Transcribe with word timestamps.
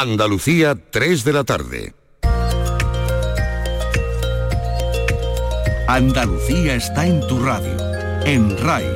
Andalucía, 0.00 0.74
3 0.90 1.24
de 1.24 1.32
la 1.32 1.44
tarde. 1.44 1.94
Andalucía 5.86 6.74
está 6.74 7.06
en 7.06 7.20
tu 7.28 7.38
radio. 7.38 7.76
En 8.24 8.58
RAI, 8.58 8.88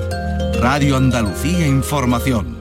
Radio 0.61 0.96
Andalucía 0.96 1.69
Información. 1.69 2.61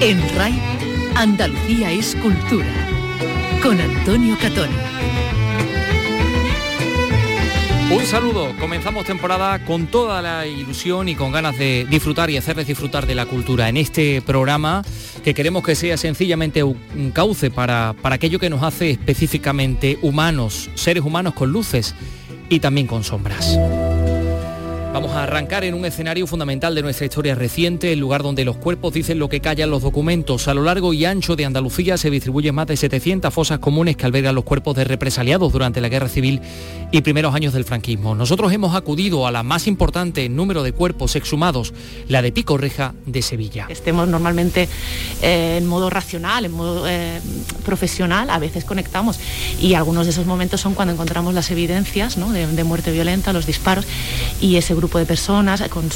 En 0.00 0.36
RAI, 0.36 0.58
Andalucía 1.14 1.92
es 1.92 2.16
cultura. 2.16 2.72
Con 3.62 3.78
Antonio 3.78 4.34
Catoni. 4.40 4.76
Un 7.88 8.04
saludo, 8.04 8.52
comenzamos 8.58 9.04
temporada 9.04 9.64
con 9.64 9.86
toda 9.86 10.20
la 10.20 10.44
ilusión 10.44 11.08
y 11.08 11.14
con 11.14 11.30
ganas 11.30 11.56
de 11.56 11.86
disfrutar 11.88 12.30
y 12.30 12.36
hacerles 12.36 12.66
disfrutar 12.66 13.06
de 13.06 13.14
la 13.14 13.26
cultura 13.26 13.68
en 13.68 13.76
este 13.76 14.20
programa 14.22 14.82
que 15.22 15.34
queremos 15.34 15.62
que 15.62 15.76
sea 15.76 15.96
sencillamente 15.96 16.64
un 16.64 17.12
cauce 17.14 17.50
para, 17.50 17.94
para 18.02 18.16
aquello 18.16 18.40
que 18.40 18.50
nos 18.50 18.64
hace 18.64 18.90
específicamente 18.90 19.98
humanos, 20.02 20.68
seres 20.74 21.04
humanos 21.04 21.34
con 21.34 21.52
luces 21.52 21.94
y 22.48 22.58
también 22.58 22.88
con 22.88 23.04
sombras. 23.04 23.56
Vamos 24.96 25.12
a 25.12 25.24
arrancar 25.24 25.62
en 25.64 25.74
un 25.74 25.84
escenario 25.84 26.26
fundamental 26.26 26.74
de 26.74 26.80
nuestra 26.80 27.04
historia 27.04 27.34
reciente, 27.34 27.92
el 27.92 27.98
lugar 27.98 28.22
donde 28.22 28.46
los 28.46 28.56
cuerpos 28.56 28.94
dicen 28.94 29.18
lo 29.18 29.28
que 29.28 29.40
callan 29.40 29.68
los 29.68 29.82
documentos. 29.82 30.48
A 30.48 30.54
lo 30.54 30.62
largo 30.62 30.94
y 30.94 31.04
ancho 31.04 31.36
de 31.36 31.44
Andalucía 31.44 31.98
se 31.98 32.08
distribuyen 32.08 32.54
más 32.54 32.66
de 32.66 32.78
700 32.78 33.34
fosas 33.34 33.58
comunes 33.58 33.98
que 33.98 34.06
albergan 34.06 34.34
los 34.34 34.44
cuerpos 34.44 34.74
de 34.74 34.84
represaliados 34.84 35.52
durante 35.52 35.82
la 35.82 35.90
Guerra 35.90 36.08
Civil 36.08 36.40
y 36.92 37.02
primeros 37.02 37.34
años 37.34 37.52
del 37.52 37.64
franquismo. 37.64 38.14
Nosotros 38.14 38.50
hemos 38.54 38.74
acudido 38.74 39.26
a 39.26 39.30
la 39.30 39.42
más 39.42 39.66
importante 39.66 40.30
número 40.30 40.62
de 40.62 40.72
cuerpos 40.72 41.14
exhumados, 41.14 41.74
la 42.08 42.22
de 42.22 42.32
Pico 42.32 42.56
Reja 42.56 42.94
de 43.04 43.20
Sevilla. 43.20 43.66
Estemos 43.68 44.08
normalmente 44.08 44.66
eh, 45.20 45.58
en 45.58 45.66
modo 45.66 45.90
racional, 45.90 46.46
en 46.46 46.52
modo 46.52 46.88
eh, 46.88 47.20
profesional, 47.66 48.30
a 48.30 48.38
veces 48.38 48.64
conectamos 48.64 49.20
y 49.60 49.74
algunos 49.74 50.06
de 50.06 50.12
esos 50.12 50.24
momentos 50.24 50.62
son 50.62 50.72
cuando 50.72 50.94
encontramos 50.94 51.34
las 51.34 51.50
evidencias 51.50 52.16
de, 52.16 52.46
de 52.46 52.64
muerte 52.64 52.92
violenta, 52.92 53.34
los 53.34 53.44
disparos 53.44 53.84
y 54.40 54.56
ese 54.56 54.74
grupo 54.74 54.85
grupo 54.86 54.98
de 55.00 55.06
personas 55.06 55.60
con 55.68 55.88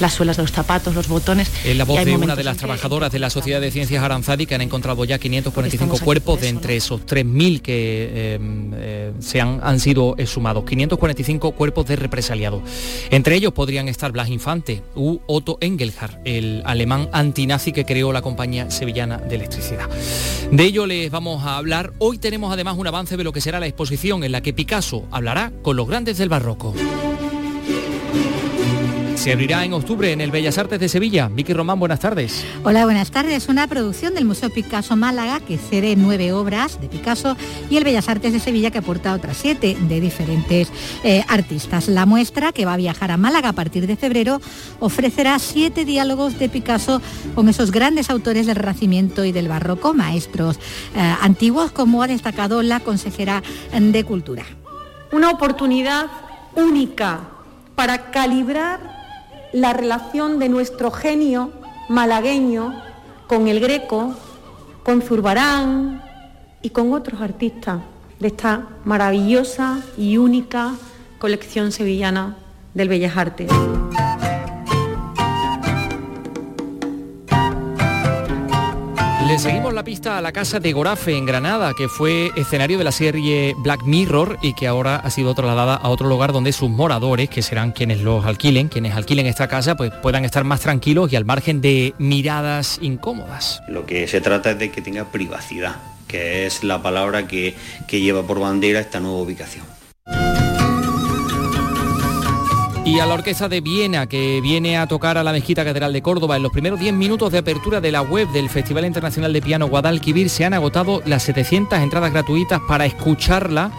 las 0.00 0.12
suelas 0.12 0.36
de 0.36 0.42
los 0.42 0.50
zapatos, 0.50 0.92
los 0.92 1.06
botones. 1.06 1.48
Es 1.64 1.76
la 1.76 1.84
voz 1.84 2.04
de 2.04 2.16
una 2.16 2.34
de 2.34 2.42
las 2.42 2.56
trabajadoras 2.56 3.12
de 3.12 3.20
la 3.20 3.30
Sociedad 3.30 3.60
de 3.60 3.70
Ciencias 3.70 4.02
Aranzadi 4.02 4.44
que 4.46 4.56
han 4.56 4.60
encontrado 4.60 5.04
ya 5.04 5.18
545 5.18 5.98
cuerpos 5.98 6.40
de 6.40 6.48
entre 6.48 6.74
esos 6.74 7.02
3.000 7.02 7.62
que 7.62 7.74
eh, 7.74 8.38
eh, 8.74 9.12
se 9.20 9.40
han, 9.40 9.60
han 9.62 9.78
sido 9.78 10.16
exhumados. 10.18 10.64
545 10.64 11.52
cuerpos 11.52 11.86
de 11.86 11.94
represaliados. 11.94 12.62
Entre 13.10 13.36
ellos 13.36 13.52
podrían 13.52 13.86
estar 13.86 14.10
Blas 14.10 14.28
Infante 14.28 14.82
u 14.96 15.20
Otto 15.28 15.56
Engelhardt, 15.60 16.18
el 16.24 16.62
alemán 16.66 17.08
antinazi 17.12 17.70
que 17.70 17.84
creó 17.84 18.12
la 18.12 18.20
compañía 18.20 18.68
sevillana 18.72 19.18
de 19.18 19.36
electricidad. 19.36 19.88
De 20.50 20.64
ello 20.64 20.86
les 20.86 21.08
vamos 21.08 21.44
a 21.44 21.56
hablar. 21.56 21.92
Hoy 21.98 22.18
tenemos 22.18 22.52
además 22.52 22.76
un 22.78 22.88
avance 22.88 23.16
de 23.16 23.22
lo 23.22 23.32
que 23.32 23.40
será 23.40 23.60
la 23.60 23.68
exposición 23.68 24.24
en 24.24 24.32
la 24.32 24.40
que 24.40 24.52
Picasso 24.52 25.04
hablará 25.12 25.52
con 25.62 25.76
los 25.76 25.86
grandes 25.86 26.18
del 26.18 26.28
barroco. 26.28 26.74
Se 29.24 29.32
abrirá 29.32 29.64
en 29.64 29.72
octubre 29.72 30.12
en 30.12 30.20
el 30.20 30.30
Bellas 30.30 30.58
Artes 30.58 30.78
de 30.78 30.86
Sevilla. 30.86 31.30
Vicky 31.32 31.54
Román, 31.54 31.80
buenas 31.80 31.98
tardes. 31.98 32.44
Hola, 32.62 32.84
buenas 32.84 33.10
tardes. 33.10 33.48
Una 33.48 33.66
producción 33.66 34.12
del 34.12 34.26
Museo 34.26 34.50
Picasso 34.50 34.96
Málaga 34.96 35.40
que 35.40 35.56
cede 35.56 35.96
nueve 35.96 36.34
obras 36.34 36.78
de 36.78 36.88
Picasso 36.90 37.34
y 37.70 37.78
el 37.78 37.84
Bellas 37.84 38.06
Artes 38.10 38.34
de 38.34 38.38
Sevilla 38.38 38.70
que 38.70 38.76
aporta 38.76 39.14
otras 39.14 39.38
siete 39.38 39.78
de 39.80 40.00
diferentes 40.02 40.70
eh, 41.04 41.24
artistas. 41.26 41.88
La 41.88 42.04
muestra, 42.04 42.52
que 42.52 42.66
va 42.66 42.74
a 42.74 42.76
viajar 42.76 43.10
a 43.12 43.16
Málaga 43.16 43.48
a 43.48 43.52
partir 43.54 43.86
de 43.86 43.96
febrero, 43.96 44.42
ofrecerá 44.78 45.38
siete 45.38 45.86
diálogos 45.86 46.38
de 46.38 46.50
Picasso 46.50 47.00
con 47.34 47.48
esos 47.48 47.70
grandes 47.70 48.10
autores 48.10 48.46
del 48.46 48.56
Renacimiento 48.56 49.24
y 49.24 49.32
del 49.32 49.48
Barroco, 49.48 49.94
maestros 49.94 50.58
eh, 50.94 51.14
antiguos, 51.22 51.72
como 51.72 52.02
ha 52.02 52.08
destacado 52.08 52.62
la 52.62 52.80
consejera 52.80 53.42
de 53.72 54.04
Cultura. 54.04 54.44
Una 55.12 55.30
oportunidad 55.30 56.08
única 56.56 57.20
para 57.74 58.10
calibrar 58.10 59.03
la 59.54 59.72
relación 59.72 60.40
de 60.40 60.48
nuestro 60.48 60.90
genio 60.90 61.52
malagueño 61.88 62.74
con 63.28 63.46
el 63.46 63.60
Greco, 63.60 64.12
con 64.82 65.00
Zurbarán 65.00 66.02
y 66.60 66.70
con 66.70 66.92
otros 66.92 67.20
artistas 67.20 67.80
de 68.18 68.26
esta 68.26 68.66
maravillosa 68.84 69.78
y 69.96 70.16
única 70.16 70.74
colección 71.20 71.70
sevillana 71.70 72.36
del 72.74 72.88
Bellas 72.88 73.16
Artes. 73.16 73.48
Le 79.34 79.40
seguimos 79.40 79.74
la 79.74 79.82
pista 79.82 80.16
a 80.16 80.20
la 80.20 80.30
casa 80.30 80.60
de 80.60 80.72
Gorafe 80.72 81.16
en 81.16 81.26
Granada, 81.26 81.72
que 81.76 81.88
fue 81.88 82.30
escenario 82.36 82.78
de 82.78 82.84
la 82.84 82.92
serie 82.92 83.56
Black 83.58 83.82
Mirror 83.82 84.38
y 84.42 84.54
que 84.54 84.68
ahora 84.68 84.94
ha 84.94 85.10
sido 85.10 85.34
trasladada 85.34 85.74
a 85.74 85.88
otro 85.88 86.08
lugar 86.08 86.32
donde 86.32 86.52
sus 86.52 86.70
moradores, 86.70 87.28
que 87.28 87.42
serán 87.42 87.72
quienes 87.72 88.00
los 88.00 88.24
alquilen, 88.24 88.68
quienes 88.68 88.94
alquilen 88.94 89.26
esta 89.26 89.48
casa, 89.48 89.76
pues 89.76 89.90
puedan 89.90 90.24
estar 90.24 90.44
más 90.44 90.60
tranquilos 90.60 91.12
y 91.12 91.16
al 91.16 91.24
margen 91.24 91.60
de 91.60 91.94
miradas 91.98 92.78
incómodas. 92.80 93.60
Lo 93.66 93.86
que 93.86 94.06
se 94.06 94.20
trata 94.20 94.52
es 94.52 94.58
de 94.60 94.70
que 94.70 94.82
tenga 94.82 95.06
privacidad, 95.06 95.78
que 96.06 96.46
es 96.46 96.62
la 96.62 96.80
palabra 96.80 97.26
que, 97.26 97.56
que 97.88 98.00
lleva 98.00 98.22
por 98.22 98.38
bandera 98.38 98.78
esta 98.78 99.00
nueva 99.00 99.18
ubicación. 99.18 99.64
Y 102.86 103.00
a 103.00 103.06
la 103.06 103.14
Orquesta 103.14 103.48
de 103.48 103.62
Viena, 103.62 104.06
que 104.06 104.42
viene 104.42 104.76
a 104.76 104.86
tocar 104.86 105.16
a 105.16 105.24
la 105.24 105.32
Mezquita 105.32 105.64
Catedral 105.64 105.94
de 105.94 106.02
Córdoba. 106.02 106.36
En 106.36 106.42
los 106.42 106.52
primeros 106.52 106.78
10 106.78 106.92
minutos 106.92 107.32
de 107.32 107.38
apertura 107.38 107.80
de 107.80 107.90
la 107.90 108.02
web 108.02 108.28
del 108.28 108.50
Festival 108.50 108.84
Internacional 108.84 109.32
de 109.32 109.40
Piano 109.40 109.68
Guadalquivir 109.68 110.28
se 110.28 110.44
han 110.44 110.52
agotado 110.52 111.00
las 111.06 111.22
700 111.22 111.78
entradas 111.78 112.12
gratuitas 112.12 112.60
para 112.68 112.84
escucharla 112.84 113.72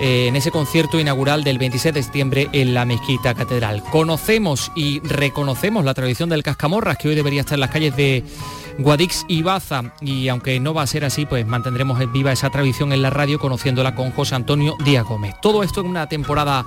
eh, 0.00 0.28
en 0.28 0.36
ese 0.36 0.50
concierto 0.50 0.98
inaugural 0.98 1.44
del 1.44 1.58
27 1.58 1.98
de 1.98 2.02
septiembre 2.02 2.48
en 2.52 2.72
la 2.72 2.86
Mezquita 2.86 3.34
Catedral. 3.34 3.82
Conocemos 3.82 4.72
y 4.74 5.00
reconocemos 5.00 5.84
la 5.84 5.92
tradición 5.92 6.30
del 6.30 6.42
Cascamorras, 6.42 6.96
que 6.96 7.08
hoy 7.08 7.16
debería 7.16 7.40
estar 7.40 7.56
en 7.56 7.60
las 7.60 7.70
calles 7.70 7.96
de 7.96 8.24
Guadix 8.78 9.24
y 9.28 9.42
Baza. 9.42 9.92
Y 10.00 10.28
aunque 10.28 10.58
no 10.60 10.72
va 10.72 10.82
a 10.82 10.86
ser 10.86 11.04
así, 11.04 11.26
pues 11.26 11.46
mantendremos 11.46 12.00
viva 12.12 12.32
esa 12.32 12.50
tradición 12.50 12.92
en 12.92 13.02
la 13.02 13.10
radio, 13.10 13.38
conociéndola 13.38 13.94
con 13.94 14.12
José 14.12 14.34
Antonio 14.34 14.76
Díaz 14.84 15.04
Gómez. 15.04 15.34
Todo 15.42 15.62
esto 15.62 15.80
en 15.80 15.88
una 15.88 16.08
temporada 16.08 16.64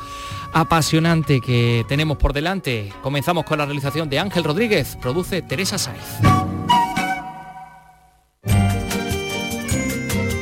apasionante 0.54 1.42
que 1.42 1.86
tenemos 1.88 2.18
por 2.18 2.34
delante. 2.34 2.94
Comenzamos 3.02 3.46
con 3.46 3.58
la 3.58 3.66
realización 3.66 4.10
de 4.10 4.20
Ángel 4.20 4.44
Rodríguez, 4.44 4.98
produce 5.02 5.42
Teresa 5.42 5.78
Saiz. 5.78 6.20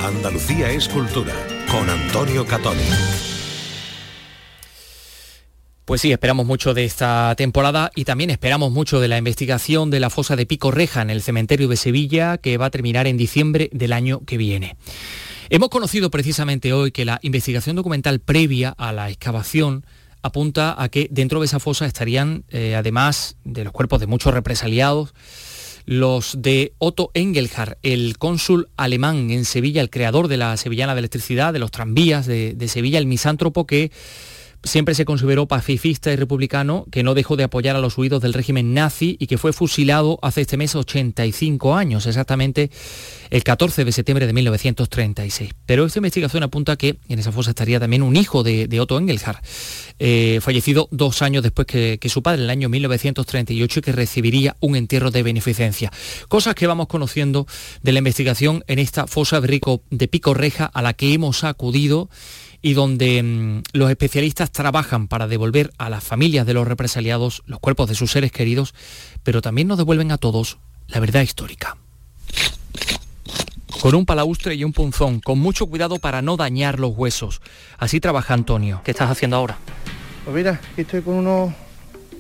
Andalucía 0.04 0.70
es 0.72 0.90
cultura, 0.90 1.34
con 1.72 1.90
Antonio 1.90 2.46
Catoni. 2.46 3.29
Pues 5.90 6.02
sí, 6.02 6.12
esperamos 6.12 6.46
mucho 6.46 6.76
de 6.76 6.86
esta 6.86 7.34
temporada 7.36 7.90
y 7.96 8.06
también 8.06 8.30
esperamos 8.30 8.72
mucho 8.72 9.00
de 9.00 9.08
la 9.08 9.18
investigación 9.18 9.90
de 9.90 10.00
la 10.00 10.12
fosa 10.12 10.36
de 10.36 10.46
Pico 10.46 10.70
Reja 10.70 11.02
en 11.02 11.10
el 11.10 11.24
cementerio 11.24 11.68
de 11.68 11.78
Sevilla 11.78 12.38
que 12.38 12.60
va 12.60 12.68
a 12.68 12.70
terminar 12.70 13.08
en 13.08 13.18
diciembre 13.18 13.72
del 13.74 13.94
año 13.94 14.22
que 14.24 14.38
viene. 14.38 14.78
Hemos 15.50 15.70
conocido 15.70 16.12
precisamente 16.12 16.74
hoy 16.74 16.92
que 16.92 17.06
la 17.06 17.18
investigación 17.24 17.76
documental 17.76 18.20
previa 18.20 18.76
a 18.78 18.94
la 18.94 19.10
excavación 19.10 19.84
apunta 20.22 20.76
a 20.80 20.90
que 20.90 21.08
dentro 21.10 21.40
de 21.40 21.48
esa 21.48 21.60
fosa 21.60 21.88
estarían, 21.88 22.44
eh, 22.50 22.76
además 22.76 23.38
de 23.44 23.64
los 23.64 23.74
cuerpos 23.74 24.00
de 24.00 24.06
muchos 24.06 24.32
represaliados, 24.32 25.16
los 25.86 26.40
de 26.40 26.74
Otto 26.78 27.10
Engelhardt, 27.16 27.80
el 27.82 28.20
cónsul 28.20 28.70
alemán 28.78 29.32
en 29.32 29.44
Sevilla, 29.44 29.82
el 29.82 29.90
creador 29.90 30.28
de 30.28 30.38
la 30.38 30.56
Sevillana 30.56 30.94
de 30.94 31.00
Electricidad, 31.00 31.52
de 31.52 31.58
los 31.58 31.72
tranvías 31.72 32.28
de, 32.28 32.54
de 32.54 32.68
Sevilla, 32.68 33.00
el 33.00 33.08
misántropo 33.08 33.66
que 33.66 33.92
siempre 34.64 34.96
se 34.96 35.06
consideró 35.06 35.48
pacifista 35.48 36.12
y 36.12 36.16
republicano, 36.16 36.86
que 36.92 37.04
no 37.04 37.14
dejó 37.14 37.36
de 37.36 37.44
apoyar 37.44 37.76
a 37.76 37.80
los 37.80 37.98
huidos 37.98 38.22
del 38.22 38.34
régimen 38.34 38.74
nazi 38.74 39.16
y 39.20 39.28
que 39.28 39.38
fue 39.38 39.54
fusilado 39.54 40.20
hace 40.22 40.42
este 40.42 40.58
mes 40.58 40.76
85 40.76 41.76
años, 41.76 42.06
exactamente 42.06 42.70
el 43.30 43.44
14 43.44 43.86
de 43.86 43.92
septiembre 43.92 44.28
de 44.28 44.34
1936. 44.34 45.52
Pero 45.66 45.86
esta 45.86 46.00
investigación 46.00 46.44
apunta 46.44 46.76
que 46.76 46.98
en 47.08 47.20
esa 47.20 47.32
fosa 47.32 47.52
estaría 47.52 47.80
también 47.80 48.04
un 48.04 48.16
hijo 48.16 48.44
de, 48.44 48.80
Otto 48.80 48.98
Engelhardt, 48.98 49.44
eh, 50.00 50.40
fallecido 50.42 50.88
dos 50.92 51.22
años 51.22 51.44
después 51.44 51.68
que, 51.68 51.98
que, 52.00 52.10
su 52.10 52.24
padre, 52.24 52.40
en 52.40 52.46
el 52.46 52.50
año 52.50 52.70
1938, 52.70 53.80
y 53.80 53.82
que 53.82 53.92
recibiría 53.92 54.56
un 54.60 54.76
entierro 54.76 55.12
de 55.12 55.24
beneficencia. 55.24 55.92
Cosas 56.28 56.56
que 56.56 56.68
vamos 56.68 56.88
conociendo 56.88 57.46
de 57.82 57.92
la 57.92 58.00
investigación 58.00 58.64
en 58.68 58.80
esta 58.80 59.08
fosa 59.08 59.42
de 59.42 59.48
Rico 59.48 59.84
de 59.90 60.08
Pico 60.08 60.34
Reja 60.34 60.66
a 60.66 60.82
la 60.82 60.94
que 60.94 61.14
hemos 61.14 61.44
acudido 61.44 62.10
y 62.62 62.74
donde 62.74 63.22
mm, 63.24 63.64
los 63.74 63.90
especialistas 63.90 64.52
trabajan 64.52 65.08
para 65.08 65.28
devolver 65.28 65.72
a 65.78 65.90
las 65.90 66.04
familias 66.04 66.46
de 66.46 66.54
los 66.54 66.68
represaliados 66.68 67.44
los 67.46 67.60
cuerpos 67.60 67.90
de 67.90 67.96
sus 67.96 68.12
seres 68.12 68.32
queridos, 68.32 68.74
pero 69.24 69.42
también 69.42 69.68
nos 69.68 69.78
devuelven 69.78 70.12
a 70.12 70.18
todos 70.18 70.58
la 70.88 71.00
verdad 71.00 71.22
histórica. 71.22 71.78
Con 73.82 73.96
un 73.96 74.06
palaustre 74.06 74.56
y 74.56 74.64
un 74.64 74.74
punzón, 74.74 75.22
con 75.22 75.40
mucho 75.40 75.68
cuidado 75.68 76.00
para 76.00 76.22
no 76.22 76.36
dañar 76.36 76.80
los 76.80 76.98
huesos. 76.98 77.42
Así 77.78 78.02
trabaja 78.02 78.34
Antonio. 78.34 78.82
¿Qué 78.84 78.92
estás 78.92 79.10
haciendo 79.10 79.38
ahora? 79.38 79.58
Pues 80.26 80.36
mira, 80.36 80.60
aquí 80.74 80.82
estoy 80.82 81.02
con 81.02 81.16
unos 81.16 81.54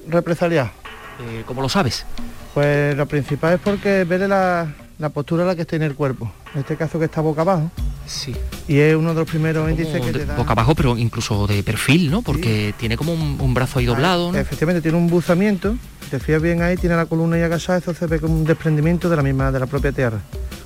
represaliados. 0.08 0.72
Eh, 1.20 1.44
¿Cómo 1.46 1.62
lo 1.62 1.68
sabes? 1.68 2.06
Pues 2.54 2.96
lo 2.96 3.06
principal 3.08 3.56
es 3.56 3.60
porque 3.60 4.06
verle 4.06 4.30
la, 4.30 4.74
postura 5.08 5.44
a 5.44 5.48
la 5.48 5.56
que 5.56 5.62
está 5.62 5.78
en 5.78 5.84
el 5.84 5.96
cuerpo. 5.96 6.30
En 6.54 6.60
este 6.60 6.76
caso 6.76 7.00
que 7.00 7.06
está 7.06 7.22
boca 7.22 7.42
abajo. 7.42 7.72
Sí. 8.06 8.36
Y 8.68 8.80
es 8.80 8.98
uno 8.98 9.14
de 9.14 9.22
los 9.22 9.30
primeros 9.30 9.70
índices 9.72 10.02
que 10.02 10.12
te 10.12 10.26
da... 10.26 10.36
Boca 10.36 10.52
abajo, 10.52 10.76
pero 10.76 10.98
incluso 10.98 11.48
de 11.48 11.64
perfil, 11.64 12.12
¿no? 12.12 12.22
Porque 12.22 12.74
tiene 12.78 12.98
como 12.98 13.14
un, 13.14 13.54
brazo 13.54 13.80
ahí 13.80 13.86
doblado, 13.86 14.36
Efectivamente, 14.36 14.82
tiene 14.82 14.98
un 14.98 15.08
buzamiento. 15.08 15.78
Si 16.04 16.10
te 16.10 16.20
fías 16.20 16.42
bien 16.42 16.62
ahí, 16.62 16.76
tiene 16.76 16.98
la 16.98 17.06
columna 17.06 17.38
y 17.38 17.42
agachada, 17.44 17.78
eso 17.78 17.94
se 17.94 18.08
ve 18.08 18.20
como 18.20 18.36
un 18.36 18.44
desprendimiento 18.44 19.10
de 19.10 19.16
la 19.16 19.24
misma, 19.24 19.54
de 19.54 19.60
la 19.60 19.68
propia 19.68 19.94
tierra. 19.94 20.20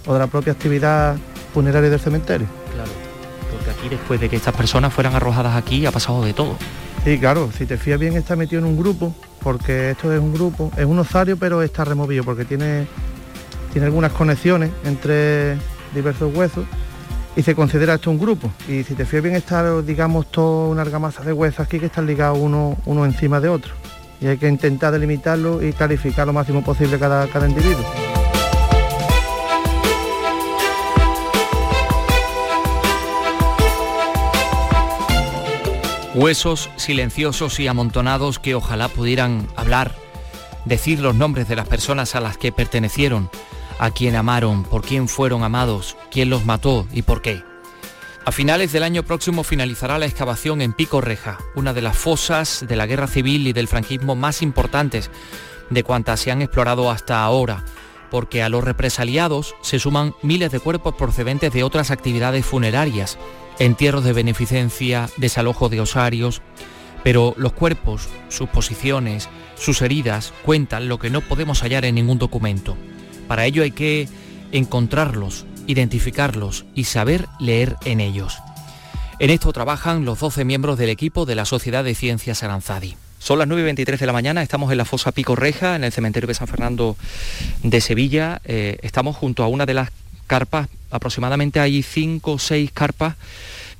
O 0.07 0.13
de 0.13 0.19
la 0.19 0.27
propia 0.27 0.53
actividad 0.53 1.15
funeraria 1.53 1.91
del 1.91 1.99
cementerio. 1.99 2.47
Claro. 2.73 2.89
Porque 3.51 3.69
aquí 3.69 3.89
después 3.89 4.19
de 4.19 4.29
que 4.29 4.37
estas 4.37 4.55
personas 4.55 4.91
fueran 4.91 5.13
arrojadas 5.13 5.55
aquí 5.55 5.85
ha 5.85 5.91
pasado 5.91 6.25
de 6.25 6.33
todo. 6.33 6.57
Sí, 7.03 7.19
claro, 7.19 7.51
si 7.55 7.65
te 7.65 7.77
fías 7.77 7.99
bien 7.99 8.15
está 8.15 8.37
metido 8.37 8.61
en 8.61 8.65
un 8.65 8.77
grupo, 8.77 9.13
porque 9.41 9.91
esto 9.91 10.13
es 10.13 10.21
un 10.21 10.33
grupo, 10.33 10.71
es 10.77 10.85
un 10.85 10.97
osario 10.99 11.35
pero 11.35 11.61
está 11.61 11.83
removido 11.83 12.23
porque 12.23 12.45
tiene, 12.45 12.87
tiene 13.73 13.87
algunas 13.87 14.11
conexiones 14.11 14.69
entre 14.85 15.57
diversos 15.95 16.33
huesos 16.33 16.63
y 17.35 17.41
se 17.41 17.55
considera 17.55 17.95
esto 17.95 18.11
un 18.11 18.19
grupo. 18.19 18.51
Y 18.69 18.83
si 18.83 18.93
te 18.93 19.03
fías 19.03 19.23
bien 19.23 19.35
está, 19.35 19.81
digamos, 19.81 20.27
toda 20.27 20.69
una 20.69 20.83
argamasa 20.83 21.23
de 21.23 21.33
huesos 21.33 21.61
aquí 21.61 21.79
que 21.79 21.87
están 21.87 22.05
ligados 22.05 22.37
uno, 22.39 22.77
uno 22.85 23.03
encima 23.03 23.39
de 23.39 23.49
otro. 23.49 23.73
Y 24.21 24.27
hay 24.27 24.37
que 24.37 24.47
intentar 24.47 24.93
delimitarlo 24.93 25.63
y 25.63 25.73
clarificar 25.73 26.27
lo 26.27 26.33
máximo 26.33 26.63
posible 26.63 26.99
cada, 26.99 27.27
cada 27.27 27.49
individuo. 27.49 27.83
Huesos 36.13 36.69
silenciosos 36.75 37.59
y 37.59 37.67
amontonados 37.67 38.37
que 38.37 38.53
ojalá 38.53 38.87
pudieran 38.87 39.47
hablar, 39.55 39.95
decir 40.63 40.99
los 40.99 41.15
nombres 41.15 41.47
de 41.47 41.55
las 41.55 41.67
personas 41.67 42.13
a 42.13 42.21
las 42.21 42.37
que 42.37 42.51
pertenecieron, 42.51 43.31
a 43.79 43.91
quien 43.91 44.15
amaron, 44.15 44.63
por 44.63 44.81
quién 44.81 45.07
fueron 45.07 45.43
amados, 45.43 45.97
quién 46.11 46.29
los 46.29 46.45
mató 46.45 46.87
y 46.91 47.01
por 47.01 47.21
qué. 47.21 47.43
A 48.25 48.31
finales 48.31 48.71
del 48.71 48.83
año 48.83 49.03
próximo 49.03 49.43
finalizará 49.43 49.99
la 49.99 50.05
excavación 50.05 50.61
en 50.61 50.73
Pico 50.73 51.01
Reja, 51.01 51.39
una 51.55 51.73
de 51.73 51.81
las 51.81 51.97
fosas 51.97 52.65
de 52.67 52.75
la 52.75 52.85
guerra 52.85 53.07
civil 53.07 53.47
y 53.47 53.53
del 53.53 53.67
franquismo 53.67 54.15
más 54.15 54.41
importantes 54.41 55.11
de 55.69 55.83
cuantas 55.83 56.19
se 56.19 56.31
han 56.31 56.41
explorado 56.41 56.89
hasta 56.89 57.23
ahora, 57.23 57.65
porque 58.09 58.43
a 58.43 58.49
los 58.49 58.63
represaliados 58.63 59.55
se 59.61 59.79
suman 59.79 60.15
miles 60.21 60.51
de 60.51 60.59
cuerpos 60.59 60.95
procedentes 60.95 61.51
de 61.51 61.63
otras 61.63 61.91
actividades 61.91 62.45
funerarias 62.45 63.17
entierros 63.59 64.03
de 64.03 64.13
beneficencia, 64.13 65.09
desalojo 65.17 65.69
de 65.69 65.81
osarios, 65.81 66.41
pero 67.03 67.33
los 67.37 67.53
cuerpos, 67.53 68.07
sus 68.29 68.49
posiciones, 68.49 69.29
sus 69.55 69.81
heridas 69.81 70.33
cuentan 70.43 70.87
lo 70.87 70.99
que 70.99 71.09
no 71.09 71.21
podemos 71.21 71.61
hallar 71.61 71.85
en 71.85 71.95
ningún 71.95 72.17
documento. 72.17 72.77
Para 73.33 73.47
ello 73.47 73.63
hay 73.63 73.71
que 73.71 74.07
encontrarlos, 74.51 75.47
identificarlos 75.65 76.65
y 76.75 76.83
saber 76.83 77.25
leer 77.39 77.77
en 77.83 77.99
ellos. 77.99 78.37
En 79.17 79.31
esto 79.31 79.51
trabajan 79.51 80.05
los 80.05 80.19
12 80.19 80.45
miembros 80.45 80.77
del 80.77 80.91
equipo 80.91 81.25
de 81.25 81.33
la 81.33 81.45
Sociedad 81.45 81.83
de 81.83 81.95
Ciencias 81.95 82.43
Aranzadi. 82.43 82.95
Son 83.17 83.39
las 83.39 83.47
9.23 83.47 83.97
de 83.97 84.05
la 84.05 84.13
mañana, 84.13 84.43
estamos 84.43 84.71
en 84.71 84.77
la 84.77 84.85
fosa 84.85 85.11
Pico 85.11 85.35
Reja, 85.35 85.75
en 85.75 85.83
el 85.83 85.91
cementerio 85.91 86.27
de 86.27 86.35
San 86.35 86.47
Fernando 86.47 86.95
de 87.63 87.81
Sevilla. 87.81 88.39
Eh, 88.45 88.77
estamos 88.83 89.15
junto 89.15 89.43
a 89.43 89.47
una 89.47 89.65
de 89.65 89.73
las 89.73 89.89
carpas, 90.27 90.67
aproximadamente 90.91 91.59
hay 91.59 91.81
cinco 91.81 92.33
o 92.33 92.37
seis 92.37 92.69
carpas 92.71 93.15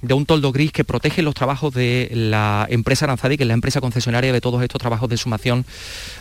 de 0.04 0.14
un 0.14 0.26
toldo 0.26 0.52
gris 0.52 0.72
que 0.72 0.84
protege 0.84 1.24
los 1.24 1.34
trabajos 1.34 1.74
de 1.74 2.12
la 2.14 2.68
empresa 2.70 3.06
Aranzadi, 3.06 3.38
que 3.38 3.44
es 3.44 3.48
la 3.48 3.54
empresa 3.54 3.82
concesionaria 3.82 4.32
de 4.32 4.42
todos 4.42 4.62
estos 4.62 4.80
trabajos 4.80 5.10
de 5.10 5.18
sumación 5.18 5.66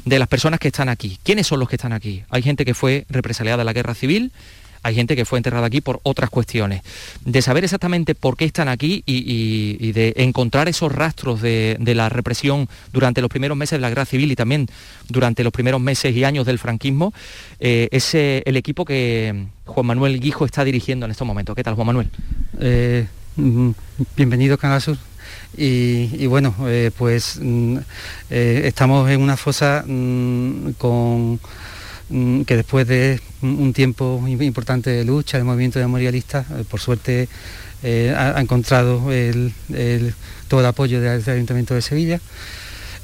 de 0.04 0.18
las 0.18 0.28
personas 0.28 0.60
que 0.60 0.68
están 0.68 0.88
aquí. 0.88 1.18
¿Quiénes 1.24 1.48
son 1.48 1.58
los 1.58 1.68
que 1.68 1.76
están 1.76 1.92
aquí? 1.92 2.22
Hay 2.30 2.42
gente 2.42 2.64
que 2.64 2.74
fue 2.74 3.04
represaliada 3.10 3.62
en 3.62 3.66
la 3.66 3.72
guerra 3.72 3.94
civil, 3.94 4.32
hay 4.84 4.94
gente 4.94 5.16
que 5.16 5.24
fue 5.24 5.38
enterrada 5.38 5.66
aquí 5.66 5.80
por 5.80 6.00
otras 6.04 6.30
cuestiones. 6.30 6.82
De 7.24 7.42
saber 7.42 7.64
exactamente 7.64 8.14
por 8.14 8.36
qué 8.36 8.44
están 8.44 8.68
aquí 8.68 9.02
y, 9.04 9.92
de 9.92 10.14
encontrar 10.16 10.68
esos 10.68 10.92
rastros 10.92 11.40
de, 11.40 11.76
la 11.94 12.08
represión 12.08 12.68
durante 12.92 13.20
los 13.20 13.30
primeros 13.30 13.56
meses 13.56 13.78
de 13.78 13.80
la 13.80 13.88
guerra 13.88 14.04
civil 14.04 14.30
y 14.30 14.36
también 14.36 14.68
durante 15.08 15.44
los 15.44 15.52
primeros 15.52 15.80
meses 15.80 16.14
y 16.14 16.24
años 16.24 16.46
del 16.46 16.58
franquismo, 16.58 17.12
eh, 17.58 17.88
es 17.90 18.14
el 18.14 18.56
equipo 18.56 18.84
que 18.84 19.46
Juan 19.64 19.86
Manuel 19.86 20.20
Guijo 20.20 20.44
está 20.44 20.64
dirigiendo 20.64 21.06
en 21.06 21.12
estos 21.12 21.26
momentos. 21.26 21.54
¿Qué 21.56 21.64
tal, 21.64 21.74
Juan 21.74 21.86
Manuel? 21.88 22.10
Eh, 22.60 23.06
bienvenido, 24.16 24.58
Canal 24.58 24.80
Sur. 24.80 24.98
Y, 25.56 26.26
bueno, 26.26 26.54
eh, 26.66 26.90
pues 26.96 27.38
mm, 27.40 27.78
estamos 28.30 29.10
en 29.10 29.20
una 29.20 29.36
fosa 29.36 29.84
mm, 29.86 30.72
con 30.78 31.38
Mm, 32.12 32.42
que 32.42 32.56
después 32.56 32.86
de 32.86 33.20
un 33.40 33.72
tiempo 33.72 34.22
importante 34.28 34.90
de 34.90 35.02
lucha, 35.02 35.38
de 35.38 35.44
movimiento 35.44 35.78
memorialista, 35.78 36.44
eh, 36.50 36.64
por 36.68 36.78
suerte 36.78 37.26
eh, 37.82 38.14
ha, 38.14 38.38
encontrado 38.38 39.00
todo 40.48 40.60
el 40.60 40.66
apoyo 40.66 41.00
del, 41.00 41.26
Ayuntamiento 41.26 41.74
de 41.74 41.80
Sevilla 41.80 42.20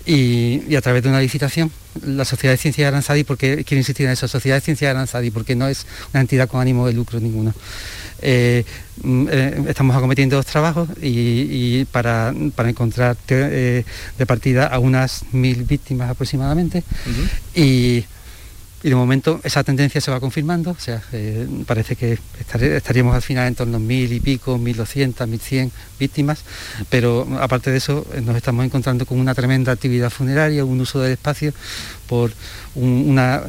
y, 0.04 0.76
a 0.76 0.82
través 0.82 1.02
de 1.02 1.08
una 1.08 1.22
licitación, 1.22 1.72
la 2.04 2.26
Sociedad 2.26 2.52
de 2.52 2.58
Ciencia 2.58 2.84
de 2.84 2.88
Aranzadi, 2.88 3.24
porque 3.24 3.64
quiero 3.64 3.78
insistir 3.80 4.04
en 4.04 4.12
eso, 4.12 4.28
Sociedad 4.28 4.58
de 4.58 4.60
Ciencia 4.60 4.88
de 4.88 4.90
Aranzadi, 4.90 5.30
porque 5.30 5.56
no 5.56 5.68
es 5.68 5.86
una 6.12 6.20
entidad 6.20 6.46
con 6.46 6.60
ánimo 6.60 6.86
de 6.86 6.92
lucro 6.92 7.18
ninguno. 7.18 7.54
Eh, 8.20 8.64
mm, 9.02 9.28
estamos 9.68 9.96
acometiendo 9.96 10.36
dos 10.36 10.46
trabajos 10.46 10.88
y, 11.00 11.84
para, 11.86 12.34
encontrar 12.66 13.16
de 13.26 13.84
partida 14.26 14.66
a 14.66 14.78
unas 14.78 15.24
mil 15.32 15.64
víctimas 15.64 16.10
aproximadamente. 16.10 16.82
Y 17.54 18.04
y 18.82 18.90
de 18.90 18.94
momento 18.94 19.40
esa 19.42 19.64
tendencia 19.64 20.00
se 20.00 20.10
va 20.10 20.20
confirmando, 20.20 20.70
o 20.70 20.78
sea, 20.78 21.02
eh, 21.12 21.48
parece 21.66 21.96
que 21.96 22.18
estaríamos 22.38 23.14
al 23.14 23.22
final 23.22 23.48
en 23.48 23.56
torno 23.56 23.78
a 23.78 23.80
mil 23.80 24.12
y 24.12 24.20
pico, 24.20 24.56
mil 24.56 24.76
doscientas, 24.76 25.26
mil 25.26 25.40
cien 25.40 25.72
víctimas, 25.98 26.44
pero 26.88 27.26
aparte 27.40 27.72
de 27.72 27.78
eso 27.78 28.06
eh, 28.14 28.20
nos 28.20 28.36
estamos 28.36 28.64
encontrando 28.64 29.04
con 29.04 29.18
una 29.18 29.34
tremenda 29.34 29.72
actividad 29.72 30.10
funeraria, 30.10 30.64
un 30.64 30.80
uso 30.80 31.00
del 31.00 31.12
espacio 31.12 31.52
por 32.06 32.30
una, 32.76 33.42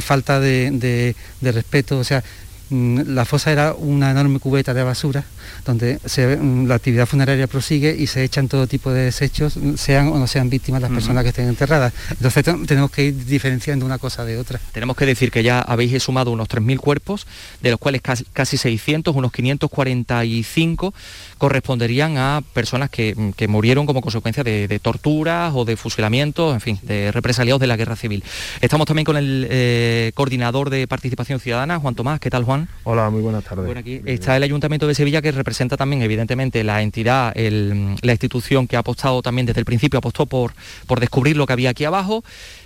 falta 0.00 0.40
de, 0.40 1.14
de 1.40 1.52
respeto, 1.52 1.98
o 1.98 2.04
sea, 2.04 2.24
la 2.70 3.24
fosa 3.24 3.50
era 3.50 3.74
una 3.74 4.10
enorme 4.10 4.38
cubeta 4.38 4.74
de 4.74 4.82
basura 4.82 5.24
donde 5.64 5.98
mm, 6.40 6.66
la 6.66 6.74
actividad 6.74 7.06
funeraria 7.06 7.46
prosigue 7.46 7.94
y 7.98 8.06
se 8.06 8.24
echan 8.24 8.48
todo 8.48 8.66
tipo 8.66 8.92
de 8.92 9.02
desechos, 9.02 9.58
sean 9.76 10.08
o 10.08 10.18
no 10.18 10.26
sean 10.26 10.50
víctimas 10.50 10.82
las 10.82 10.90
personas 10.90 11.22
que 11.22 11.30
estén 11.30 11.48
enterradas. 11.48 11.92
Entonces 12.10 12.44
tenemos 12.66 12.90
que 12.90 13.06
ir 13.06 13.24
diferenciando 13.24 13.84
una 13.86 13.98
cosa 13.98 14.24
de 14.24 14.38
otra. 14.38 14.60
Tenemos 14.72 14.96
que 14.96 15.06
decir 15.06 15.30
que 15.30 15.42
ya 15.42 15.60
habéis 15.60 16.02
sumado 16.02 16.30
unos 16.30 16.48
3.000 16.48 16.78
cuerpos, 16.78 17.26
de 17.60 17.70
los 17.70 17.78
cuales 17.78 18.02
casi, 18.02 18.56
600, 18.56 19.14
unos 19.14 19.32
545 19.32 20.94
corresponderían 21.38 22.18
a 22.18 22.42
personas 22.52 22.90
que, 22.90 23.14
mm, 23.14 23.50
murieron 23.50 23.86
como 23.86 24.00
consecuencia 24.00 24.44
de, 24.44 24.80
torturas 24.80 25.52
o 25.54 25.64
de 25.64 25.76
fusilamientos, 25.76 26.54
en 26.54 26.60
fin, 26.60 26.78
de 26.82 27.10
represaliados 27.12 27.60
de 27.60 27.66
la 27.66 27.76
guerra 27.76 27.96
civil. 27.96 28.22
Estamos 28.60 28.86
también 28.86 29.04
con 29.04 29.16
el 29.16 29.46
eh, 29.50 30.12
coordinador 30.14 30.70
de 30.70 30.86
participación 30.86 31.40
ciudadana, 31.40 31.78
Juan 31.78 31.94
Tomás. 31.94 32.20
¿Qué 32.20 32.30
tal, 32.30 32.44
Juan? 32.44 32.68
Hola, 32.84 33.10
muy 33.10 33.20
buenas 33.20 33.44
tardes. 33.44 33.66
Bueno, 33.66 33.80
aquí 33.80 34.00
está 34.04 34.36
el 34.36 34.42
Ayuntamiento 34.42 34.86
de 34.86 34.94
Sevilla 34.94 35.22
que 35.22 35.32
representa 35.40 35.76
también 35.76 36.02
evidentemente 36.02 36.62
la 36.62 36.82
entidad, 36.82 37.34
la 37.34 38.12
institución 38.12 38.68
que 38.68 38.76
ha 38.76 38.80
apostado 38.80 39.22
también 39.22 39.46
desde 39.46 39.60
el 39.60 39.64
principio, 39.64 39.98
apostó 39.98 40.26
por, 40.26 40.52
por 40.86 41.00
descubrir 41.00 41.36
lo 41.36 41.46
que 41.46 41.54
había 41.54 41.70
aquí 41.70 41.84
abajo 41.84 42.22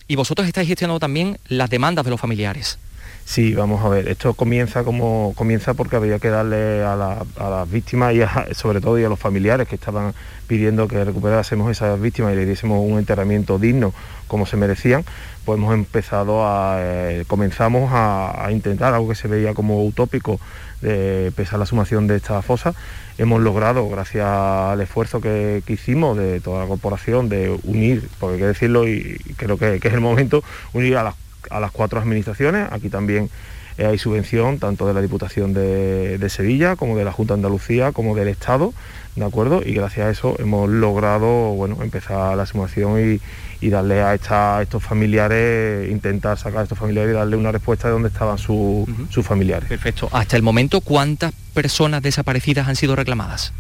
y 0.09 0.17
vosotros 0.17 0.47
estáis 0.47 0.69
gestionando 0.69 1.01
también 1.01 1.39
las 1.49 1.71
demandas 1.71 2.05
de 2.05 2.11
los 2.11 2.21
familiares. 2.21 2.79
Sí, 3.25 3.55
vamos 3.55 3.83
a 3.83 3.89
ver, 3.89 4.09
esto 4.09 4.35
comienza 4.35 4.85
como 4.85 5.33
comienza 5.35 5.73
porque 5.73 5.97
había 5.97 6.19
que 6.19 6.29
darle 6.29 6.83
a, 6.83 7.25
las 7.39 7.71
víctimas 7.71 8.15
y 8.15 8.21
sobre 8.55 8.83
todo 8.83 8.99
y 8.99 9.05
a 9.05 9.09
los 9.09 9.19
familiares 9.19 9.67
que 9.67 9.77
estaban 9.77 10.13
pidiendo 10.47 10.87
que 10.89 11.03
recuperásemos 11.03 11.71
esas 11.71 11.99
víctimas 11.99 12.35
y 12.35 12.37
le 12.37 12.45
diésemos 12.45 12.79
un 12.87 12.99
enterramiento 12.99 13.59
digno 13.59 13.95
como 14.29 14.45
se 14.45 14.59
merecían, 14.59 15.05
pues 15.45 15.59
hemos 15.59 15.75
empezado 15.75 16.47
a, 16.47 16.77
eh, 16.81 17.25
comenzamos 17.27 17.91
a, 17.93 18.49
intentar 18.51 18.93
algo 18.93 19.09
que 19.09 19.15
se 19.15 19.29
veía 19.29 19.55
como 19.55 19.85
utópico, 19.85 20.39
de 20.85 21.33
pesar 21.33 21.59
la 21.59 21.67
sumación 21.67 22.07
de 22.07 22.17
esta 22.17 22.41
fosa. 22.43 22.75
Hemos 23.19 23.41
logrado, 23.41 23.89
gracias 23.89 24.27
al 24.27 24.81
esfuerzo 24.81 25.21
que, 25.21 25.63
hicimos 25.67 26.17
de 26.17 26.41
toda 26.41 26.63
la 26.63 26.69
corporación, 26.69 27.29
de 27.29 27.59
unir, 27.65 28.09
porque 28.21 28.35
hay 28.35 28.41
que 28.41 28.47
decirlo 28.47 28.87
y 28.87 29.19
creo 29.37 29.59
que, 29.59 29.77
es 29.77 29.93
el 29.93 30.01
momento, 30.01 30.45
unir 30.73 30.97
a 30.97 31.15
a 31.51 31.61
las 31.61 31.73
cuatro 31.73 32.01
administraciones, 32.01 32.69
aquí 32.73 32.89
también 32.89 33.29
eh, 33.79 33.87
hay 33.87 33.99
subvención 33.99 34.59
tanto 34.59 34.87
de 34.87 34.95
la 34.95 35.01
Diputación 35.01 35.53
de, 35.53 36.19
de, 36.19 36.29
Sevilla 36.29 36.77
como 36.77 36.97
de 36.97 37.05
la 37.05 37.13
Junta 37.13 37.35
de 37.35 37.39
Andalucía 37.39 37.93
como 37.93 38.15
del 38.15 38.29
Estado, 38.29 38.73
¿de 39.17 39.25
acuerdo? 39.25 39.63
Y 39.65 39.73
gracias 39.75 40.07
a 40.07 40.11
eso 40.11 40.37
hemos 40.39 40.69
logrado, 40.69 41.55
bueno, 41.55 41.79
empezar 41.83 42.37
la 42.37 42.47
sumación 42.47 43.15
y, 43.15 43.21
y 43.65 43.71
darle 43.71 44.03
a, 44.03 44.15
estos 44.15 44.83
familiares, 44.83 45.91
intentar 45.91 46.39
sacar 46.39 46.61
a 46.61 46.63
estos 46.65 46.79
familiares 46.79 47.13
y 47.13 47.15
darle 47.15 47.37
una 47.37 47.51
respuesta 47.51 47.89
de 47.89 47.95
dónde 47.95 48.09
estaban 48.09 48.37
sus 48.37 48.87
familiares. 49.23 49.69
Perfecto. 49.69 50.09
Hasta 50.13 50.37
el 50.37 50.43
momento, 50.43 50.83
¿cuántas 50.83 51.33
personas 51.55 52.03
desaparecidas 52.03 52.69
han 52.69 52.77
sido 52.77 52.95
reclamadas? 52.95 53.53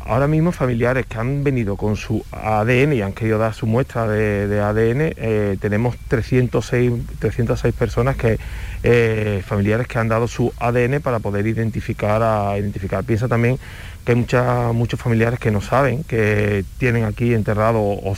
Ahora 0.00 0.26
mismo 0.26 0.52
familiares 0.52 1.06
que 1.06 1.18
han 1.18 1.44
venido 1.44 1.76
con 1.76 1.96
su 1.96 2.24
ADN 2.32 2.94
y 2.94 3.02
han 3.02 3.12
querido 3.12 3.38
dar 3.38 3.54
su 3.54 3.66
muestra 3.66 4.08
de, 4.08 4.60
ADN, 4.60 5.14
eh, 5.16 5.56
tenemos 5.60 5.96
306, 6.08 6.92
306 7.18 7.74
personas 7.74 8.16
que 8.16 8.38
eh, 8.82 9.42
familiares 9.46 9.86
que 9.86 9.98
han 9.98 10.08
dado 10.08 10.26
su 10.26 10.52
ADN 10.58 11.00
para 11.00 11.18
poder 11.18 11.46
identificar 11.46 12.22
a 12.22 12.58
identificar. 12.58 13.04
Piensa 13.04 13.28
también 13.28 13.58
que 14.04 14.12
hay 14.12 14.72
muchos 14.72 14.98
familiares 14.98 15.38
que 15.38 15.50
no 15.50 15.60
saben 15.60 16.04
que 16.04 16.64
tienen 16.78 17.04
aquí 17.04 17.34
enterrado 17.34 17.80
o, 17.80 18.10
o 18.10 18.16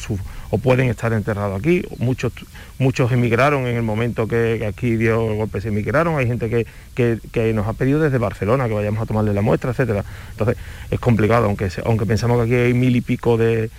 pueden 0.59 0.89
estar 0.89 1.13
enterrados 1.13 1.59
aquí. 1.59 1.83
Muchos, 1.99 2.33
muchos 2.79 3.11
emigraron 3.13 3.67
en 3.67 3.77
el 3.77 3.83
momento 3.83 4.29
que, 4.29 4.65
aquí 4.67 4.97
dio 4.97 5.31
el 5.31 5.37
golpe, 5.37 5.61
se 5.61 5.69
emigraron. 5.69 6.19
Hay 6.19 6.27
gente 6.27 6.67
que, 6.95 7.53
nos 7.53 7.67
ha 7.67 7.73
pedido 7.73 8.01
desde 8.01 8.19
Barcelona 8.19 8.69
que 8.69 8.75
vayamos 8.75 9.03
a 9.03 9.07
tomarle 9.07 9.33
la 9.33 9.43
muestra, 9.43 9.71
etcétera. 9.71 10.05
Entonces 10.33 10.57
es 10.91 11.01
complicado, 11.01 11.47
aunque, 11.47 11.71
aunque 11.85 12.07
pensamos 12.07 12.39
que 12.39 12.43
aquí 12.45 12.55
hay 12.55 12.75
mil 12.75 12.95
y 12.97 13.01
pico 13.01 13.37
de, 13.37 13.71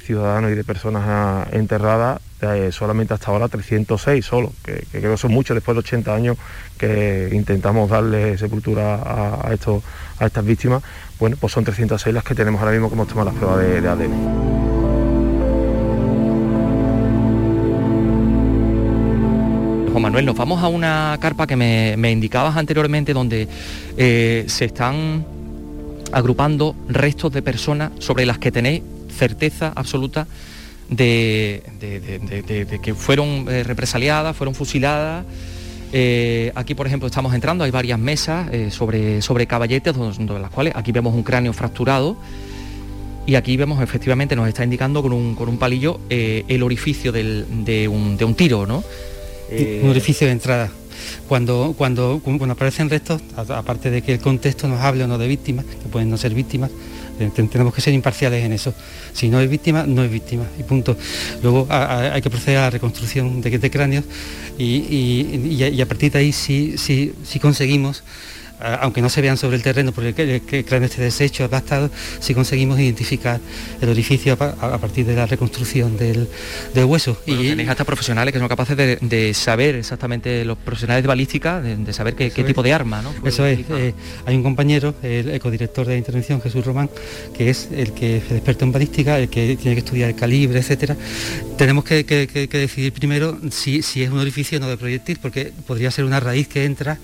ciudadanos 0.00 0.50
y 0.50 0.54
de 0.54 0.64
personas 0.64 1.52
enterradas, 1.52 2.20
eh, 2.42 2.70
solamente 2.72 3.14
hasta 3.14 3.30
ahora 3.30 3.48
306 3.48 4.24
solo, 4.24 4.52
que, 4.64 4.84
creo 4.90 5.12
que 5.12 5.16
son 5.16 5.32
muchos 5.32 5.54
después 5.54 5.74
de 5.74 5.78
80 5.80 6.14
años 6.14 6.36
que 6.76 7.30
intentamos 7.32 7.88
darle 7.88 8.36
sepultura 8.36 9.40
a, 9.46 9.54
estos, 9.54 9.82
a 10.18 10.26
estas 10.26 10.44
víctimas 10.44 10.82
bueno, 11.18 11.36
pues 11.40 11.52
son 11.52 11.64
306 11.64 12.12
las 12.14 12.24
que 12.24 12.34
tenemos 12.34 12.60
ahora 12.60 12.72
mismo 12.72 12.88
que 12.88 12.94
hemos 12.94 13.08
tomado 13.08 13.30
las 13.30 13.38
pruebas 13.38 13.60
de, 13.60 13.88
ADN. 13.88 14.83
Juan 19.94 20.02
Manuel, 20.02 20.26
nos 20.26 20.36
vamos 20.36 20.60
a 20.60 20.66
una 20.66 21.16
carpa 21.20 21.46
que 21.46 21.54
me, 21.54 22.10
indicabas 22.10 22.56
anteriormente 22.56 23.14
donde 23.14 23.46
eh, 23.96 24.44
se 24.48 24.64
están 24.64 25.24
agrupando 26.10 26.74
restos 26.88 27.32
de 27.32 27.42
personas 27.42 27.92
sobre 28.00 28.26
las 28.26 28.38
que 28.38 28.50
tenéis 28.50 28.82
certeza 29.16 29.72
absoluta 29.76 30.26
de, 30.90 31.62
que 32.82 32.94
fueron 32.96 33.46
eh, 33.48 33.62
represaliadas, 33.62 34.36
fueron 34.36 34.56
fusiladas 34.56 35.24
eh, 35.92 36.50
aquí, 36.56 36.74
por 36.74 36.88
ejemplo, 36.88 37.06
estamos 37.06 37.32
entrando, 37.32 37.62
hay 37.62 37.70
varias 37.70 38.00
mesas 38.00 38.50
sobre, 38.74 39.22
sobre 39.22 39.46
caballetes, 39.46 39.94
donde, 39.94 40.40
las 40.40 40.50
cuales 40.50 40.74
aquí 40.74 40.90
vemos 40.90 41.14
un 41.14 41.22
cráneo 41.22 41.52
fracturado 41.52 42.16
y 43.26 43.36
aquí 43.36 43.56
vemos 43.56 43.80
efectivamente, 43.80 44.34
nos 44.34 44.48
está 44.48 44.64
indicando 44.64 45.02
con 45.02 45.12
un, 45.12 45.36
con 45.36 45.48
un 45.48 45.56
palillo 45.56 46.00
el 46.10 46.64
orificio 46.64 47.12
de, 47.12 47.86
un, 47.88 48.34
tiro, 48.34 48.66
¿no? 48.66 48.82
Un 49.82 49.90
orificio 49.90 50.26
de 50.26 50.32
entrada. 50.32 50.70
Cuando, 51.28 51.74
cuando, 51.76 52.20
cuando 52.22 52.52
aparecen 52.52 52.88
restos, 52.88 53.20
aparte 53.36 53.90
de 53.90 54.02
que 54.02 54.12
el 54.12 54.20
contexto 54.20 54.68
nos 54.68 54.80
hable 54.80 55.04
o 55.04 55.08
no 55.08 55.18
de 55.18 55.26
víctimas, 55.26 55.64
que 55.64 55.88
pueden 55.88 56.10
no 56.10 56.16
ser 56.16 56.34
víctimas, 56.34 56.70
tenemos 57.50 57.74
que 57.74 57.80
ser 57.80 57.94
imparciales 57.94 58.44
en 58.44 58.52
eso. 58.52 58.74
Si 59.12 59.28
no 59.28 59.40
es 59.40 59.48
víctima, 59.48 59.84
no 59.86 60.02
es 60.02 60.10
víctima. 60.10 60.44
Y 60.58 60.62
punto. 60.62 60.96
Luego 61.42 61.66
hay 61.70 62.20
que 62.22 62.30
proceder 62.30 62.58
a 62.58 62.62
la 62.62 62.70
reconstrucción 62.70 63.40
de, 63.40 63.58
de 63.58 63.70
cráneos 63.70 64.04
y, 64.58 65.80
a 65.80 65.86
partir 65.86 66.12
de 66.12 66.18
ahí 66.18 66.32
sí, 66.32 66.74
sí, 66.76 67.12
sí 67.24 67.38
conseguimos 67.38 68.02
aunque 68.60 69.02
no 69.02 69.08
se 69.08 69.20
vean 69.20 69.36
sobre 69.36 69.56
el 69.56 69.62
terreno 69.62 69.92
porque 69.92 70.64
cráneo 70.66 70.86
esté 70.86 71.02
deshecho, 71.02 71.44
aplastado, 71.44 71.90
si 72.20 72.34
conseguimos 72.34 72.78
identificar 72.78 73.40
el 73.80 73.88
orificio 73.88 74.34
a, 74.34 74.78
partir 74.78 75.06
de 75.06 75.14
la 75.14 75.26
reconstrucción 75.26 75.96
del, 75.96 76.28
hueso. 76.84 77.16
y 77.26 77.48
tenéis 77.48 77.68
hasta 77.68 77.84
profesionales 77.84 78.32
que 78.32 78.38
son 78.38 78.48
capaces 78.48 78.76
de, 78.76 79.34
saber 79.34 79.76
exactamente, 79.76 80.44
los 80.44 80.58
profesionales 80.58 81.02
de 81.02 81.08
balística, 81.08 81.60
de, 81.60 81.92
saber 81.92 82.14
qué, 82.14 82.30
tipo 82.30 82.62
de 82.62 82.72
arma, 82.72 83.02
¿no? 83.02 83.14
Eso 83.26 83.46
es. 83.46 83.60
Eh, 83.70 83.94
hay 84.26 84.36
un 84.36 84.42
compañero, 84.42 84.94
el 85.02 85.30
ecodirector 85.30 85.86
de 85.86 85.92
la 85.92 85.98
intervención, 85.98 86.40
Jesús 86.40 86.64
Román, 86.64 86.90
que 87.36 87.50
es 87.50 87.68
el 87.74 87.92
que 87.92 88.18
es 88.18 88.30
experto 88.30 88.64
en 88.64 88.72
balística, 88.72 89.18
el 89.18 89.28
que 89.28 89.56
tiene 89.56 89.74
que 89.74 89.80
estudiar 89.80 90.10
el 90.10 90.16
calibre, 90.16 90.58
etcétera. 90.58 90.96
Tenemos 91.56 91.84
que, 91.84 92.04
decidir 92.50 92.92
primero 92.92 93.38
si, 93.50 93.82
si 93.82 94.02
es 94.02 94.10
un 94.10 94.18
orificio 94.18 94.58
o 94.58 94.60
no 94.60 94.68
de 94.68 94.76
proyectil, 94.76 95.18
porque 95.20 95.52
podría 95.66 95.90
ser 95.90 96.04
una 96.04 96.20
raíz 96.20 96.48
que 96.48 96.64
entra, 96.64 96.98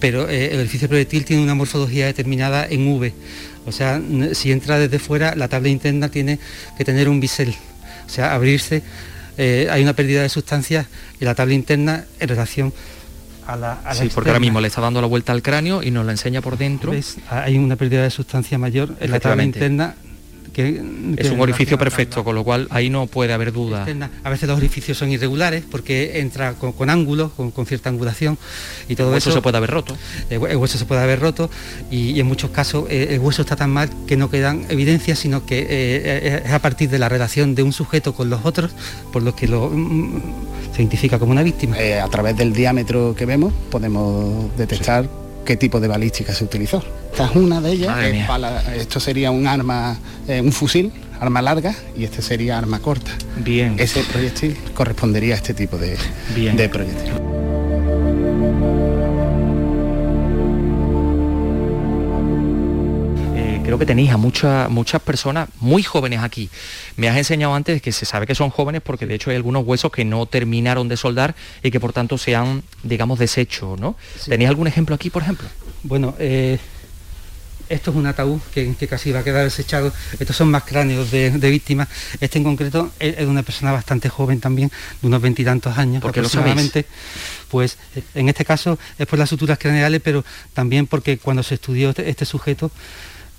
pero 0.00 0.28
eh, 0.28 0.52
el 0.52 0.60
orificio 0.60 0.88
proyectil 0.88 1.24
tiene 1.24 1.42
una 1.42 1.54
morfología 1.54 2.06
determinada 2.06 2.66
en 2.66 2.88
V. 2.88 3.12
O 3.66 3.72
sea, 3.72 4.00
si 4.32 4.50
entra 4.50 4.78
desde 4.78 4.98
fuera, 4.98 5.36
la 5.36 5.48
tabla 5.48 5.68
interna 5.68 6.08
tiene 6.08 6.38
que 6.76 6.84
tener 6.84 7.08
un 7.08 7.20
bisel. 7.20 7.54
O 8.06 8.08
sea, 8.08 8.34
abrirse, 8.34 8.82
eh, 9.38 9.68
hay 9.70 9.82
una 9.82 9.92
pérdida 9.92 10.22
de 10.22 10.28
sustancias 10.28 10.86
y 11.20 11.24
la 11.24 11.34
tabla 11.34 11.54
interna 11.54 12.06
en 12.18 12.28
relación 12.28 12.72
a 13.46 13.56
la, 13.56 13.72
a 13.84 13.94
sí, 13.94 14.10
porque 14.12 14.30
ahora 14.30 14.40
mismo 14.40 14.60
le 14.60 14.68
está 14.68 14.80
dando 14.80 15.00
la 15.00 15.06
vuelta 15.06 15.32
al 15.32 15.42
cráneo 15.42 15.82
y 15.82 15.90
nos 15.90 16.06
la 16.06 16.12
enseña 16.12 16.40
por 16.40 16.56
dentro. 16.56 16.92
Hay 17.28 17.58
una 17.58 17.76
pérdida 17.76 18.02
de 18.02 18.10
sustancia 18.10 18.58
mayor 18.58 18.96
en 19.00 19.10
la 19.10 19.20
tabla 19.20 19.44
interna 19.44 19.94
es 20.56 21.30
un 21.30 21.40
orificio 21.40 21.78
perfecto, 21.78 22.24
con 22.24 22.34
lo 22.34 22.44
cual 22.44 22.66
ahí 22.70 22.90
no 22.90 23.06
puede 23.06 23.32
haber 23.32 23.52
duda. 23.52 23.86
A 24.24 24.30
veces 24.30 24.48
los 24.48 24.56
orificios 24.56 24.98
son 24.98 25.10
irregulares 25.10 25.64
porque 25.70 26.20
entra 26.20 26.54
con, 26.54 26.90
ángulos, 26.90 27.32
con, 27.32 27.66
cierta 27.66 27.88
angulación 27.88 28.38
y 28.88 28.96
todo 28.96 29.08
el 29.08 29.14
hueso 29.14 29.32
se 29.32 29.42
puede 29.42 29.56
haber 29.56 29.70
roto. 29.70 29.96
El, 30.28 30.38
hueso 30.38 30.78
se 30.78 30.84
puede 30.84 31.02
haber 31.02 31.20
roto 31.20 31.50
y, 31.90 32.18
en 32.20 32.26
muchos 32.26 32.50
casos 32.50 32.84
eh, 32.90 33.08
el 33.10 33.20
hueso 33.20 33.42
está 33.42 33.56
tan 33.56 33.70
mal 33.70 33.88
que 34.06 34.16
no 34.16 34.30
quedan 34.30 34.66
evidencias, 34.68 35.18
sino 35.18 35.46
que 35.46 35.66
eh, 35.68 36.42
es 36.44 36.52
a 36.52 36.58
partir 36.58 36.90
de 36.90 36.98
la 36.98 37.08
relación 37.08 37.54
de 37.54 37.62
un 37.62 37.72
sujeto 37.72 38.14
con 38.14 38.30
los 38.30 38.44
otros 38.44 38.72
por 39.12 39.22
lo 39.22 39.34
que 39.34 39.48
lo 39.48 39.70
mm, 39.70 40.22
se 40.74 40.82
identifica 40.82 41.18
como 41.18 41.32
una 41.32 41.42
víctima. 41.42 41.78
Eh, 41.78 42.00
a 42.00 42.08
través 42.08 42.36
del 42.36 42.52
diámetro 42.52 43.14
que 43.16 43.26
vemos 43.26 43.52
podemos 43.70 44.56
detectar 44.56 45.19
qué 45.44 45.56
tipo 45.56 45.80
de 45.80 45.88
balística 45.88 46.34
se 46.34 46.44
utilizó. 46.44 46.82
Esta 47.10 47.26
es 47.26 47.36
una 47.36 47.60
de 47.60 47.72
ellas. 47.72 47.96
esto 48.76 49.00
sería 49.00 49.30
un 49.30 49.46
arma, 49.46 49.98
eh, 50.28 50.40
un 50.40 50.52
fusil, 50.52 50.92
arma 51.20 51.42
larga, 51.42 51.74
y 51.96 52.04
este 52.04 52.22
sería 52.22 52.58
arma 52.58 52.80
corta. 52.80 53.10
Bien. 53.38 53.76
Ese 53.78 54.02
proyectil 54.04 54.56
correspondería 54.74 55.34
a 55.34 55.36
este 55.36 55.54
tipo 55.54 55.76
de, 55.76 55.96
de 56.34 56.68
proyectil. 56.68 57.12
Eh, 63.60 63.62
creo 63.62 63.78
que 63.78 63.86
tenéis 63.86 64.10
a 64.10 64.16
muchas 64.16 64.70
muchas 64.70 65.00
personas 65.02 65.48
muy 65.60 65.82
jóvenes 65.82 66.20
aquí. 66.20 66.50
Me 66.96 67.08
has 67.08 67.16
enseñado 67.16 67.54
antes 67.54 67.82
que 67.82 67.92
se 67.92 68.04
sabe 68.04 68.26
que 68.26 68.34
son 68.34 68.50
jóvenes 68.50 68.82
porque 68.82 69.06
de 69.06 69.14
hecho 69.14 69.30
hay 69.30 69.36
algunos 69.36 69.64
huesos 69.64 69.90
que 69.92 70.04
no 70.04 70.26
terminaron 70.26 70.88
de 70.88 70.96
soldar 70.96 71.34
y 71.62 71.70
que 71.70 71.80
por 71.80 71.92
tanto 71.92 72.18
se 72.18 72.34
han, 72.34 72.62
digamos, 72.82 73.18
deshecho, 73.18 73.76
¿no? 73.78 73.96
¿Tenéis 74.26 74.48
algún 74.48 74.66
ejemplo 74.66 74.94
aquí, 74.94 75.10
por 75.10 75.22
ejemplo? 75.22 75.48
Bueno, 75.82 76.14
eh, 76.18 76.58
esto 77.68 77.92
es 77.92 77.96
un 77.96 78.06
ataúd 78.06 78.40
que, 78.52 78.74
casi 78.88 79.12
va 79.12 79.20
a 79.20 79.24
quedar 79.24 79.44
desechado. 79.44 79.92
Estos 80.18 80.36
son 80.36 80.50
más 80.50 80.64
cráneos 80.64 81.10
de, 81.10 81.30
víctimas. 81.30 81.88
Este 82.20 82.38
en 82.38 82.44
concreto 82.44 82.90
es, 82.98 83.16
de 83.16 83.26
una 83.26 83.42
persona 83.42 83.72
bastante 83.72 84.08
joven 84.08 84.40
también, 84.40 84.70
de 85.00 85.06
unos 85.06 85.22
veintitantos 85.22 85.78
años 85.78 86.02
porque 86.02 86.20
aproximadamente. 86.20 86.86
pues 87.48 87.78
en 88.14 88.28
este 88.28 88.44
caso 88.44 88.78
es 88.98 89.06
por 89.06 89.18
las 89.18 89.28
suturas 89.28 89.58
craneales, 89.58 90.00
pero 90.02 90.24
también 90.52 90.86
porque 90.86 91.18
cuando 91.18 91.42
se 91.42 91.54
estudió 91.54 91.90
este, 91.90 92.08
este 92.10 92.24
sujeto, 92.24 92.70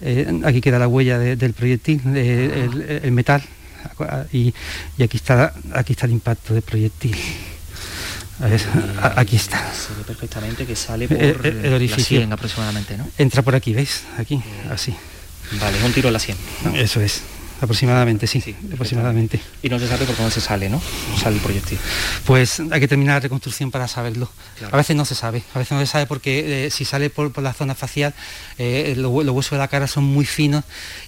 eh, 0.01 0.41
aquí 0.45 0.61
queda 0.61 0.79
la 0.79 0.87
huella 0.87 1.19
del 1.19 1.53
proyectil, 1.53 2.01
el, 2.15 3.11
metal, 3.11 3.43
y, 4.31 4.53
y, 4.97 5.03
aquí, 5.03 5.17
está, 5.17 5.53
aquí 5.73 5.93
está 5.93 6.05
el 6.05 6.13
impacto 6.13 6.53
del 6.53 6.63
proyectil 6.63 7.15
aquí 9.15 9.35
está. 9.35 9.71
Se 9.73 9.93
ve 9.93 10.03
perfectamente 10.05 10.65
que 10.65 10.75
sale 10.75 11.07
por 11.07 11.17
el, 11.17 11.73
orificio. 11.73 12.27
aproximadamente, 12.31 12.97
¿no? 12.97 13.07
Entra 13.17 13.41
por 13.41 13.55
aquí, 13.55 13.73
¿veis? 13.73 14.03
Aquí, 14.17 14.41
así. 14.69 14.93
Vale, 15.59 15.77
es 15.77 15.83
un 15.83 15.93
tiro 15.93 16.07
en 16.09 16.13
la 16.13 16.19
100. 16.19 16.37
Eso 16.75 17.01
es. 17.01 17.21
Aproximadamente, 17.61 18.25
sí, 18.25 18.55
aproximadamente. 18.73 19.39
Y 19.61 19.69
no 19.69 19.77
se 19.77 19.87
sabe 19.87 20.05
por 20.05 20.17
dónde 20.17 20.31
se 20.31 20.41
sale, 20.41 20.67
¿no? 20.67 20.81
Sale 21.21 21.35
el 21.35 21.43
proyectil. 21.43 21.77
Pues 22.25 22.59
hay 22.59 22.79
que 22.79 22.87
terminar 22.87 23.17
la 23.17 23.19
reconstrucción 23.19 23.69
para 23.69 23.87
saberlo. 23.87 24.31
A 24.71 24.77
veces 24.77 24.95
no 24.95 25.05
se 25.05 25.13
sabe, 25.13 25.43
a 25.53 25.59
veces 25.59 25.73
no 25.73 25.79
se 25.79 25.85
sabe 25.85 26.07
porque 26.07 26.65
eh, 26.65 26.71
si 26.71 26.85
sale 26.85 27.11
por, 27.11 27.39
la 27.39 27.53
zona 27.53 27.75
facial, 27.75 28.15
eh, 28.57 28.95
los, 28.97 29.11
huesos 29.11 29.51
de 29.51 29.57
la 29.59 29.67
cara 29.67 29.85
son 29.85 30.05
muy 30.05 30.25
finos 30.25 30.63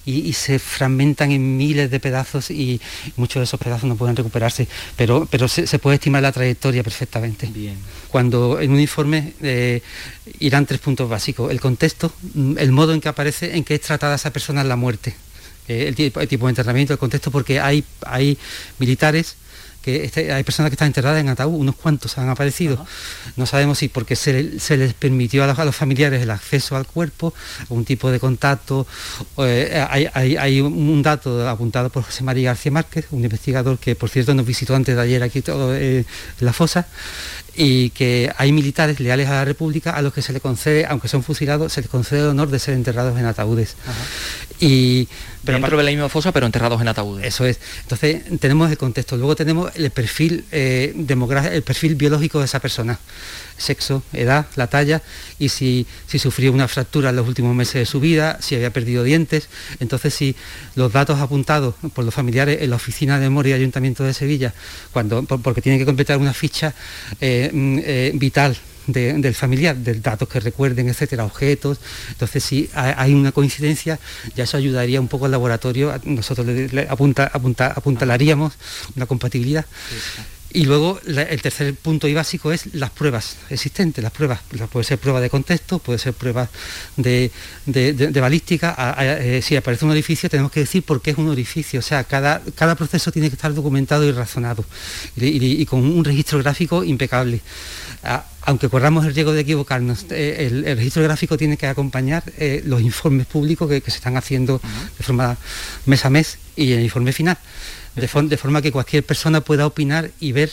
y, 0.06 0.32
se 0.34 0.60
fragmentan 0.60 1.32
en 1.32 1.58
miles 1.58 1.90
de 1.90 2.00
pedazos 2.00 2.52
y 2.52 2.80
muchos 3.18 3.40
de 3.40 3.46
esos 3.46 3.60
pedazos 3.60 3.86
no 3.90 3.96
pueden 3.96 4.16
recuperarse, 4.16 4.68
pero, 4.96 5.28
pero 5.30 5.48
se, 5.48 5.80
puede 5.80 5.96
estimar 5.96 6.22
la 6.22 6.32
trayectoria 6.32 6.84
perfectamente. 6.84 7.48
Bien. 7.48 7.78
Cuando 8.10 8.60
en 8.60 8.72
un 8.72 8.80
informe 8.80 9.34
eh, 9.42 9.82
irán 10.40 10.68
tres 10.68 10.80
puntos 10.80 11.10
básicos, 11.10 11.50
el 11.50 11.60
contexto, 11.60 12.14
el 12.58 12.72
modo 12.72 12.94
en 12.94 13.02
que 13.02 13.10
aparece, 13.10 13.58
en 13.58 13.64
que 13.64 13.74
es 13.76 13.82
tratada 13.82 14.16
esa 14.16 14.32
persona 14.32 14.62
en 14.62 14.70
la 14.70 14.76
muerte 14.76 15.16
eh, 15.68 15.88
el, 15.88 15.96
tipo, 15.96 16.20
de 16.20 16.50
entrenamiento, 16.50 16.94
el 16.94 17.00
contexto, 17.00 17.32
porque 17.32 17.60
hay, 17.60 17.84
hay 18.06 18.38
militares 18.80 19.36
que 19.84 20.06
este, 20.06 20.32
hay 20.32 20.44
personas 20.44 20.70
que 20.70 20.76
están 20.76 20.88
enterradas 20.88 21.20
en 21.20 21.28
ataúd, 21.28 21.60
unos 21.60 21.76
cuantos 21.76 22.18
han 22.18 22.30
aparecido. 22.30 22.88
No 23.36 23.46
sabemos 23.46 23.78
si 23.80 23.90
porque 23.90 24.16
se, 24.16 24.34
les 24.42 24.94
permitió 24.94 25.44
a 25.44 25.66
los, 25.66 25.76
familiares 25.76 26.22
el 26.22 26.32
acceso 26.32 26.76
al 26.78 26.88
cuerpo, 26.88 27.34
un 27.70 27.84
tipo 27.84 28.10
de 28.10 28.20
contacto. 28.20 28.88
Eh, 29.38 30.10
hay, 30.14 30.62
un 30.62 31.04
dato 31.04 31.48
apuntado 31.48 31.90
por 31.90 32.04
José 32.04 32.24
María 32.24 32.52
García 32.52 32.72
Márquez, 32.72 33.08
un 33.12 33.24
investigador 33.24 33.78
que 33.78 33.96
por 33.96 34.10
cierto 34.10 34.34
nos 34.34 34.46
visitó 34.46 34.74
antes 34.74 34.96
de 34.96 35.02
ayer 35.02 35.22
aquí 35.22 35.42
todo 35.42 35.76
eh, 35.76 36.00
en 36.40 36.46
la 36.46 36.54
fosa, 36.54 36.88
y 37.56 37.90
que 37.92 38.32
hay 38.38 38.52
militares 38.52 39.00
leales 39.00 39.28
a 39.28 39.34
la 39.34 39.46
República 39.46 39.92
a 39.92 40.02
los 40.02 40.14
que 40.14 40.22
se 40.22 40.32
les 40.32 40.42
concede, 40.42 40.86
aunque 40.86 41.10
son 41.10 41.24
fusilados, 41.24 41.74
se 41.74 41.82
les 41.82 41.90
concede 41.90 42.22
el 42.22 42.28
honor 42.28 42.50
de 42.50 42.60
ser 42.60 42.74
enterrados 42.74 43.20
en 43.20 43.26
ataúdes. 43.26 43.76
Y 44.64 45.10
pero 45.44 45.58
dentro 45.58 45.78
de 45.78 45.84
la 45.84 45.90
misma 45.92 46.08
fosa 46.08 46.32
pero 46.32 46.46
enterrados 46.46 46.80
en 46.80 46.88
ataúdes. 46.88 47.26
Eso 47.26 47.46
es. 47.46 47.60
Entonces 47.82 48.24
tenemos 48.40 48.72
el 48.72 48.78
contexto. 48.78 49.18
Luego 49.18 49.36
tenemos 49.36 49.76
el 49.76 49.92
perfil 49.92 50.46
eh, 50.54 50.94
demográfico 50.96 51.54
el 51.54 51.64
perfil 51.64 51.96
biológico 51.96 52.40
de 52.40 52.46
esa 52.46 52.60
persona. 52.62 52.98
Sexo 53.58 54.04
edad 54.14 54.48
la 54.56 54.68
talla 54.68 55.02
y 55.38 55.50
si, 55.50 55.86
si 56.08 56.18
sufrió 56.18 56.54
una 56.54 56.70
fractura 56.70 57.10
en 57.10 57.18
los 57.18 57.28
últimos 57.28 57.54
meses 57.54 57.74
de 57.74 57.86
su 57.86 58.00
vida 58.00 58.38
si 58.40 58.56
había 58.56 58.72
perdido 58.72 59.04
dientes. 59.04 59.50
Entonces 59.82 60.14
si 60.14 60.34
los 60.76 60.94
datos 60.94 61.20
apuntados 61.20 61.76
por 61.94 62.06
los 62.06 62.14
familiares 62.14 62.62
en 62.62 62.70
la 62.70 62.78
oficina 62.78 63.20
de 63.20 63.26
memoria 63.26 63.56
del 63.56 63.64
ayuntamiento 63.64 64.06
de 64.06 64.14
Sevilla 64.14 64.54
cuando 64.94 65.24
porque 65.24 65.62
tienen 65.62 65.80
que 65.80 65.86
completar 65.86 66.18
una 66.20 66.34
ficha 66.34 66.74
eh, 67.20 67.50
mm, 67.52 67.80
eh, 67.84 68.12
vital 68.16 68.56
del 68.88 69.36
familiar, 69.36 69.76
del 69.76 70.02
datos 70.02 70.28
que 70.28 70.40
recuerden, 70.40 70.90
etcétera, 70.90 71.26
objetos. 71.26 71.80
Entonces, 72.10 72.44
si 72.44 72.70
hay 72.74 73.14
una 73.14 73.32
coincidencia, 73.32 74.00
ya 74.36 74.44
eso 74.44 74.58
ayudaría 74.58 75.00
un 75.00 75.08
poco 75.08 75.26
al 75.26 75.32
laboratorio. 75.32 75.94
Nosotros 76.04 76.46
le, 76.48 76.88
apunta, 76.90 77.30
apunta, 77.34 77.68
apuntalaríamos 77.68 78.54
una 78.96 79.06
compatibilidad. 79.06 79.66
Y 80.56 80.66
luego 80.66 81.00
el 81.04 81.42
tercer 81.42 81.74
punto 81.74 82.08
y 82.08 82.14
básico 82.14 82.52
es 82.52 82.76
las 82.76 82.92
pruebas 82.92 83.38
existentes, 83.50 84.04
las 84.04 84.14
pruebas, 84.14 84.42
puede 84.72 84.84
ser 84.84 85.00
prueba 85.00 85.20
de 85.20 85.28
contexto, 85.28 85.80
puede 85.80 85.98
ser 85.98 86.14
prueba 86.14 86.48
de, 86.96 87.32
balística. 88.22 88.96
Eh, 89.00 89.42
si 89.42 89.56
aparece 89.56 89.84
un 89.84 89.92
orificio 89.92 90.30
tenemos 90.30 90.52
que 90.52 90.60
decir 90.60 90.84
por 90.84 91.02
qué 91.02 91.12
es 91.12 91.18
un 91.18 91.28
orificio, 91.28 91.80
o 91.80 91.84
sea, 91.84 92.04
cada, 92.04 92.40
cada 92.54 92.76
proceso 92.76 93.12
tiene 93.12 93.30
que 93.30 93.36
estar 93.36 93.52
documentado 93.52 94.06
y 94.06 94.12
razonado 94.12 94.64
y, 95.16 95.66
con 95.66 95.80
un 95.80 96.06
registro 96.06 96.38
gráfico 96.38 96.84
impecable. 96.84 97.42
Aunque 98.46 98.70
corramos 98.70 99.06
el 99.06 99.14
riesgo 99.14 99.34
de 99.34 99.42
equivocarnos, 99.42 100.06
eh, 100.10 100.50
el, 100.66 100.76
registro 100.78 101.04
gráfico 101.04 101.38
tiene 101.38 101.58
que 101.58 101.68
acompañar 101.68 102.24
eh, 102.38 102.62
los 102.66 102.82
informes 102.82 103.26
públicos 103.28 103.70
que, 103.70 103.82
se 103.82 103.98
están 103.98 104.18
haciendo 104.18 104.62
de 104.98 105.04
forma 105.04 105.38
mes 105.86 106.06
a 106.06 106.10
mes 106.10 106.38
y 106.56 106.74
el 106.74 106.82
informe 106.82 107.14
final 107.14 107.38
de, 107.96 108.08
forma 108.08 108.62
que 108.62 108.72
cualquier 108.72 109.04
persona 109.04 109.42
pueda 109.42 109.68
opinar 109.68 110.12
y 110.20 110.32
ver 110.32 110.52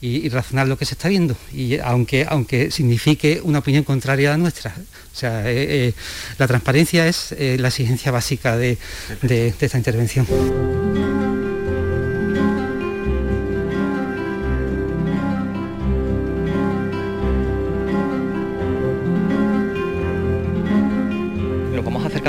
y, 0.00 0.28
razonar 0.30 0.66
lo 0.66 0.78
que 0.78 0.86
se 0.86 0.94
está 0.94 1.10
viendo, 1.10 1.36
y 1.52 1.78
aunque, 1.78 2.26
aunque 2.26 2.70
signifique 2.70 3.40
una 3.44 3.58
opinión 3.58 3.84
contraria 3.84 4.30
a 4.30 4.32
la 4.32 4.38
nuestra. 4.38 4.74
O 5.12 5.16
sea, 5.16 5.42
eh, 5.44 5.92
la 6.38 6.46
transparencia 6.46 7.06
es 7.06 7.34
la 7.38 7.68
exigencia 7.68 8.10
básica 8.10 8.56
de 8.56 8.78
esta 9.60 9.76
intervención. 9.76 10.26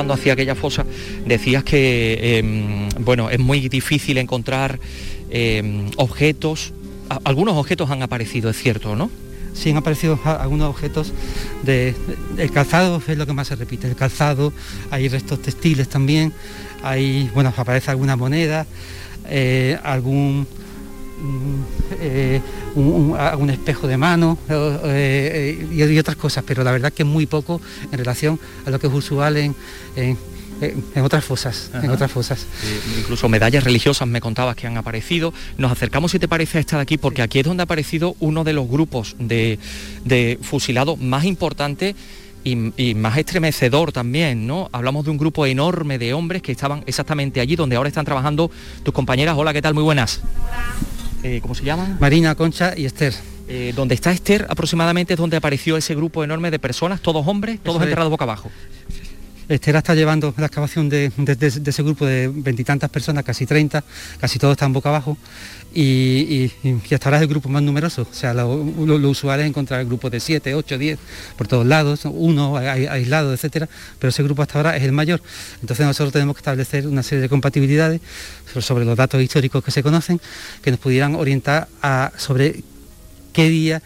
Hacia 0.09 0.33
aquella 0.33 0.55
fosa, 0.55 0.85
decías 1.25 1.63
que 1.63 2.39
em, 2.39 2.89
bueno, 2.99 3.29
es 3.29 3.39
muy 3.39 3.69
difícil 3.69 4.17
encontrar 4.17 4.79
em, 5.29 5.89
objetos. 5.97 6.73
algunos 7.23 7.55
objetos 7.55 7.89
han 7.89 8.01
aparecido, 8.01 8.49
es 8.49 8.57
cierto, 8.57 8.95
¿no? 8.95 9.09
Sí, 9.53 9.69
han 9.69 9.77
aparecido 9.77 10.17
algunos 10.23 10.69
objetos 10.69 11.11
de, 11.63 11.93
el 12.37 12.51
calzado 12.51 13.01
es 13.05 13.17
lo 13.17 13.25
que 13.25 13.33
más 13.33 13.47
se 13.47 13.55
repite, 13.55 13.87
el 13.87 13.95
calzado, 13.95 14.53
hay 14.91 15.09
restos 15.09 15.41
textiles 15.41 15.89
también, 15.89 16.31
hay, 16.83 17.29
bueno, 17.33 17.53
aparece 17.55 17.91
alguna 17.91 18.15
moneda, 18.15 18.65
eh, 19.29 19.77
algún 19.83 20.47
eh, 21.99 22.41
un, 22.75 23.49
espejo 23.49 23.87
de 23.87 23.97
mano 23.97 24.37
eh, 24.49 25.67
y, 25.71 25.99
otras 25.99 26.15
cosas, 26.15 26.43
pero 26.45 26.63
la 26.63 26.71
verdad 26.71 26.91
que 26.91 27.03
es 27.03 27.09
muy 27.09 27.25
poco 27.25 27.61
en 27.91 27.97
relación 27.97 28.39
a 28.65 28.69
lo 28.69 28.79
que 28.79 28.87
es 28.87 28.93
usual 28.93 29.37
en, 29.37 29.55
otras 31.01 31.23
fosas, 31.23 31.71
en 31.73 31.89
otras 31.89 32.11
fosas. 32.11 32.45
incluso 32.99 33.27
medallas 33.29 33.63
religiosas 33.63 34.07
me 34.07 34.21
contabas 34.21 34.55
que 34.55 34.67
han 34.67 34.77
aparecido. 34.77 35.33
Nos 35.57 35.71
acercamos, 35.71 36.11
si 36.11 36.19
te 36.19 36.27
parece, 36.27 36.57
a 36.57 36.61
esta 36.61 36.77
de 36.77 36.83
aquí, 36.83 36.97
porque 36.97 37.21
aquí 37.21 37.39
es 37.39 37.45
donde 37.45 37.61
ha 37.61 37.65
aparecido 37.65 38.15
uno 38.19 38.43
de 38.43 38.53
los 38.53 38.67
grupos 38.67 39.15
de, 39.19 39.59
de 40.05 40.39
fusilados 40.41 40.99
más 40.99 41.25
importantes 41.25 41.95
y, 42.43 42.95
más 42.95 43.17
estremecedor 43.17 43.91
también, 43.91 44.47
¿no? 44.47 44.69
Hablamos 44.71 45.05
de 45.05 45.11
un 45.11 45.17
grupo 45.17 45.45
enorme 45.45 45.97
de 45.97 46.13
hombres 46.13 46.41
que 46.41 46.51
estaban 46.51 46.83
exactamente 46.87 47.39
allí 47.39 47.55
donde 47.55 47.75
ahora 47.75 47.89
están 47.89 48.05
trabajando 48.05 48.49
tus 48.83 48.93
compañeras. 48.93 49.35
Hola, 49.37 49.53
¿qué 49.53 49.61
tal? 49.61 49.73
Muy 49.73 49.83
buenas. 49.83 50.21
Eh, 51.23 51.39
¿cómo 51.41 51.55
se 51.55 51.63
llama? 51.63 51.97
Marina, 51.99 52.35
Concha 52.35 52.73
y 52.75 52.85
Esther. 52.85 53.13
Eh, 53.47 53.73
donde 53.75 53.95
está 53.95 54.11
Esther 54.11 54.47
aproximadamente 54.49 55.13
es 55.13 55.19
donde 55.19 55.35
apareció 55.37 55.75
ese 55.75 55.93
grupo 55.93 56.23
enorme 56.23 56.51
de 56.51 56.59
personas, 56.59 57.01
todos 57.01 57.27
hombres, 57.27 57.59
todos 57.61 57.81
enterrados 57.81 58.09
boca 58.09 58.23
abajo. 58.23 58.49
Esther 59.49 59.75
está 59.75 59.93
llevando 59.93 60.33
la 60.37 60.45
excavación 60.45 60.87
de, 60.87 61.11
ese 61.41 61.83
grupo 61.83 62.05
de 62.05 62.29
veintitantas 62.33 62.89
personas, 62.89 63.25
casi 63.25 63.45
30, 63.45 63.83
casi 64.19 64.39
todos 64.39 64.53
están 64.53 64.71
boca 64.71 64.87
abajo, 64.87 65.17
y, 65.73 66.51
hasta 66.91 67.09
ahora 67.09 67.17
es 67.17 67.23
el 67.23 67.27
grupo 67.29 67.49
más 67.49 67.63
numeroso. 67.63 68.07
O 68.09 68.13
sea, 68.13 68.33
lo, 68.33 68.49
usual 69.09 69.39
es 69.39 69.47
encontrar 69.47 69.79
el 69.79 69.87
grupo 69.87 70.09
de 70.09 70.19
7, 70.19 70.53
8, 70.53 70.77
10 70.77 70.99
por 71.37 71.47
todos 71.47 71.65
lados, 71.65 72.01
uno 72.05 72.57
aislado, 72.57 73.33
etcétera, 73.33 73.69
pero 73.99 74.09
ese 74.09 74.23
grupo 74.23 74.41
hasta 74.41 74.59
ahora 74.59 74.77
es 74.77 74.83
el 74.83 74.91
mayor. 74.91 75.21
Entonces 75.61 75.85
nosotros 75.85 76.13
tenemos 76.13 76.35
que 76.35 76.39
establecer 76.39 76.87
una 76.87 77.03
serie 77.03 77.21
de 77.21 77.29
compatibilidades 77.29 78.01
sobre 78.59 78.85
los 78.85 78.97
datos 78.97 79.21
históricos 79.21 79.63
que 79.63 79.71
se 79.71 79.83
conocen, 79.83 80.19
que 80.61 80.71
nos 80.71 80.79
pudieran 80.79 81.15
orientar 81.15 81.67
a, 81.81 82.11
sobre 82.17 82.63
qué 83.33 83.49
día 83.49 83.81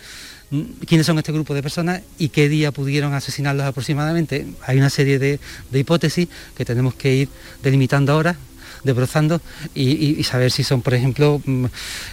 quiénes 0.87 1.05
son 1.05 1.17
este 1.17 1.31
grupo 1.31 1.53
de 1.53 1.61
personas 1.61 2.01
y 2.17 2.29
qué 2.29 2.47
día 2.49 2.71
pudieron 2.71 3.13
asesinarlos 3.13 3.65
aproximadamente. 3.65 4.47
Hay 4.65 4.77
una 4.77 4.89
serie 4.89 5.19
de, 5.19 5.39
hipótesis 5.73 6.27
que 6.55 6.65
tenemos 6.65 6.93
que 6.95 7.13
ir 7.13 7.29
delimitando 7.63 8.13
ahora 8.13 8.37
desbrozando 8.85 9.41
y, 9.73 10.23
saber 10.23 10.51
si 10.51 10.63
son, 10.63 10.81
por 10.81 10.93
ejemplo, 10.93 11.41
mm, 11.43 11.65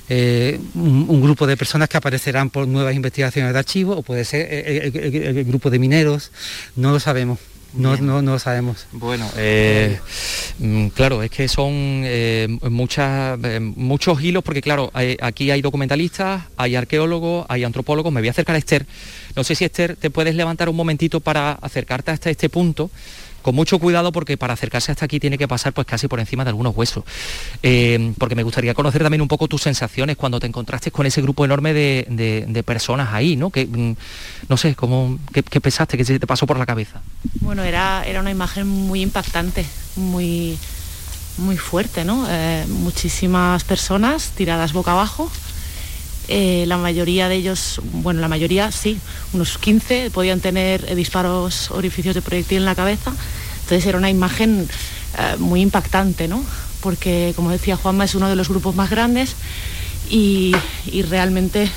eh, 0.08 0.58
un, 0.74 1.22
grupo 1.22 1.46
de 1.46 1.56
personas 1.56 1.88
que 1.88 1.96
aparecerán 1.96 2.50
por 2.50 2.66
nuevas 2.66 2.94
investigaciones 2.94 3.52
de 3.52 3.58
archivo 3.58 3.96
o 3.96 4.02
puede 4.02 4.24
ser 4.24 4.50
el 4.50 5.44
grupo 5.44 5.70
de 5.70 5.78
mineros, 5.78 6.32
no 6.74 6.90
lo 6.90 6.98
sabemos. 6.98 7.38
No, 7.74 7.96
no, 7.96 8.20
no, 8.20 8.32
lo 8.32 8.38
sabemos. 8.38 8.86
Bueno, 8.92 9.28
eh, 9.36 9.98
mm, 10.58 10.88
claro, 10.88 11.22
es 11.22 11.30
que 11.30 11.48
son 11.48 11.72
eh, 12.04 12.46
muchas, 12.70 13.38
eh, 13.42 13.60
muchos 13.60 14.22
hilos, 14.22 14.42
porque 14.42 14.60
claro, 14.60 14.90
aquí 15.20 15.50
hay 15.50 15.62
documentalistas, 15.62 16.42
hay 16.56 16.76
arqueólogos, 16.76 17.46
hay 17.48 17.64
antropólogos. 17.64 18.12
Me 18.12 18.20
voy 18.20 18.28
a 18.28 18.32
acercar 18.32 18.56
a 18.56 18.58
Esther. 18.58 18.86
No 19.34 19.42
sé 19.42 19.54
si 19.54 19.64
Esther, 19.64 19.96
te 19.96 20.10
puedes 20.10 20.34
levantar 20.34 20.68
un 20.68 20.76
momentito 20.76 21.20
para 21.20 21.52
acercarte 21.52 22.10
hasta 22.10 22.30
este 22.30 22.50
punto 22.50 22.90
con 23.42 23.54
mucho 23.54 23.78
cuidado 23.78 24.12
porque 24.12 24.36
para 24.36 24.54
acercarse 24.54 24.92
hasta 24.92 25.04
aquí 25.04 25.20
tiene 25.20 25.38
que 25.38 25.48
pasar 25.48 25.72
pues 25.72 25.86
casi 25.86 26.08
por 26.08 26.20
encima 26.20 26.44
de 26.44 26.50
algunos 26.50 26.76
huesos. 26.76 27.04
Eh, 27.62 28.12
porque 28.18 28.34
me 28.34 28.42
gustaría 28.42 28.74
conocer 28.74 29.02
también 29.02 29.20
un 29.20 29.28
poco 29.28 29.48
tus 29.48 29.62
sensaciones 29.62 30.16
cuando 30.16 30.40
te 30.40 30.46
encontraste 30.46 30.90
con 30.90 31.06
ese 31.06 31.20
grupo 31.22 31.44
enorme 31.44 31.74
de, 31.74 32.62
personas 32.64 33.12
ahí, 33.12 33.36
¿no? 33.36 33.50
Que, 33.50 33.66
mm, 33.66 33.96
no 34.48 34.56
sé, 34.56 34.74
¿cómo, 34.74 35.18
qué, 35.32 35.42
pensaste? 35.42 35.96
¿Qué 35.96 36.04
te 36.04 36.26
pasó 36.26 36.46
por 36.46 36.58
la 36.58 36.66
cabeza? 36.66 37.02
Bueno, 37.40 37.62
era, 37.64 38.04
era 38.06 38.20
una 38.20 38.30
imagen 38.30 38.68
muy 38.68 39.02
impactante, 39.02 39.66
muy, 39.96 40.56
muy 41.38 41.56
fuerte, 41.56 42.04
¿no? 42.04 42.26
Eh, 42.28 42.64
muchísimas 42.68 43.64
personas 43.64 44.30
tiradas 44.36 44.72
boca 44.72 44.92
abajo. 44.92 45.30
Eh, 46.34 46.64
la 46.66 46.78
mayoría 46.78 47.28
de 47.28 47.34
ellos, 47.34 47.78
bueno, 47.92 48.22
la 48.22 48.28
mayoría 48.28 48.72
sí, 48.72 48.98
unos 49.34 49.58
15 49.58 50.10
podían 50.10 50.40
tener 50.40 50.94
disparos 50.94 51.70
orificios 51.70 52.14
de 52.14 52.22
proyectil 52.22 52.56
en 52.56 52.64
la 52.64 52.74
cabeza. 52.74 53.12
Entonces 53.64 53.84
era 53.84 53.98
una 53.98 54.08
imagen 54.08 54.66
eh, 55.18 55.36
muy 55.36 55.60
impactante, 55.60 56.28
¿no? 56.28 56.42
Porque, 56.80 57.34
como 57.36 57.50
decía 57.50 57.76
Juanma, 57.76 58.06
es 58.06 58.14
uno 58.14 58.30
de 58.30 58.36
los 58.36 58.48
grupos 58.48 58.74
más 58.74 58.88
grandes 58.88 59.36
y, 60.08 60.56
realmente 61.10 61.70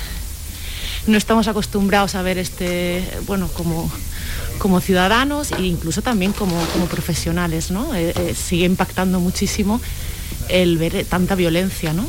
no 1.06 1.18
estamos 1.18 1.48
acostumbrados 1.48 2.14
a 2.14 2.22
ver 2.22 2.38
este, 2.38 3.06
bueno, 3.26 3.48
como, 3.48 3.92
como 4.56 4.80
ciudadanos 4.80 5.52
e 5.52 5.64
incluso 5.64 6.00
también 6.00 6.32
como, 6.32 6.58
como 6.72 6.86
profesionales, 6.86 7.70
¿no? 7.70 7.94
Eh, 7.94 8.34
sigue 8.34 8.64
impactando 8.64 9.20
muchísimo 9.20 9.82
el 10.48 10.78
ver 10.78 11.04
tanta 11.04 11.34
violencia, 11.34 11.92
¿no? 11.92 12.06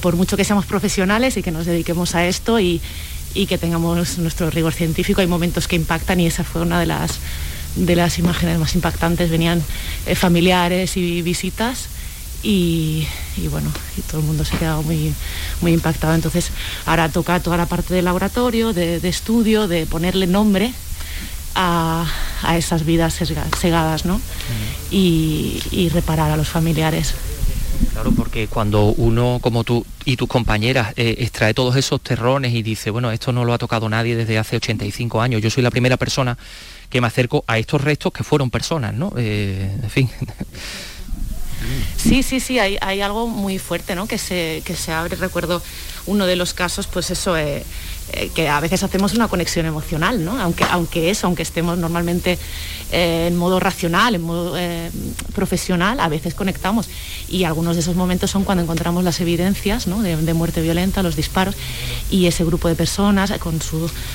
Por 0.00 0.16
mucho 0.16 0.36
que 0.36 0.44
seamos 0.44 0.66
profesionales 0.66 1.36
y 1.36 1.42
que 1.42 1.50
nos 1.50 1.66
dediquemos 1.66 2.14
a 2.14 2.26
esto 2.26 2.58
y, 2.58 2.80
y 3.36 3.46
que 3.46 3.58
tengamos 3.58 4.18
nuestro 4.18 4.50
rigor 4.50 4.72
científico. 4.72 5.20
Hay 5.20 5.26
momentos 5.26 5.68
que 5.68 5.76
impactan 5.76 6.20
y 6.20 6.26
esa 6.26 6.42
fue 6.42 6.62
una 6.62 6.80
de 6.80 6.86
las, 6.86 7.18
de 7.76 7.94
las 7.94 8.18
imágenes 8.18 8.58
más 8.58 8.74
impactantes. 8.74 9.30
Venían 9.30 9.62
eh, 10.06 10.14
familiares 10.14 10.96
y 10.96 11.22
visitas 11.22 11.88
y, 12.42 13.06
bueno, 13.50 13.70
y 13.96 14.02
todo 14.02 14.20
el 14.20 14.26
mundo 14.26 14.44
se 14.44 14.56
ha 14.56 14.58
quedado 14.58 14.82
muy, 14.82 15.12
muy 15.60 15.72
impactado. 15.72 16.14
Entonces 16.14 16.50
ahora 16.86 17.08
toca 17.08 17.40
toda 17.40 17.56
la 17.56 17.66
parte 17.66 17.94
del 17.94 18.06
laboratorio, 18.06 18.72
de, 18.72 18.96
estudio, 19.08 19.68
de 19.68 19.86
ponerle 19.86 20.26
nombre 20.26 20.72
a, 21.54 22.06
esas 22.56 22.84
vidas 22.84 23.14
segadas 23.58 24.04
¿no? 24.04 24.20
y, 24.90 25.62
y 25.70 25.88
reparar 25.90 26.30
a 26.30 26.36
los 26.36 26.48
familiares. 26.48 27.14
Claro, 27.92 28.12
porque 28.12 28.46
cuando 28.46 28.86
uno 28.86 29.38
como 29.40 29.64
tú 29.64 29.84
y 30.04 30.16
tus 30.16 30.28
compañeras 30.28 30.92
eh, 30.96 31.16
extrae 31.18 31.54
todos 31.54 31.76
esos 31.76 32.00
terrones 32.00 32.54
y 32.54 32.62
dice, 32.62 32.90
bueno, 32.90 33.10
esto 33.10 33.32
no 33.32 33.44
lo 33.44 33.52
ha 33.52 33.58
tocado 33.58 33.88
nadie 33.88 34.16
desde 34.16 34.38
hace 34.38 34.56
85 34.56 35.20
años, 35.20 35.42
yo 35.42 35.50
soy 35.50 35.62
la 35.62 35.70
primera 35.70 35.96
persona 35.96 36.36
que 36.90 37.00
me 37.00 37.06
acerco 37.06 37.44
a 37.46 37.58
estos 37.58 37.80
restos 37.80 38.12
que 38.12 38.22
fueron 38.22 38.50
personas, 38.50 38.94
¿no? 38.94 39.12
Eh, 39.16 39.70
en 39.82 39.90
fin. 39.90 40.10
Sí, 41.96 42.22
sí, 42.22 42.38
sí, 42.38 42.58
hay, 42.58 43.00
algo 43.00 43.26
muy 43.26 43.58
fuerte, 43.58 43.94
¿no? 43.94 44.06
Que 44.06 44.18
se, 44.18 44.62
que 44.64 44.76
se 44.76 44.92
abre, 44.92 45.16
recuerdo 45.16 45.62
uno 46.06 46.26
de 46.26 46.36
los 46.36 46.54
casos, 46.54 46.86
pues 46.86 47.10
eso, 47.10 47.36
eh, 47.36 47.64
eh, 48.12 48.30
que 48.34 48.48
a 48.48 48.60
veces 48.60 48.82
hacemos 48.82 49.14
una 49.14 49.28
conexión 49.28 49.66
emocional, 49.66 50.24
¿no? 50.24 50.40
Aunque, 50.40 50.64
aunque 50.70 51.10
eso, 51.10 51.26
aunque 51.26 51.42
estemos 51.42 51.76
normalmente 51.78 52.38
eh, 52.92 53.26
en 53.28 53.36
modo 53.36 53.58
racional, 53.60 54.14
en 54.14 54.22
modo 54.22 54.56
profesional, 55.34 56.00
a 56.00 56.08
veces 56.08 56.34
conectamos. 56.34 56.88
Y 57.28 57.44
algunos 57.44 57.76
de 57.76 57.80
esos 57.82 57.96
momentos 57.96 58.30
son 58.30 58.44
cuando 58.44 58.62
encontramos 58.62 59.02
las 59.04 59.20
evidencias 59.20 59.86
de, 59.86 60.34
muerte 60.34 60.62
violenta, 60.62 61.02
los 61.02 61.16
disparos, 61.16 61.54
y 62.10 62.26
ese 62.26 62.44
grupo 62.44 62.68
de 62.68 62.74
personas 62.74 63.32
con 63.38 63.58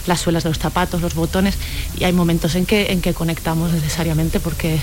las 0.08 0.22
suelas 0.22 0.44
de 0.44 0.50
los 0.50 0.60
zapatos, 0.60 1.02
los 1.02 1.16
botones, 1.16 1.56
y 1.98 2.04
hay 2.04 2.14
momentos 2.14 2.56
en 2.56 2.66
que, 2.66 2.92
en 2.92 3.02
que 3.02 3.14
conectamos 3.14 3.72
necesariamente 3.72 4.40
porque, 4.40 4.80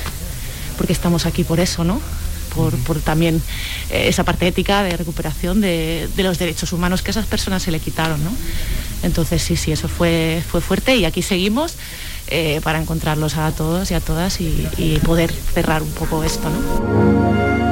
porque 0.77 0.93
estamos 0.93 1.27
aquí 1.27 1.45
por 1.45 1.61
eso, 1.61 1.85
¿no? 1.85 2.01
Por, 2.49 3.01
también 3.01 3.43
eh, 3.91 4.09
esa 4.09 4.25
parte 4.25 4.47
ética 4.47 4.83
de 4.83 4.97
recuperación 4.97 5.61
de, 5.61 6.09
los 6.17 6.39
derechos 6.39 6.73
humanos 6.73 7.03
que 7.03 7.11
a 7.11 7.13
esas 7.13 7.27
personas 7.27 7.63
se 7.63 7.71
le 7.71 7.81
quitaron. 7.81 8.21
Entonces 9.03 9.43
sí, 9.43 9.57
sí, 9.57 9.73
eso 9.73 9.89
fue, 9.89 10.43
fue 10.49 10.61
fuerte 10.61 10.97
y 10.97 11.05
aquí 11.05 11.23
seguimos 11.23 11.77
eh, 12.29 12.61
para 12.65 12.81
encontrarlos 12.81 13.37
a 13.37 13.51
todos 13.53 13.91
y 13.91 13.95
a 13.95 14.01
todas 14.01 14.41
y, 14.41 14.67
y 14.77 14.99
poder 14.99 15.33
cerrar 15.33 15.83
un 15.83 15.93
poco 15.93 16.25
esto. 16.25 16.49
¿no? 16.49 17.68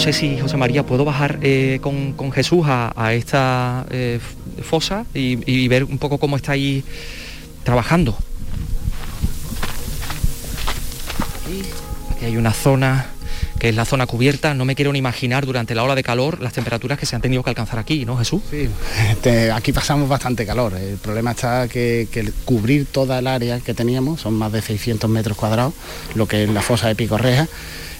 Sé 0.00 0.12
si, 0.14 0.38
José 0.38 0.56
María, 0.56 0.84
puedo 0.84 1.04
bajar 1.04 1.38
eh, 1.42 1.78
con, 1.82 2.32
Jesús 2.32 2.64
a, 2.66 3.12
esta 3.12 3.84
eh, 3.90 4.18
fosa 4.62 5.04
y, 5.14 5.68
ver 5.68 5.84
un 5.84 5.98
poco 5.98 6.18
cómo 6.18 6.36
está 6.36 6.52
ahí 6.52 6.82
trabajando. 7.64 8.16
Aquí, 12.14 12.24
hay 12.24 12.36
una 12.36 12.52
zona 12.52 13.10
que 13.58 13.68
es 13.68 13.76
la 13.76 13.84
zona 13.84 14.06
cubierta. 14.06 14.54
No 14.54 14.64
me 14.64 14.74
quiero 14.74 14.90
ni 14.90 14.98
imaginar 14.98 15.44
durante 15.44 15.74
la 15.74 15.84
ola 15.84 15.94
de 15.94 16.02
calor 16.02 16.40
las 16.40 16.54
temperaturas 16.54 16.98
que 16.98 17.04
se 17.04 17.14
han 17.14 17.20
tenido 17.20 17.42
que 17.42 17.50
alcanzar 17.50 17.78
aquí, 17.78 18.06
¿no, 18.06 18.16
Jesús? 18.16 18.40
Sí, 18.50 18.68
este, 19.10 19.52
aquí 19.52 19.72
pasamos 19.72 20.08
bastante 20.08 20.46
calor. 20.46 20.74
El 20.74 20.96
problema 20.96 21.32
está 21.32 21.68
que, 21.68 22.08
cubrir 22.46 22.86
toda 22.86 23.18
el 23.18 23.26
área 23.26 23.60
que 23.60 23.74
teníamos, 23.74 24.22
son 24.22 24.32
más 24.32 24.50
de 24.50 24.62
600 24.62 25.10
metros 25.10 25.36
cuadrados, 25.36 25.74
lo 26.14 26.26
que 26.26 26.44
es 26.44 26.50
la 26.50 26.62
fosa 26.62 26.88
de 26.88 26.94
Picorreja, 26.94 27.48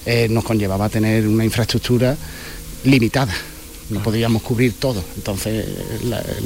eh, 0.06 0.28
nos 0.30 0.44
conllevaba 0.44 0.86
a 0.86 0.88
tener 0.88 1.26
una 1.26 1.44
infraestructura 1.44 2.16
limitada. 2.84 3.32
No 3.90 4.00
podíamos 4.02 4.42
cubrir 4.42 4.74
todo. 4.74 5.02
Entonces 5.16 5.66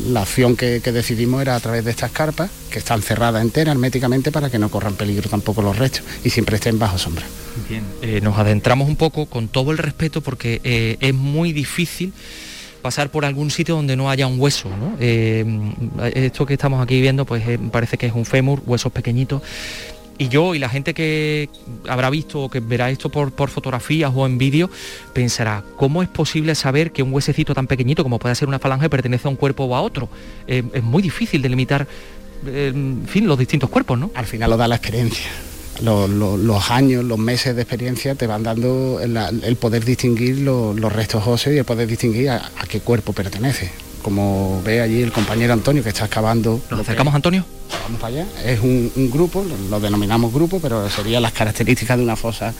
la, 0.09 0.23
acción 0.23 0.57
que, 0.57 0.81
decidimos 0.81 1.43
era 1.43 1.57
a 1.57 1.61
través 1.61 1.85
de 1.85 1.91
estas 1.91 2.11
carpas, 2.11 2.51
que 2.71 2.79
están 2.79 3.03
cerradas 3.03 3.43
enteras 3.43 3.75
herméticamente 3.75 4.33
para 4.33 4.49
que 4.49 4.59
no 4.59 4.71
corran 4.71 4.95
peligro 4.95 5.29
tampoco 5.29 5.61
los 5.61 5.77
restos 5.77 6.03
y 6.25 6.31
siempre 6.31 6.57
estén 6.57 6.79
bajo 6.79 6.97
sombra. 6.97 7.27
Bien, 7.69 7.85
eh, 8.01 8.21
nos 8.23 8.39
adentramos 8.39 8.89
un 8.89 8.97
poco 8.97 9.27
con 9.27 9.49
todo 9.49 9.73
el 9.73 9.79
respeto 9.79 10.23
porque 10.23 10.61
eh, 10.65 10.97
es 11.01 11.15
muy 11.15 11.53
difícil 11.53 12.15
pasar 12.81 13.11
por 13.11 13.25
algún 13.25 13.51
sitio 13.51 13.77
donde 13.77 13.95
no 13.97 14.11
haya 14.11 14.27
un 14.27 14.41
hueso. 14.41 14.69
esto 15.01 16.47
que 16.47 16.55
estamos 16.55 16.83
aquí 16.83 17.01
viendo 17.01 17.25
pues 17.25 17.43
parece 17.71 17.97
que 17.99 18.07
es 18.07 18.15
un 18.15 18.25
fémur, 18.25 18.63
huesos 18.67 18.93
pequeñitos 18.93 19.43
y 20.19 20.29
yo 20.29 20.55
y 20.55 20.59
la 20.59 20.69
gente 20.69 20.95
que 20.95 21.49
habrá 21.89 22.11
visto 22.11 22.43
o 22.43 22.51
que 22.51 22.61
verá 22.61 22.91
esto 22.91 23.09
por, 23.09 23.33
fotografías 23.51 24.13
o 24.15 24.27
en 24.27 24.39
vídeo 24.39 24.71
pensará, 25.13 25.65
¿cómo 25.77 26.03
es 26.03 26.09
posible 26.09 26.55
saber 26.55 26.93
que 26.93 27.03
un 27.03 27.13
huesecito 27.13 27.55
tan 27.55 27.67
pequeñito 27.67 28.03
como 28.03 28.19
puede 28.19 28.35
ser 28.35 28.49
una 28.49 28.59
falange 28.59 28.89
pertenece 28.89 29.29
a 29.29 29.31
un 29.31 29.37
cuerpo 29.37 29.65
o 29.65 29.75
a 29.75 29.83
otro? 29.83 30.09
Eh, 30.47 30.63
es 30.73 30.83
muy 30.83 31.03
difícil 31.03 31.43
delimitar 31.43 31.87
en 32.47 33.05
fin, 33.07 33.27
los 33.27 33.39
distintos 33.39 33.71
cuerpos, 33.71 33.99
¿no? 33.99 34.11
Al 34.15 34.27
final 34.27 34.51
lo 34.51 34.57
da 34.57 34.69
la 34.69 34.77
experiencia. 34.77 35.31
Los, 35.83 36.71
años, 36.71 37.05
los 37.05 37.19
meses 37.19 37.57
de 37.57 37.63
experiencia 37.63 38.15
te 38.15 38.27
van 38.27 38.43
dando 38.43 39.01
el, 39.01 39.57
poder 39.57 39.85
distinguir 39.85 40.39
los, 40.39 40.93
restos 40.93 41.27
óseos 41.27 41.57
y 41.57 41.59
el 41.59 41.65
poder 41.65 41.89
distinguir 41.89 42.31
a 42.31 42.51
qué 42.69 42.81
cuerpo 42.81 43.13
pertenece 43.13 43.71
como 44.05 44.61
ve 44.63 44.83
allí 44.83 45.01
el 45.01 45.13
compañero 45.13 45.55
Antonio 45.55 45.83
que 45.83 45.89
está 45.89 46.05
excavando. 46.05 46.61
¿Nos 46.71 46.81
acercamos, 46.81 47.15
Antonio? 47.15 47.43
Vamos 47.85 47.99
para 47.99 48.15
allá. 48.15 48.27
Es 48.45 48.61
un, 48.61 48.93
grupo, 49.11 49.43
lo, 49.71 49.81
denominamos 49.81 50.31
grupo, 50.31 50.61
pero 50.61 50.91
serían 50.91 51.23
las 51.23 51.33
características 51.33 51.97
de 51.97 52.05
una 52.05 52.15
fosa 52.15 52.53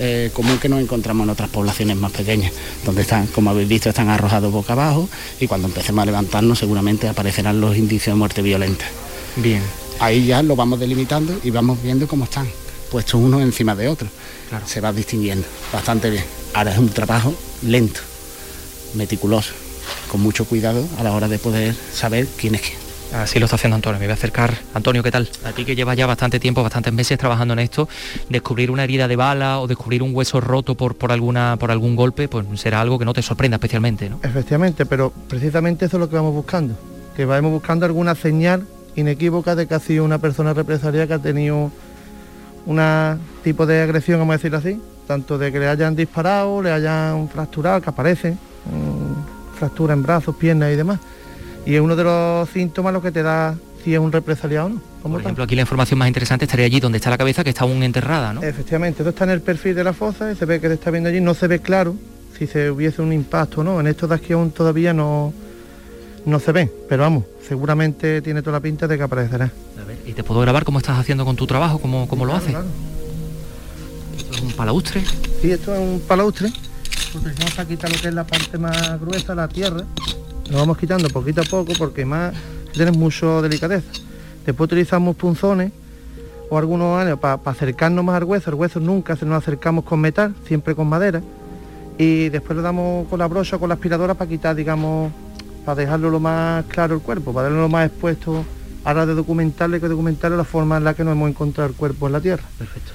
eh, 0.00 0.30
común 0.34 0.58
que 0.58 0.68
nos 0.68 0.80
encontramos 0.80 1.24
en 1.24 1.30
otras 1.30 1.50
poblaciones 1.50 1.96
más 1.96 2.10
pequeñas, 2.10 2.52
donde 2.84 3.02
están, 3.02 3.28
como 3.28 3.50
habéis 3.50 3.68
visto, 3.68 3.88
están 3.88 4.08
arrojados 4.08 4.52
boca 4.52 4.72
abajo 4.72 5.08
y 5.38 5.46
cuando 5.46 5.68
empecemos 5.68 6.02
a 6.02 6.06
levantarnos 6.06 6.58
seguramente 6.58 7.06
aparecerán 7.06 7.60
los 7.60 7.76
indicios 7.76 8.16
de 8.16 8.18
muerte 8.18 8.42
violenta. 8.42 8.84
Bien. 9.36 9.62
Ahí 10.00 10.26
ya 10.26 10.42
lo 10.42 10.56
vamos 10.56 10.80
delimitando 10.80 11.38
y 11.44 11.50
vamos 11.50 11.80
viendo 11.80 12.08
cómo 12.08 12.24
están, 12.24 12.48
puestos 12.90 13.14
uno 13.14 13.40
encima 13.40 13.76
de 13.76 13.86
otro. 13.86 14.08
Claro. 14.48 14.66
Se 14.66 14.80
va 14.80 14.92
distinguiendo 14.92 15.46
bastante 15.72 16.10
bien. 16.10 16.24
Ahora 16.54 16.72
es 16.72 16.78
un 16.78 16.88
trabajo 16.88 17.32
lento, 17.62 18.00
meticuloso 18.94 19.67
con 20.08 20.20
mucho 20.20 20.44
cuidado 20.44 20.84
a 20.98 21.02
la 21.02 21.12
hora 21.12 21.28
de 21.28 21.38
poder 21.38 21.74
saber 21.92 22.26
quién 22.36 22.54
es 22.54 22.62
quién. 22.62 22.88
Así 23.12 23.38
lo 23.38 23.46
está 23.46 23.56
haciendo 23.56 23.76
Antonio. 23.76 23.98
Me 23.98 24.06
voy 24.06 24.10
a 24.10 24.14
acercar. 24.14 24.54
Antonio, 24.74 25.02
¿qué 25.02 25.10
tal? 25.10 25.28
A 25.44 25.52
ti 25.52 25.64
que 25.64 25.74
llevas 25.74 25.96
ya 25.96 26.06
bastante 26.06 26.38
tiempo, 26.38 26.62
bastantes 26.62 26.92
meses 26.92 27.18
trabajando 27.18 27.54
en 27.54 27.60
esto, 27.60 27.88
descubrir 28.28 28.70
una 28.70 28.84
herida 28.84 29.08
de 29.08 29.16
bala 29.16 29.60
o 29.60 29.66
descubrir 29.66 30.02
un 30.02 30.14
hueso 30.14 30.40
roto 30.40 30.74
por, 30.74 30.94
por, 30.94 31.10
alguna, 31.10 31.56
por 31.58 31.70
algún 31.70 31.96
golpe, 31.96 32.28
pues 32.28 32.44
será 32.60 32.80
algo 32.80 32.98
que 32.98 33.04
no 33.04 33.14
te 33.14 33.22
sorprenda 33.22 33.56
especialmente, 33.56 34.10
¿no? 34.10 34.20
Efectivamente, 34.22 34.84
pero 34.84 35.10
precisamente 35.28 35.86
eso 35.86 35.96
es 35.96 36.00
lo 36.00 36.10
que 36.10 36.16
vamos 36.16 36.34
buscando. 36.34 36.74
Que 37.16 37.24
vamos 37.24 37.50
buscando 37.50 37.86
alguna 37.86 38.14
señal 38.14 38.66
inequívoca 38.94 39.54
de 39.54 39.66
que 39.66 39.74
ha 39.74 39.80
sido 39.80 40.04
una 40.04 40.18
persona 40.18 40.52
represaria 40.52 41.06
que 41.06 41.14
ha 41.14 41.18
tenido 41.18 41.70
un 42.66 43.20
tipo 43.42 43.64
de 43.64 43.80
agresión, 43.80 44.18
vamos 44.18 44.34
a 44.34 44.36
decirlo 44.36 44.58
así, 44.58 44.80
tanto 45.06 45.38
de 45.38 45.50
que 45.50 45.58
le 45.58 45.68
hayan 45.68 45.96
disparado, 45.96 46.60
le 46.60 46.70
hayan 46.70 47.28
fracturado, 47.30 47.80
que 47.80 47.88
aparecen 47.88 48.38
fractura 49.58 49.92
en 49.92 50.02
brazos, 50.02 50.34
piernas 50.36 50.72
y 50.72 50.76
demás. 50.76 51.00
Y 51.66 51.74
es 51.74 51.80
uno 51.80 51.96
de 51.96 52.04
los 52.04 52.48
síntomas 52.48 52.92
lo 52.92 53.02
que 53.02 53.12
te 53.12 53.22
da 53.22 53.54
si 53.84 53.94
es 53.94 54.00
un 54.00 54.10
represaliado 54.10 54.66
o 54.66 54.68
no. 54.70 54.80
Por 55.02 55.20
ejemplo, 55.20 55.44
aquí 55.44 55.54
la 55.54 55.62
información 55.62 55.98
más 55.98 56.08
interesante 56.08 56.44
estaría 56.46 56.66
allí 56.66 56.80
donde 56.80 56.98
está 56.98 57.10
la 57.10 57.18
cabeza, 57.18 57.44
que 57.44 57.50
está 57.50 57.64
aún 57.64 57.82
enterrada, 57.82 58.32
¿no? 58.32 58.42
Efectivamente, 58.42 59.02
esto 59.02 59.10
está 59.10 59.24
en 59.24 59.30
el 59.30 59.40
perfil 59.40 59.74
de 59.74 59.84
la 59.84 59.92
fosa 59.92 60.32
y 60.32 60.36
se 60.36 60.44
ve 60.44 60.60
que 60.60 60.68
se 60.68 60.74
está 60.74 60.90
viendo 60.90 61.08
allí, 61.10 61.20
no 61.20 61.34
se 61.34 61.46
ve 61.46 61.60
claro 61.60 61.94
si 62.38 62.46
se 62.46 62.70
hubiese 62.70 63.02
un 63.02 63.12
impacto 63.12 63.60
o 63.60 63.64
no. 63.64 63.80
En 63.80 63.86
esto 63.86 64.06
de 64.06 64.14
aquí 64.14 64.32
aún 64.32 64.50
todavía 64.50 64.92
no, 64.94 65.32
no 66.24 66.40
se 66.40 66.52
ve, 66.52 66.72
pero 66.88 67.02
vamos, 67.02 67.24
seguramente 67.46 68.22
tiene 68.22 68.42
toda 68.42 68.58
la 68.58 68.60
pinta 68.60 68.86
de 68.86 68.96
que 68.96 69.02
aparecerá. 69.02 69.50
A 69.80 69.84
ver, 69.84 69.98
¿y 70.06 70.12
te 70.12 70.24
puedo 70.24 70.40
grabar 70.40 70.64
cómo 70.64 70.78
estás 70.78 70.98
haciendo 70.98 71.24
con 71.24 71.36
tu 71.36 71.46
trabajo, 71.46 71.78
cómo, 71.78 72.08
cómo 72.08 72.24
lo 72.24 72.34
haces? 72.34 72.54
¿Esto 74.16 74.32
es 74.32 74.40
un 74.40 74.52
palaustre? 74.52 75.02
Sí, 75.40 75.50
esto 75.50 75.74
es 75.74 75.80
un 75.80 76.00
palaustre 76.06 76.50
porque 77.12 77.30
vamos 77.38 77.58
a 77.58 77.66
quitar 77.66 77.90
lo 77.90 77.98
que 77.98 78.08
es 78.08 78.14
la 78.14 78.24
parte 78.24 78.58
más 78.58 79.00
gruesa, 79.00 79.34
la 79.34 79.48
tierra. 79.48 79.82
Lo 80.50 80.58
vamos 80.58 80.78
quitando 80.78 81.08
poquito 81.08 81.40
a 81.40 81.44
poco 81.44 81.72
porque 81.78 82.04
más 82.04 82.34
tienes 82.72 82.96
mucho 82.96 83.42
delicadeza. 83.42 83.88
Después 84.44 84.66
utilizamos 84.66 85.16
punzones 85.16 85.72
o 86.50 86.58
algunos 86.58 87.00
años 87.00 87.18
para 87.18 87.40
acercarnos 87.44 88.04
más 88.04 88.16
al 88.16 88.24
hueso. 88.24 88.50
El 88.50 88.56
hueso 88.56 88.80
nunca 88.80 89.16
se 89.16 89.26
nos 89.26 89.42
acercamos 89.42 89.84
con 89.84 90.00
metal, 90.00 90.34
siempre 90.46 90.74
con 90.74 90.88
madera. 90.88 91.22
Y 91.98 92.28
después 92.28 92.56
le 92.56 92.62
damos 92.62 93.08
con 93.08 93.18
la 93.18 93.26
brocha 93.26 93.56
o 93.56 93.58
con 93.60 93.68
la 93.68 93.74
aspiradora 93.74 94.14
para 94.14 94.30
quitar, 94.30 94.54
digamos, 94.54 95.12
para 95.64 95.80
dejarlo 95.80 96.10
lo 96.10 96.20
más 96.20 96.64
claro 96.66 96.94
el 96.94 97.00
cuerpo, 97.00 97.32
para 97.32 97.48
darlo 97.48 97.62
lo 97.62 97.68
más 97.68 97.86
expuesto 97.88 98.44
a 98.84 98.94
la 98.94 99.04
de 99.04 99.14
documentarle 99.14 99.80
que 99.80 99.88
documentarle 99.88 100.36
la 100.36 100.44
forma 100.44 100.78
en 100.78 100.84
la 100.84 100.94
que 100.94 101.04
nos 101.04 101.12
hemos 101.12 101.28
encontrado 101.28 101.68
el 101.68 101.76
cuerpo 101.76 102.06
en 102.06 102.12
la 102.12 102.20
tierra. 102.20 102.44
Perfecto. 102.56 102.92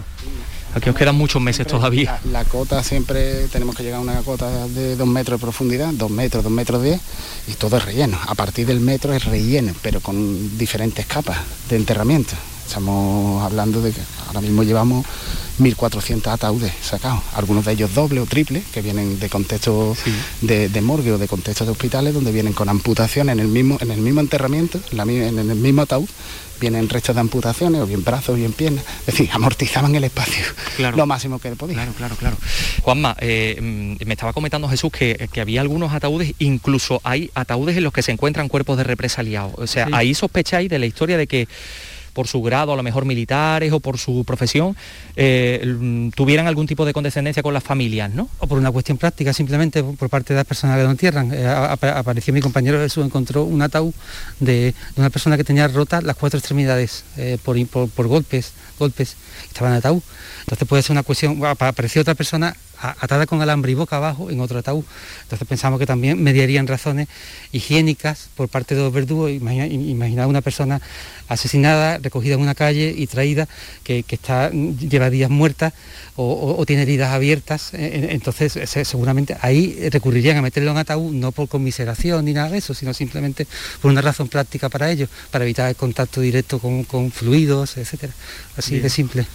Aquí 0.76 0.90
os 0.90 0.96
quedan 0.96 1.16
muchos 1.16 1.42
meses 1.42 1.68
todavía. 1.68 2.20
La, 2.32 2.46
cota 2.46 2.84
siempre 2.84 3.48
tenemos 3.50 3.76
que 3.76 3.84
llegar 3.84 4.00
a 4.00 4.02
una 4.02 4.22
cota 4.22 4.68
de 4.68 4.96
dos 4.96 5.08
metros 5.08 5.40
de 5.40 5.44
profundidad, 5.44 5.94
dos 5.94 6.10
metros, 6.10 6.44
dos 6.44 6.52
metros 6.52 6.82
diez, 6.82 7.00
y 7.48 7.54
todo 7.54 7.78
es 7.78 7.86
relleno. 7.86 8.18
A 8.28 8.34
partir 8.34 8.66
del 8.66 8.80
metro 8.80 9.14
es 9.14 9.26
relleno, 9.26 9.74
pero 9.82 10.02
con 10.02 10.58
diferentes 10.58 11.06
capas 11.06 11.38
de 11.70 11.76
enterramiento. 11.76 12.34
Estamos 12.66 13.44
hablando 13.44 13.82
de 13.82 13.92
que 13.92 14.02
ahora 14.28 14.42
mismo 14.42 14.64
llevamos 14.64 15.06
1.400 15.60 16.32
ataúdes 16.32 16.74
sacados, 16.82 17.22
algunos 17.36 17.66
de 17.66 17.74
ellos 17.74 17.94
doble 17.94 18.20
o 18.20 18.26
triple, 18.26 18.64
que 18.74 18.82
vienen 18.82 19.20
de 19.20 19.30
contextos 19.30 19.98
de, 20.42 20.82
morgue 20.82 21.12
o 21.12 21.18
de 21.18 21.28
contextos 21.28 21.68
de 21.68 21.72
hospitales, 21.72 22.14
donde 22.14 22.32
vienen 22.32 22.54
con 22.54 22.70
amputación 22.70 23.30
en 23.30 23.40
el 23.40 23.48
mismo, 23.48 23.78
en 23.80 23.92
el 23.92 24.02
mismo 24.02 24.22
enterramiento, 24.22 24.80
en 24.92 25.38
el 25.38 25.56
mismo 25.56 25.84
ataúd, 25.84 26.10
vienen 26.60 26.88
restos 26.88 27.16
de 27.16 27.22
amputaciones, 27.22 27.82
o 27.82 27.86
bien 27.86 28.04
brazos, 28.04 28.30
o 28.30 28.34
bien 28.34 28.54
piernas, 28.54 28.86
es 29.02 29.06
decir, 29.08 29.30
amortizaban 29.32 29.94
el 29.96 30.06
espacio 30.06 30.44
lo 30.96 31.06
máximo 31.06 31.40
que 31.40 31.52
podía. 31.52 31.76
Claro, 31.76 31.94
claro, 31.94 32.16
claro. 32.16 32.38
Juanma, 32.82 33.16
eh, 33.20 33.58
mm, 33.62 34.06
me 34.06 34.14
estaba 34.14 34.34
comentando 34.34 34.68
Jesús 34.70 34.92
que, 34.92 35.30
había 35.40 35.62
algunos 35.62 35.94
ataúdes, 35.94 36.34
incluso 36.40 37.02
hay 37.04 37.30
ataúdes 37.36 37.76
en 37.78 37.84
los 37.84 37.92
que 37.92 38.02
se 38.02 38.12
encuentran 38.12 38.48
cuerpos 38.48 38.78
de 38.78 38.84
represaliados. 38.84 39.54
O 39.58 39.68
sea, 39.68 39.90
ahí 39.92 40.14
sospecháis 40.14 40.70
de 40.70 40.80
la 40.80 40.86
historia 40.86 41.18
de 41.18 41.28
que 41.28 41.48
por 42.14 42.28
su 42.28 42.42
grado, 42.42 42.74
a 42.74 42.76
lo 42.76 42.84
mejor 42.84 43.06
militares 43.06 43.74
o 43.74 43.80
por 43.80 43.98
su 43.98 44.24
profesión, 44.24 44.76
eh, 45.16 46.12
tuvieran 46.16 46.48
algún 46.48 46.68
tipo 46.68 46.86
de 46.86 46.94
condescendencia 46.94 47.44
con 47.44 47.54
las 47.54 47.64
familias, 47.64 48.14
¿no? 48.14 48.30
O 48.40 48.48
por 48.48 48.58
una 48.58 48.72
cuestión 48.72 48.98
práctica, 48.98 49.34
simplemente 49.34 49.84
por 49.84 50.10
parte 50.10 50.34
de 50.34 50.38
las 50.38 50.46
personas 50.46 50.78
que 50.78 50.84
lo 50.84 50.92
entierran. 50.92 51.32
Eh, 51.34 51.46
apareció 51.48 52.34
mi 52.34 52.42
compañero 52.42 52.80
Jesús, 52.80 53.06
encontró 53.06 53.44
un 53.44 53.62
ataúd 53.62 53.94
de, 54.40 54.74
una 54.96 55.10
persona 55.10 55.38
que 55.38 55.44
tenía 55.44 55.68
rotas 55.68 56.04
las 56.04 56.16
cuatro 56.16 56.38
extremidades 56.40 57.04
eh, 57.18 57.38
por, 57.44 57.58
por, 57.68 58.08
golpes, 58.08 58.54
golpes, 58.80 59.16
estaba 59.48 59.70
en 59.70 59.76
ataúd. 59.76 60.02
Entonces 60.42 60.68
puede 60.68 60.84
ser 60.84 60.92
una 60.92 61.04
cuestión, 61.04 61.40
apareció 61.46 62.02
otra 62.02 62.16
persona 62.16 62.56
atada 62.80 63.26
con 63.26 63.42
alambre 63.42 63.72
y 63.72 63.76
boca 63.76 63.98
abajo 63.98 64.30
en 64.30 64.40
otro 64.40 64.60
ataúd. 64.60 64.84
Entonces 65.24 65.48
pensamos 65.48 65.80
que 65.80 65.86
también 65.86 66.22
mediarían 66.22 66.68
razones 66.68 67.08
higiénicas 67.52 68.30
por 68.36 68.50
parte 68.50 68.76
de 68.76 68.82
los 68.82 68.94
verdugos. 68.94 69.32
Imagina, 69.32 70.28
una 70.28 70.42
persona 70.42 70.82
asesinada, 71.28 71.98
recogida 72.00 72.36
en 72.36 72.42
una 72.42 72.56
calle 72.56 72.94
y 72.96 73.08
traída, 73.08 73.48
que, 73.84 74.04
está, 74.10 74.52
lleva 74.52 75.10
días 75.10 75.30
muerta 75.30 75.74
o, 76.16 76.64
tiene 76.66 76.84
heridas 76.84 77.12
abiertas. 77.12 77.74
E, 77.74 77.86
e, 77.86 78.14
entonces 78.14 78.58
seguramente 78.88 79.38
ahí 79.42 79.90
recurrirían 79.90 80.38
a 80.38 80.42
meterlo 80.42 80.72
en 80.72 80.78
ataúd, 80.78 81.14
no 81.14 81.32
por 81.32 81.48
conmiseración 81.48 82.26
ni 82.26 82.34
nada 82.34 82.50
de 82.50 82.58
eso, 82.58 82.74
sino 82.74 82.94
simplemente 82.94 83.48
por 83.82 83.92
una 83.92 84.02
razón 84.02 84.28
práctica 84.28 84.70
para 84.70 84.92
ellos, 84.92 85.10
para 85.32 85.46
evitar 85.46 85.70
el 85.70 85.76
contacto 85.76 86.22
directo 86.22 86.60
con, 86.60 87.12
fluidos, 87.12 87.78
etcétera. 87.78 88.14
Así 88.58 88.80
de 88.80 88.90
simple 88.90 89.26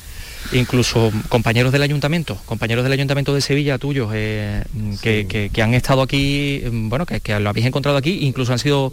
incluso 0.53 1.12
compañeros 1.29 1.72
del 1.72 1.83
ayuntamiento, 1.83 2.37
compañeros 2.46 2.85
del 2.85 2.92
ayuntamiento 2.92 3.35
de 3.35 3.40
Sevilla 3.40 3.79
tuyos, 3.79 4.11
eh, 4.14 4.64
que, 5.03 5.62
han 5.62 5.74
estado 5.74 6.03
aquí, 6.03 6.62
bueno, 6.70 7.07
que, 7.07 7.40
lo 7.40 7.51
habéis 7.51 7.66
encontrado 7.66 7.98
aquí, 7.98 8.18
incluso 8.22 8.53
han 8.53 8.59
sido 8.59 8.92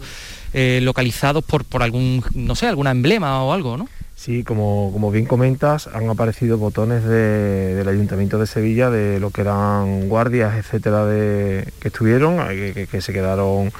eh, 0.52 0.80
localizados 0.82 1.44
por, 1.44 1.64
por 1.64 1.82
algún, 1.82 2.24
no 2.34 2.54
sé, 2.54 2.66
alguna 2.66 2.90
emblema 2.90 3.42
o 3.42 3.52
algo, 3.52 3.76
¿no? 3.76 3.88
Sí, 4.14 4.44
como, 4.44 4.90
como 4.92 5.10
bien 5.10 5.26
comentas, 5.26 5.88
han 5.88 6.08
aparecido 6.08 6.56
botones 6.56 7.04
del 7.04 7.86
Ayuntamiento 7.86 8.38
de 8.38 8.46
Sevilla 8.46 8.88
de 8.88 9.20
lo 9.20 9.30
que 9.30 9.42
eran 9.42 10.08
guardias, 10.08 10.56
etcétera, 10.56 11.04
de, 11.04 11.70
que 11.80 11.88
estuvieron, 11.88 12.38
que 12.48 13.00
se 13.02 13.12
quedaron 13.12 13.72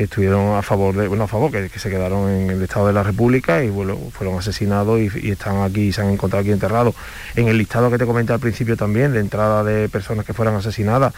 que 0.00 0.04
estuvieron 0.04 0.56
a 0.56 0.62
favor 0.62 0.96
de, 0.96 1.08
bueno, 1.08 1.24
a 1.24 1.28
favor, 1.28 1.50
que, 1.50 1.68
se 1.78 1.90
quedaron 1.90 2.30
en 2.30 2.48
el 2.48 2.62
Estado 2.62 2.86
de 2.86 2.94
la 2.94 3.02
República 3.02 3.62
y 3.62 3.68
bueno, 3.68 3.98
fueron 4.10 4.38
asesinados 4.38 4.98
y, 4.98 5.30
están 5.30 5.60
aquí, 5.60 5.92
se 5.92 6.00
han 6.00 6.08
encontrado 6.08 6.40
aquí 6.40 6.52
enterrados. 6.52 6.94
En 7.36 7.48
el 7.48 7.58
listado 7.58 7.90
que 7.90 7.98
te 7.98 8.06
comenté 8.06 8.32
al 8.32 8.40
principio 8.40 8.78
también, 8.78 9.12
de 9.12 9.20
entrada 9.20 9.62
de 9.62 9.90
personas 9.90 10.24
que 10.24 10.32
fueran 10.32 10.54
asesinadas, 10.54 11.12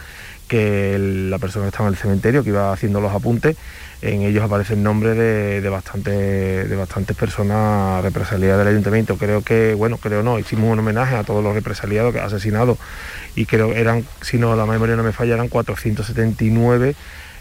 que 0.49 0.97
la 0.99 1.37
persona 1.37 1.63
que 1.63 1.69
estaba 1.69 1.87
en 1.87 1.93
el 1.93 1.97
cementerio, 1.97 2.43
que 2.43 2.49
iba 2.49 2.73
haciendo 2.73 2.99
los 2.99 3.13
apuntes, 3.13 3.55
en 4.01 4.23
ellos 4.23 4.43
aparece 4.43 4.73
el 4.73 4.83
nombre 4.83 5.13
de, 5.13 5.61
de, 5.61 6.67
de 6.67 6.75
bastantes 6.75 7.15
personas 7.15 8.03
represaliadas 8.03 8.59
del 8.59 8.67
ayuntamiento. 8.67 9.15
Creo 9.15 9.43
que, 9.43 9.75
bueno, 9.75 9.95
creo 9.95 10.23
no, 10.23 10.39
hicimos 10.39 10.69
un 10.69 10.79
homenaje 10.79 11.15
a 11.15 11.23
todos 11.23 11.41
los 11.41 11.53
represaliados, 11.53 12.13
asesinados, 12.17 12.77
y 13.33 13.45
creo 13.45 13.71
eran, 13.71 14.03
si 14.19 14.39
no 14.39 14.57
la 14.57 14.65
memoria 14.65 14.97
no 14.97 15.03
me 15.03 15.13
falla, 15.13 15.35
eran 15.35 15.47
479 15.47 16.95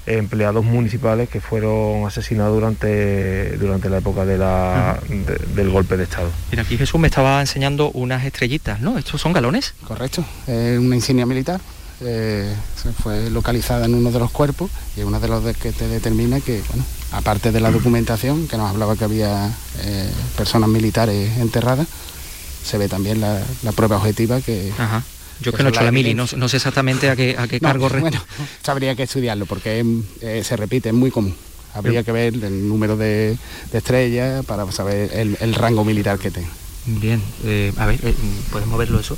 empleados 0.07 0.65
municipales 0.65 1.29
que 1.29 1.41
fueron 1.41 2.07
asesinados 2.07 2.55
durante, 2.55 3.57
durante 3.57 3.89
la 3.89 3.99
época 3.99 4.25
de 4.25 4.39
la, 4.39 4.99
del 5.55 5.71
golpe 5.71 5.97
de 5.97 6.05
Estado. 6.05 6.31
Mira, 6.51 6.63
aquí 6.63 6.77
Jesús 6.77 7.01
me 7.01 7.09
estaba 7.09 7.41
enseñando 7.41 7.91
unas 7.93 8.25
estrellitas, 8.25 8.81
¿no? 8.81 8.99
¿Estos 8.99 9.21
son 9.21 9.33
galones? 9.33 9.75
Correcto, 9.87 10.25
es 10.47 10.79
una 10.79 10.97
insignia 10.97 11.27
militar. 11.27 11.61
Eh, 12.05 12.53
fue 13.01 13.31
localizada 13.31 13.87
en 13.87 13.95
uno 13.95 14.11
de 14.11 14.19
los 14.19 14.33
cuerpos 14.33 14.71
y 14.97 15.01
es 15.01 15.07
uno 15.07 15.21
de 15.21 15.29
los 15.29 15.57
que 15.57 15.71
te 15.71 15.87
determina 15.87 16.41
que, 16.41 16.61
bueno, 16.69 16.85
aparte 17.13 17.53
de 17.53 17.61
la 17.61 17.71
documentación, 17.71 18.49
que 18.49 18.57
nos 18.57 18.71
hablaba 18.71 18.97
que 18.97 19.05
había 19.05 19.49
eh, 19.85 20.11
personas 20.37 20.69
militares 20.69 21.39
enterradas, 21.39 21.87
se 22.65 22.79
ve 22.79 22.89
también 22.89 23.21
la, 23.21 23.41
prueba 23.77 23.99
objetiva 23.99 24.41
que, 24.41 24.73
yo 25.43 25.51
es 25.51 25.57
que 25.57 25.63
no 25.63 25.69
he 25.69 25.73
hecho 25.73 25.83
la 25.83 25.93
mili, 25.93 26.15
no, 26.15 26.27
sé 26.27 26.57
exactamente 26.57 27.11
a 27.11 27.17
qué, 27.17 27.37
a 27.39 27.47
qué 27.47 27.61
cargo... 27.61 27.89
Bueno, 27.89 28.21
habría 28.67 28.95
que 28.95 29.03
estudiarlo 29.03 29.47
porque 29.47 29.85
eh, 30.21 30.43
se 30.45 30.57
repite, 30.57 30.89
es 30.89 30.95
muy 30.95 31.11
común. 31.11 31.35
Habría 31.75 32.03
que 32.03 32.13
ver 32.13 32.35
el 32.35 32.69
número 32.69 32.97
de, 32.97 33.37
estrellas 33.73 34.45
para 34.45 34.71
saber 34.73 35.11
el, 35.15 35.55
rango 35.55 35.85
militar 35.85 36.19
que 36.19 36.31
tenga. 36.31 36.49
Bien, 36.87 37.23
eh, 37.45 37.73
a 37.77 37.87
ver, 37.87 38.01
eh, 38.03 38.15
¿puedes 38.51 38.67
moverlo 38.69 38.99
eso? 38.99 39.17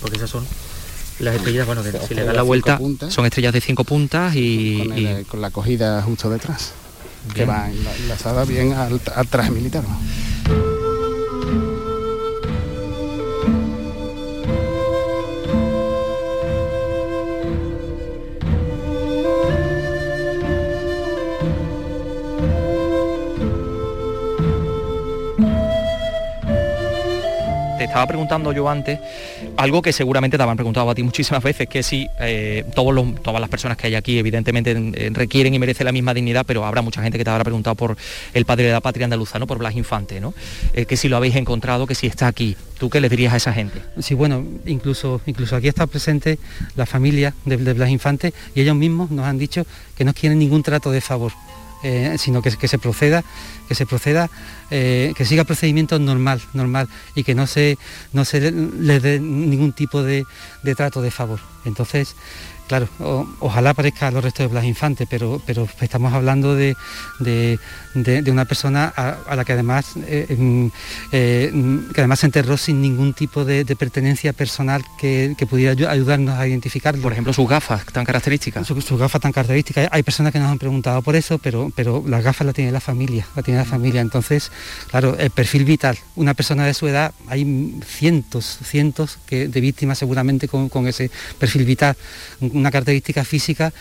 Porque 0.00 0.16
esas 0.16 0.30
son 0.30 0.46
las 1.18 1.34
estrellas, 1.36 1.66
bueno, 1.66 1.82
si 2.06 2.14
le 2.14 2.24
da 2.24 2.32
la 2.32 2.42
vuelta, 2.42 2.78
son 3.08 3.24
estrellas 3.24 3.52
de 3.52 3.60
cinco 3.60 3.84
puntas 3.84 4.34
y... 4.36 5.24
Con, 5.28 5.40
la 5.40 5.50
cogida 5.50 6.02
justo 6.02 6.30
detrás, 6.30 6.72
que 7.34 7.44
va 7.44 7.70
enlazada 7.70 8.44
bien 8.44 8.72
al, 8.72 9.00
al 9.14 9.28
traje 9.28 9.50
militar. 9.50 9.84
Estaba 27.94 28.08
preguntando 28.08 28.50
yo 28.50 28.68
antes 28.68 28.98
algo 29.56 29.80
que 29.80 29.92
seguramente 29.92 30.36
te 30.36 30.42
habrán 30.42 30.56
preguntado 30.56 30.90
a 30.90 30.96
ti 30.96 31.04
muchísimas 31.04 31.44
veces, 31.44 31.68
que 31.68 31.84
si 31.84 32.08
eh, 32.18 32.64
todas 32.74 33.40
las 33.40 33.48
personas 33.48 33.76
que 33.76 33.86
hay 33.86 33.94
aquí 33.94 34.18
evidentemente 34.18 34.74
requieren 35.12 35.54
y 35.54 35.60
merecen 35.60 35.86
la 35.86 35.92
misma 35.92 36.12
dignidad, 36.12 36.44
pero 36.44 36.64
habrá 36.64 36.82
mucha 36.82 37.00
gente 37.02 37.18
que 37.18 37.24
te 37.24 37.30
habrá 37.30 37.44
preguntado 37.44 37.76
por 37.76 37.96
el 38.32 38.44
padre 38.44 38.64
de 38.64 38.72
la 38.72 38.80
patria 38.80 39.04
andaluza, 39.04 39.38
¿no? 39.38 39.46
por 39.46 39.58
Blas 39.58 39.76
Infante, 39.76 40.20
¿no? 40.20 40.34
Eh, 40.72 40.86
que 40.86 40.96
si 40.96 41.08
lo 41.08 41.16
habéis 41.16 41.36
encontrado, 41.36 41.86
que 41.86 41.94
si 41.94 42.08
está 42.08 42.26
aquí. 42.26 42.56
¿Tú 42.78 42.90
qué 42.90 43.00
le 43.00 43.08
dirías 43.08 43.32
a 43.32 43.36
esa 43.36 43.52
gente? 43.52 43.80
Sí, 44.00 44.14
bueno, 44.14 44.44
incluso, 44.66 45.20
incluso 45.26 45.54
aquí 45.54 45.68
está 45.68 45.86
presente 45.86 46.40
la 46.74 46.86
familia 46.86 47.32
de 47.44 47.56
Blas 47.74 47.90
Infante 47.90 48.34
y 48.56 48.60
ellos 48.62 48.74
mismos 48.74 49.12
nos 49.12 49.24
han 49.24 49.38
dicho 49.38 49.64
que 49.96 50.04
no 50.04 50.12
quieren 50.12 50.40
ningún 50.40 50.64
trato 50.64 50.90
de 50.90 51.00
favor. 51.00 51.30
Eh, 51.86 52.16
sino 52.16 52.40
que, 52.40 52.50
que, 52.56 52.66
se 52.66 52.78
proceda, 52.78 53.22
que 53.68 53.74
se 53.74 53.84
proceda, 53.84 54.30
eh, 54.70 55.12
que 55.14 55.26
siga 55.26 55.44
procedimiento 55.44 55.98
normal, 55.98 56.40
normal, 56.54 56.88
y 57.14 57.24
que 57.24 57.34
no 57.34 57.46
se, 57.46 57.76
no 58.14 58.24
se 58.24 58.40
le, 58.40 59.00
dé 59.00 59.20
ningún 59.20 59.74
tipo 59.74 60.02
de, 60.02 60.24
de 60.62 60.74
trato 60.74 61.02
de 61.02 61.10
favor. 61.10 61.40
Entonces, 61.66 62.16
Claro, 62.66 62.88
ojalá 63.40 63.70
aparezca 63.70 64.10
los 64.10 64.24
restos 64.24 64.44
de 64.44 64.46
Blas 64.46 64.64
Infante, 64.64 65.06
pero, 65.06 65.40
pero 65.44 65.68
estamos 65.82 66.14
hablando 66.14 66.54
de, 66.54 66.74
una 68.26 68.46
persona 68.46 68.86
a, 68.96 69.36
la 69.36 69.44
que 69.44 69.52
además, 69.52 69.92
eh, 70.06 70.70
eh, 71.12 71.52
que 71.92 72.00
además 72.00 72.20
se 72.20 72.26
enterró 72.26 72.56
sin 72.56 72.80
ningún 72.80 73.12
tipo 73.12 73.44
de, 73.44 73.66
pertenencia 73.76 74.32
personal 74.32 74.82
que, 74.98 75.36
pudiera 75.48 75.90
ayudarnos 75.90 76.38
a 76.38 76.48
identificarlo. 76.48 77.02
Por 77.02 77.12
ejemplo, 77.12 77.34
sus 77.34 77.46
gafas 77.46 77.84
tan 77.84 78.06
características. 78.06 78.66
sus 78.66 78.98
gafas 78.98 79.20
tan 79.20 79.32
características. 79.32 79.88
Hay 79.92 80.02
personas 80.02 80.32
que 80.32 80.38
nos 80.38 80.50
han 80.50 80.58
preguntado 80.58 81.02
por 81.02 81.16
eso, 81.16 81.36
pero, 81.36 81.70
pero 81.74 82.04
las 82.06 82.22
gafas 82.22 82.46
las 82.46 82.54
tiene 82.54 82.72
la 82.72 82.80
familia, 82.80 83.26
la 83.34 83.42
tiene 83.42 83.58
la 83.58 83.64
familia. 83.64 84.00
Entonces, 84.00 84.50
claro, 84.90 85.16
el 85.18 85.30
perfil 85.30 85.64
vital, 85.64 85.98
una 86.16 86.34
persona 86.34 86.66
de 86.66 86.74
su 86.74 86.86
edad, 86.86 87.12
hay 87.26 87.80
cientos, 87.86 88.58
cientos 88.64 89.18
que, 89.26 89.48
de 89.48 89.60
víctimas 89.60 89.98
seguramente 89.98 90.48
con 90.48 90.86
ese 90.86 91.10
perfil 91.38 91.64
vital 91.64 91.96
una 92.40 92.70
característica 92.70 93.24
física 93.24 93.72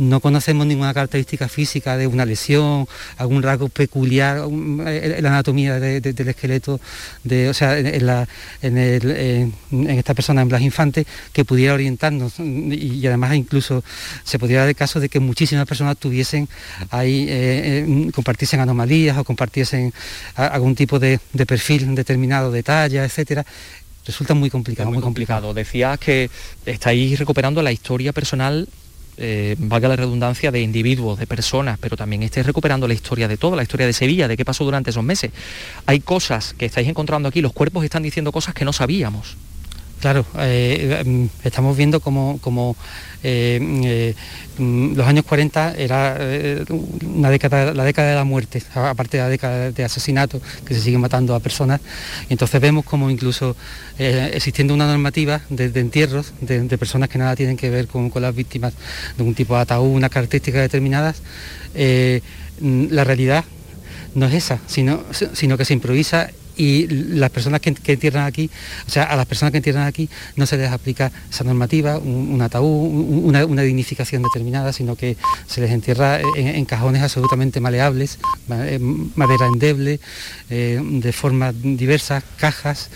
no 0.00 0.20
conocemos 0.20 0.66
ninguna 0.66 0.94
característica 0.94 1.48
física 1.48 1.96
de 1.96 2.06
una 2.06 2.24
lesión, 2.24 2.88
algún 3.18 3.42
rasgo 3.42 3.68
peculiar 3.68 4.38
en 4.38 5.22
la 5.22 5.28
anatomía 5.28 5.78
del 5.78 6.28
esqueleto, 6.28 6.80
de, 7.22 7.48
o 7.50 7.54
sea, 7.54 7.78
en, 7.78 9.54
esta 9.88 10.14
persona, 10.14 10.42
en 10.42 10.48
Blas 10.48 10.62
Infante, 10.62 11.06
que 11.32 11.44
pudiera 11.44 11.74
orientarnos 11.74 12.40
y, 12.40 13.06
además 13.06 13.34
incluso 13.34 13.84
se 14.24 14.38
podría 14.38 14.60
dar 14.60 14.68
el 14.68 14.76
caso 14.76 15.00
de 15.00 15.08
que 15.08 15.20
muchísimas 15.20 15.66
personas 15.66 15.98
tuviesen 15.98 16.48
ahí, 16.90 17.26
eh, 17.28 17.84
eh, 17.86 18.10
compartiesen 18.14 18.60
anomalías 18.60 19.18
o 19.18 19.24
compartiesen 19.24 19.92
algún 20.34 20.74
tipo 20.74 20.98
de, 20.98 21.20
perfil 21.46 21.94
determinado 21.94 22.50
de 22.50 22.62
talla, 22.62 23.04
etcétera, 23.04 23.44
resulta 24.06 24.34
muy 24.34 24.48
complicado. 24.50 24.90
muy, 24.90 25.02
complicado. 25.02 25.52
Decías 25.52 25.98
que 25.98 26.30
estáis 26.64 27.18
recuperando 27.18 27.62
la 27.62 27.72
historia 27.72 28.12
personal 28.12 28.68
eh, 29.20 29.54
valga 29.58 29.88
la 29.88 29.96
redundancia, 29.96 30.50
de 30.50 30.60
individuos, 30.60 31.18
de 31.18 31.26
personas, 31.26 31.78
pero 31.78 31.96
también 31.96 32.22
estáis 32.22 32.46
recuperando 32.46 32.88
la 32.88 32.94
historia 32.94 33.28
de 33.28 33.36
todo, 33.36 33.54
la 33.54 33.62
historia 33.62 33.86
de 33.86 33.92
Sevilla, 33.92 34.26
de 34.26 34.36
qué 34.36 34.44
pasó 34.44 34.64
durante 34.64 34.90
esos 34.90 35.04
meses. 35.04 35.30
Hay 35.86 36.00
cosas 36.00 36.54
que 36.54 36.66
estáis 36.66 36.88
encontrando 36.88 37.28
aquí, 37.28 37.40
los 37.40 37.52
cuerpos 37.52 37.84
están 37.84 38.02
diciendo 38.02 38.32
cosas 38.32 38.54
que 38.54 38.64
no 38.64 38.72
sabíamos. 38.72 39.36
Claro, 40.00 40.24
eh, 40.38 41.02
mm, 41.04 41.26
estamos 41.44 41.76
viendo 41.76 42.00
como, 42.00 42.38
como 42.40 42.74
eh, 43.22 44.14
mm, 44.56 44.94
los 44.94 45.06
años 45.06 45.26
40 45.26 45.74
era 45.76 46.18
una 47.04 47.28
década, 47.28 47.74
la 47.74 47.84
década 47.84 48.08
de 48.08 48.14
la 48.14 48.24
muerte, 48.24 48.62
aparte 48.74 49.18
de 49.18 49.22
la 49.24 49.28
década 49.28 49.70
de 49.70 49.84
asesinato, 49.84 50.40
que 50.64 50.74
se 50.74 50.80
siguen 50.80 51.02
matando 51.02 51.34
a 51.34 51.40
personas. 51.40 51.82
Entonces 52.30 52.60
vemos 52.60 52.84
como 52.86 53.10
incluso 53.10 53.56
existiendo 53.98 54.72
una 54.72 54.86
normativa 54.86 55.42
de, 55.50 55.66
entierros 55.78 56.32
de, 56.40 56.78
personas 56.78 57.10
que 57.10 57.18
nada 57.18 57.36
tienen 57.36 57.58
que 57.58 57.68
ver 57.68 57.86
con, 57.86 58.10
las 58.14 58.34
víctimas 58.34 58.72
de 59.18 59.22
un 59.22 59.34
tipo 59.34 59.54
de 59.54 59.60
ataúd, 59.60 59.94
unas 59.94 60.10
características 60.10 60.62
determinadas, 60.62 61.22
la 61.74 63.04
realidad 63.04 63.44
no 64.14 64.26
es 64.26 64.34
esa, 64.34 64.58
sino 64.66 65.56
que 65.58 65.64
se 65.64 65.74
improvisa 65.74 66.30
y 66.60 66.86
las 66.88 67.30
personas 67.30 67.62
que, 67.62 67.70
entierran 67.70 68.26
aquí, 68.26 68.50
o 68.86 68.90
sea, 68.90 69.04
a 69.04 69.16
las 69.16 69.24
personas 69.24 69.50
que 69.50 69.56
entierran 69.56 69.86
aquí 69.86 70.10
no 70.36 70.44
se 70.44 70.58
les 70.58 70.70
aplica 70.70 71.10
esa 71.30 71.42
normativa, 71.42 71.96
un, 71.96 72.40
ataúd, 72.42 73.24
una, 73.24 73.62
dignificación 73.62 74.22
determinada, 74.22 74.74
sino 74.74 74.94
que 74.94 75.16
se 75.46 75.62
les 75.62 75.70
entierra 75.70 76.20
en, 76.36 76.66
cajones 76.66 77.02
absolutamente 77.02 77.60
maleables, 77.60 78.18
eh, 78.50 78.78
madera 78.78 79.46
endeble, 79.46 80.00
eh, 80.50 80.78
de 80.84 81.12
formas 81.14 81.54
diversas, 81.62 82.24
cajas, 82.36 82.90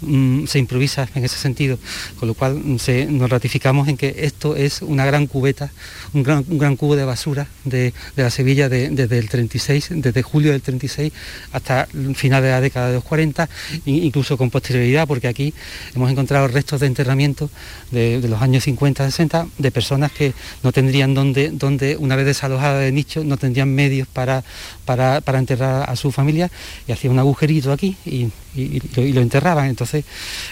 mm, 0.00 0.46
se 0.46 0.58
improvisa 0.58 1.06
en 1.14 1.22
ese 1.22 1.36
sentido, 1.36 1.78
con 2.18 2.26
lo 2.26 2.32
cual 2.32 2.54
mm, 2.54 2.78
nos 3.18 3.28
ratificamos 3.28 3.88
en 3.88 3.98
que 3.98 4.14
esto 4.20 4.56
es 4.56 4.80
una 4.80 5.04
gran 5.04 5.26
cubeta, 5.26 5.70
un 6.14 6.22
gran, 6.22 6.76
cubo 6.76 6.96
de 6.96 7.04
basura 7.04 7.48
de, 7.64 7.92
la 8.16 8.30
Sevilla 8.30 8.70
desde 8.70 9.18
el 9.18 9.28
36, 9.28 9.88
desde 9.90 10.22
julio 10.22 10.52
del 10.52 10.62
36 10.62 11.12
hasta 11.52 11.86
el 11.92 12.16
final 12.16 12.42
de 12.42 12.50
la 12.50 12.60
década 12.62 12.88
de 12.88 12.94
los 12.94 13.09
40, 13.10 13.48
incluso 13.86 14.38
con 14.38 14.50
posterioridad, 14.50 15.06
porque 15.08 15.26
aquí 15.26 15.52
hemos 15.96 16.10
encontrado 16.10 16.46
restos 16.46 16.78
de 16.80 16.86
enterramiento 16.86 17.50
de, 17.90 18.20
los 18.28 18.40
años 18.40 18.62
50, 18.64 19.04
60, 19.04 19.48
de 19.58 19.70
personas 19.72 20.12
que 20.12 20.32
no 20.62 20.70
tendrían 20.70 21.12
donde, 21.12 21.50
donde 21.50 21.96
una 21.96 22.14
vez 22.14 22.24
desalojada 22.24 22.78
de 22.78 22.92
nicho, 22.92 23.24
no 23.24 23.36
tendrían 23.36 23.74
medios 23.74 24.06
para, 24.06 24.44
para, 24.84 25.38
enterrar 25.38 25.90
a 25.90 25.96
su 25.96 26.12
familia. 26.12 26.50
Y 26.86 26.92
hacía 26.92 27.10
un 27.10 27.18
agujerito 27.18 27.72
aquí 27.72 27.96
lo, 28.54 29.20
enterraban. 29.20 29.66
Entonces, 29.66 30.04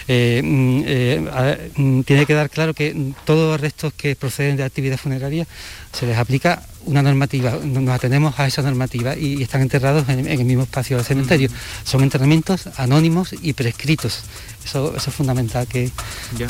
eh, 0.07 0.41
mm, 0.43 0.81
eh, 0.85 1.71
mm, 1.75 2.01
tiene 2.01 2.25
que 2.25 2.33
dar 2.33 2.49
claro 2.49 2.73
que 2.73 3.13
todos 3.25 3.51
los 3.51 3.61
restos 3.61 3.93
que 3.93 4.15
proceden 4.15 4.57
de 4.57 4.63
actividad 4.63 4.97
funeraria 4.97 5.47
se 5.91 6.05
les 6.05 6.17
aplica 6.17 6.63
una 6.85 7.01
normativa, 7.01 7.57
nos 7.63 7.89
atenemos 7.89 8.39
a 8.39 8.47
esa 8.47 8.61
normativa 8.61 9.15
y, 9.15 9.41
están 9.41 9.61
enterrados 9.61 10.07
en, 10.09 10.27
el 10.27 10.45
mismo 10.45 10.63
espacio 10.63 10.97
del 10.97 11.05
cementerio. 11.05 11.49
Son 11.83 12.01
enterramientos 12.01 12.67
anónimos 12.77 13.33
y 13.41 13.53
prescritos. 13.53 14.21
Eso, 14.63 14.95
es 14.95 15.03
fundamental 15.13 15.67
que, 15.67 15.91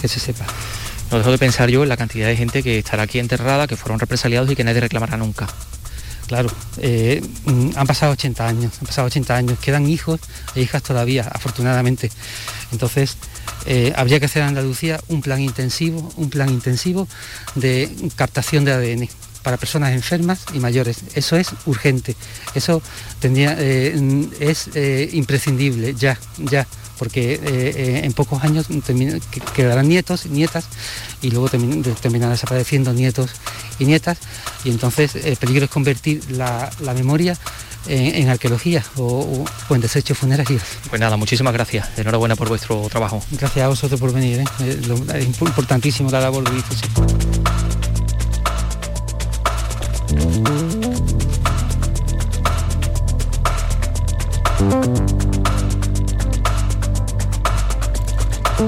se 0.01 0.19
sepa. 0.19 0.45
No 1.11 1.17
dejo 1.17 1.31
de 1.31 1.37
pensar 1.37 1.69
yo 1.69 1.83
en 1.83 1.89
la 1.89 1.97
cantidad 1.97 2.27
de 2.27 2.35
gente 2.35 2.61
que 2.61 2.79
estará 2.79 3.03
aquí 3.03 3.19
enterrada, 3.19 3.67
que 3.67 3.75
fueron 3.75 3.99
represaliados 3.99 4.51
y 4.51 4.55
que 4.55 4.63
nadie 4.63 4.81
reclamará 4.81 5.17
nunca. 5.17 5.47
Claro, 6.29 6.47
eh, 6.77 7.23
mm, 7.45 7.71
han 7.75 7.87
pasado 7.87 8.11
80 8.11 8.47
años, 8.47 8.73
han 8.79 8.85
pasado 8.85 9.07
80 9.07 9.35
años, 9.35 9.57
quedan 9.57 9.89
hijos 9.89 10.19
e 10.53 10.61
hijas 10.61 10.83
todavía, 10.83 11.23
afortunadamente. 11.23 12.11
Entonces, 12.71 13.17
eh, 13.65 13.91
habría 13.95 14.19
que 14.19 14.27
hacer 14.27 14.43
en 14.43 14.49
Andalucía 14.49 14.99
un 15.07 15.23
plan 15.23 15.41
intensivo, 15.41 16.13
un 16.17 16.29
plan 16.29 16.49
intensivo 16.49 17.07
de 17.55 17.89
captación 18.15 18.63
de 18.63 18.73
ADN 18.73 19.09
para 19.41 19.57
personas 19.57 19.91
enfermas 19.93 20.45
y 20.53 20.59
mayores. 20.59 20.99
Eso 21.15 21.35
es 21.35 21.49
urgente, 21.65 22.15
eso 22.53 22.83
eh, 23.23 24.27
es 24.39 24.69
eh, 24.75 25.09
imprescindible, 25.13 25.95
ya, 25.95 26.19
ya, 26.37 26.67
porque 26.99 27.39
eh, 27.41 28.01
en 28.03 28.13
pocos 28.13 28.43
años 28.43 28.67
quedarán 29.55 29.87
nietos, 29.87 30.25
nietas, 30.27 30.65
y 31.21 31.31
luego 31.31 31.49
terminarán 31.49 32.31
desapareciendo 32.31 32.93
nietos 32.93 33.31
y 33.79 33.85
nietas, 33.85 34.17
y 34.65 34.69
entonces 34.69 35.15
el 35.15 35.37
peligro 35.37 35.65
es 35.65 35.71
convertir 35.71 36.21
la, 36.31 36.69
memoria 36.93 37.37
en, 37.87 38.27
arqueología 38.29 38.83
o, 38.97 39.45
en 39.69 39.81
desechos 39.81 40.17
funerarios. 40.17 40.61
Pues 40.89 40.99
nada, 40.99 41.15
muchísimas 41.17 41.53
gracias. 41.53 41.87
Enhorabuena 41.97 42.35
por 42.35 42.49
vuestro 42.49 42.87
trabajo. 42.89 43.23
Gracias 43.31 43.65
a 43.65 43.69
vosotros 43.69 43.99
por 43.99 44.13
venir. 44.13 44.43
Es 44.59 45.41
importantísimo 45.41 46.11
la 46.11 46.19
labor 46.19 46.43
de 46.49 46.55
difusión. 46.55 46.89
La 58.59 58.65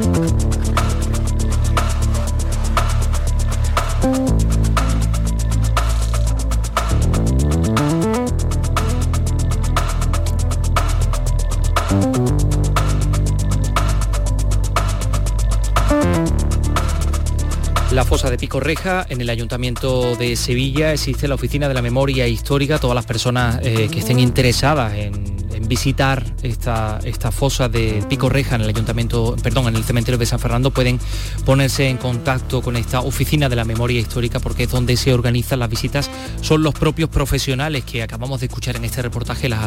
fosa 18.05 18.29
de 18.29 18.37
Picorreja, 18.37 19.05
en 19.09 19.19
el 19.19 19.29
Ayuntamiento 19.29 20.15
de 20.15 20.37
Sevilla, 20.37 20.93
existe 20.93 21.27
la 21.27 21.35
Oficina 21.35 21.67
de 21.67 21.73
la 21.73 21.81
Memoria 21.81 22.29
Histórica. 22.29 22.79
Todas 22.79 22.95
las 22.95 23.05
personas 23.05 23.59
eh, 23.61 23.89
que 23.91 23.99
estén 23.99 24.19
interesadas 24.19 24.93
en, 24.93 25.30
visitar 25.71 26.35
esta, 26.43 26.99
esta 27.05 27.31
fosa 27.31 27.69
de 27.69 28.03
Picorreja 28.09 28.55
en 28.55 28.61
el 28.63 28.67
Ayuntamiento, 28.67 29.37
perdón, 29.41 29.69
en 29.69 29.77
el 29.77 29.85
cementerio 29.85 30.17
de 30.17 30.25
San 30.25 30.37
Fernando, 30.37 30.71
pueden 30.71 30.99
ponerse 31.45 31.87
en 31.87 31.95
contacto 31.95 32.61
con 32.61 32.75
esta 32.75 32.99
Oficina 32.99 33.47
de 33.47 33.55
la 33.55 33.63
Memoria 33.63 33.97
Histórica 33.97 34.41
porque 34.41 34.63
es 34.63 34.69
donde 34.69 34.97
se 34.97 35.13
organizan 35.13 35.59
las 35.59 35.69
visitas. 35.69 36.09
Son 36.41 36.61
los 36.61 36.73
propios 36.73 37.09
profesionales 37.09 37.85
que 37.85 38.03
acabamos 38.03 38.41
de 38.41 38.47
escuchar 38.47 38.75
en 38.75 38.83
este 38.83 39.01
reportaje, 39.01 39.47
los 39.47 39.59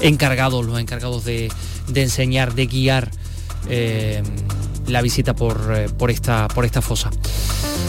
encargados, 0.00 0.66
los 0.66 0.80
encargados 0.80 1.24
de, 1.24 1.48
enseñar, 1.94 2.52
de 2.54 2.66
guiar. 2.66 3.12
Eh, 3.68 4.24
la 4.88 5.00
visita 5.00 5.34
por, 5.34 5.72
eh, 5.76 5.88
por, 5.88 6.10
esta, 6.10 6.48
por 6.48 6.64
esta 6.64 6.82
fosa. 6.82 7.10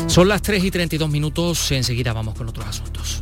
Son 0.06 0.28
las 0.28 0.43
3 0.43 0.63
y 0.63 0.70
32 0.70 1.10
minutos, 1.10 1.72
enseguida 1.72 2.13
vamos 2.13 2.36
con 2.36 2.48
otros 2.50 2.67
asuntos. 2.67 3.22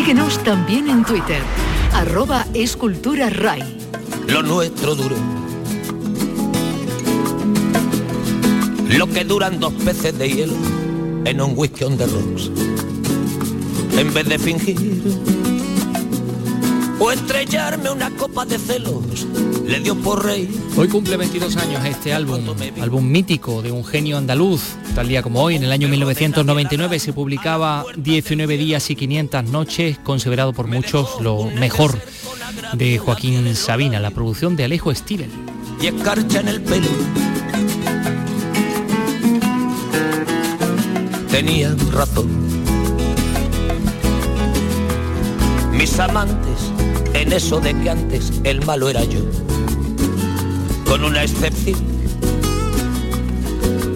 Síguenos 0.00 0.42
también 0.44 0.88
en 0.88 1.04
Twitter, 1.04 1.42
arroba 1.92 2.46
escultura 2.54 3.28
RAI. 3.28 3.62
Lo 4.28 4.42
nuestro 4.42 4.94
duro. 4.94 5.14
Lo 8.88 9.06
que 9.08 9.24
duran 9.24 9.60
dos 9.60 9.74
peces 9.74 10.18
de 10.18 10.30
hielo 10.30 10.54
en 11.26 11.42
un 11.42 11.52
whisky 11.54 11.84
on 11.84 11.98
the 11.98 12.06
rocks. 12.06 12.50
En 13.98 14.14
vez 14.14 14.26
de 14.26 14.38
fingir 14.38 15.02
o 17.00 17.10
estrellarme 17.10 17.90
una 17.90 18.10
copa 18.10 18.44
de 18.44 18.58
celos 18.58 19.26
le 19.66 19.80
dio 19.80 19.94
por 19.94 20.24
rey. 20.24 20.48
Hoy 20.76 20.88
cumple 20.88 21.16
22 21.16 21.56
años 21.56 21.84
este 21.84 22.12
álbum, 22.12 22.44
álbum 22.80 23.08
mítico 23.08 23.62
de 23.62 23.70
un 23.70 23.84
genio 23.84 24.18
andaluz. 24.18 24.62
Tal 24.94 25.08
día 25.08 25.22
como 25.22 25.40
hoy, 25.42 25.54
en 25.56 25.64
el 25.64 25.72
año 25.72 25.88
1999, 25.88 26.98
se 26.98 27.12
publicaba 27.12 27.84
19 27.96 28.56
días 28.56 28.90
y 28.90 28.96
500 28.96 29.44
noches, 29.44 29.98
considerado 29.98 30.52
por 30.52 30.66
muchos 30.66 31.20
lo 31.20 31.44
mejor 31.44 31.98
de 32.74 32.98
Joaquín 32.98 33.54
Sabina, 33.54 34.00
la 34.00 34.10
producción 34.10 34.56
de 34.56 34.64
Alejo 34.64 34.94
Stivel. 34.94 35.30
Y 35.80 35.86
escarcha 35.86 36.40
en 36.40 36.48
el 36.48 36.60
pelo. 36.60 36.88
Tenían 41.30 41.78
razón. 41.92 42.28
Mis 45.72 45.98
amantes 45.98 46.72
en 47.20 47.34
eso 47.34 47.60
de 47.60 47.78
que 47.78 47.90
antes 47.90 48.32
el 48.44 48.64
malo 48.64 48.88
era 48.88 49.04
yo 49.04 49.20
con 50.86 51.04
una 51.04 51.22
excepción. 51.22 51.78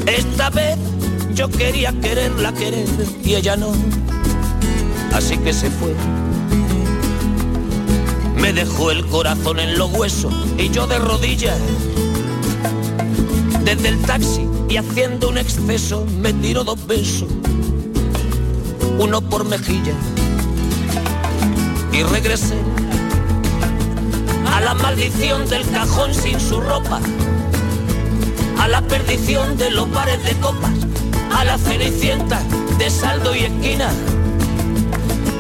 Esta 0.07 0.51
vez 0.51 0.77
yo 1.35 1.49
quería 1.49 1.93
quererla 2.01 2.53
querer 2.53 2.87
y 3.25 3.35
ella 3.35 3.57
no. 3.57 3.72
así 5.14 5.39
que 5.39 5.55
se 5.55 5.70
fue. 5.70 5.95
Me 8.37 8.53
dejó 8.53 8.91
el 8.91 9.07
corazón 9.07 9.59
en 9.59 9.79
los 9.79 9.91
huesos 9.93 10.35
y 10.59 10.68
yo 10.68 10.87
de 10.87 10.99
rodillas. 10.99 11.59
Desde 13.64 13.89
el 13.89 13.99
taxi 14.03 14.47
y 14.68 14.77
haciendo 14.77 15.31
un 15.31 15.39
exceso 15.39 16.07
me 16.20 16.35
tiro 16.35 16.62
dos 16.62 16.87
besos, 16.87 17.29
uno 18.99 19.22
por 19.22 19.47
mejilla. 19.47 19.95
Y 21.91 22.03
regresé 22.03 22.57
a 24.55 24.61
la 24.61 24.75
maldición 24.75 25.49
del 25.49 25.69
cajón 25.69 26.15
sin 26.15 26.39
su 26.39 26.61
ropa, 26.61 27.01
a 28.61 28.69
la 28.69 28.83
perdición 28.83 29.57
de 29.57 29.69
los 29.71 29.91
bares 29.91 30.23
de 30.25 30.33
copas, 30.35 30.71
a 31.37 31.45
la 31.45 31.59
cenicienta 31.59 32.41
de 32.79 32.89
saldo 32.89 33.35
y 33.35 33.41
esquina. 33.41 33.91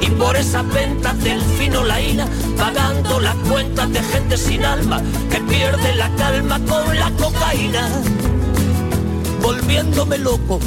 Y 0.00 0.10
por 0.10 0.36
esas 0.36 0.66
ventas 0.68 1.16
del 1.22 1.40
fino 1.40 1.84
laína, 1.84 2.26
pagando 2.58 3.20
las 3.20 3.36
cuentas 3.48 3.92
de 3.92 4.02
gente 4.02 4.36
sin 4.36 4.64
alma, 4.64 5.00
que 5.30 5.40
pierde 5.42 5.94
la 5.94 6.10
calma 6.16 6.58
con 6.68 6.98
la 6.98 7.08
cocaína, 7.12 7.88
volviéndome 9.40 10.18
loco, 10.18 10.58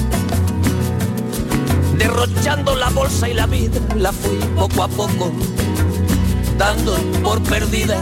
derrochando 1.98 2.78
la 2.78 2.90
bolsa 2.92 3.28
y 3.28 3.34
la 3.34 3.46
vida, 3.46 3.82
la 3.98 4.14
fui 4.14 4.38
poco 4.56 4.84
a 4.84 4.88
poco, 4.88 5.34
dando 6.58 6.96
por 7.22 7.42
perdida. 7.44 8.02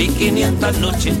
y 0.00 0.08
500 0.08 0.78
noches. 0.78 1.18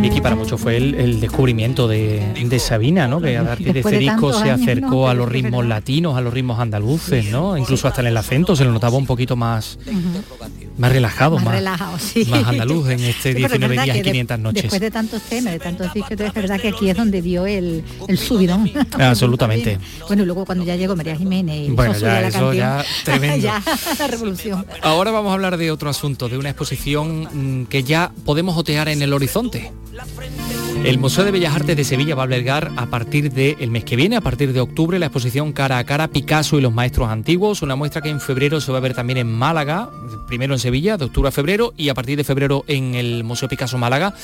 Vicky, 0.00 0.20
para 0.20 0.34
mucho 0.34 0.56
fue 0.56 0.76
el, 0.76 1.20
descubrimiento 1.20 1.88
de, 1.88 2.58
Sabina, 2.58 3.06
¿no? 3.06 3.20
Que 3.20 3.36
a 3.36 3.44
partir 3.44 3.72
de 3.72 3.80
este 3.80 3.98
disco 3.98 4.32
se 4.32 4.50
acercó 4.50 5.08
a 5.08 5.14
los 5.14 5.28
ritmos 5.28 5.66
latinos, 5.66 6.16
a 6.16 6.20
los 6.20 6.32
ritmos 6.32 6.58
andaluces, 6.58 7.30
¿no? 7.30 7.56
Incluso 7.56 7.88
hasta 7.88 8.00
en 8.00 8.08
el 8.08 8.16
acento 8.16 8.56
se 8.56 8.64
lo 8.64 8.72
notaba 8.72 8.96
un 8.96 9.06
poquito 9.06 9.36
más, 9.36 9.78
más 10.78 10.92
relajado, 10.92 11.38
más, 11.38 11.62
más, 11.62 12.46
andaluz 12.46 12.90
en 12.90 13.00
este 13.00 13.34
19 13.34 13.82
días 13.82 13.96
y 13.96 14.02
500 14.02 14.38
noches. 14.38 14.62
Después 14.62 14.80
de 14.80 14.90
tantos 14.90 15.22
temas, 15.22 15.52
de 15.52 15.58
tantos 15.58 15.92
discos, 15.94 16.12
es 16.12 16.34
verdad 16.34 16.60
que 16.60 16.68
aquí 16.68 16.90
es 16.90 16.96
donde 16.96 17.22
dio 17.22 17.46
el, 17.46 17.84
subidón. 18.16 18.70
Absolutamente. 18.98 19.78
bueno, 20.06 20.22
y 20.22 20.26
luego 20.26 20.44
cuando 20.44 20.64
ya 20.64 20.76
llegó 20.76 20.96
María 20.96 21.16
Jiménez 21.16 21.68
y 21.68 21.70
bueno, 21.70 21.94
ya, 21.94 22.20
la 22.20 22.28
eso 22.28 22.52
ya 22.52 22.84
tremendo. 23.04 23.36
ya, 23.44 23.62
la 23.98 24.06
revolución. 24.06 24.66
Ahora 24.82 25.10
vamos 25.10 25.30
a 25.30 25.34
hablar 25.34 25.56
de 25.56 25.70
otro 25.70 25.88
asunto, 25.90 26.28
de 26.28 26.38
una 26.38 26.50
exposición 26.50 27.62
mm, 27.62 27.66
que 27.66 27.82
ya 27.82 28.12
podemos 28.24 28.56
otear 28.56 28.88
en 28.88 29.02
el 29.02 29.12
horizonte. 29.12 29.72
El 30.84 30.98
Museo 30.98 31.24
de 31.24 31.30
Bellas 31.30 31.54
Artes 31.54 31.76
de 31.76 31.84
Sevilla 31.84 32.14
va 32.14 32.22
a 32.22 32.24
albergar 32.26 32.70
a 32.76 32.86
partir 32.86 33.32
del 33.32 33.70
mes 33.70 33.84
que 33.84 33.96
viene, 33.96 34.16
a 34.16 34.20
partir 34.20 34.52
de 34.52 34.60
octubre, 34.60 34.98
la 34.98 35.06
exposición 35.06 35.52
Cara 35.52 35.78
a 35.78 35.84
Cara 35.84 36.08
Picasso 36.08 36.58
y 36.58 36.60
los 36.60 36.72
Maestros 36.72 37.08
Antiguos, 37.08 37.62
una 37.62 37.76
muestra 37.76 38.02
que 38.02 38.10
en 38.10 38.20
febrero 38.20 38.60
se 38.60 38.70
va 38.70 38.78
a 38.78 38.80
ver 38.80 38.94
también 38.94 39.18
en 39.18 39.32
Málaga, 39.32 39.90
primero 40.26 40.54
en 40.54 40.60
Sevilla, 40.60 40.96
de 40.96 41.04
octubre 41.06 41.28
a 41.28 41.32
febrero, 41.32 41.72
y 41.76 41.88
a 41.88 41.94
partir 41.94 42.16
de 42.16 42.24
febrero 42.24 42.64
en 42.66 42.94
el 42.94 43.24
Museo 43.24 43.48
Picasso 43.48 43.78
Málaga. 43.78 44.14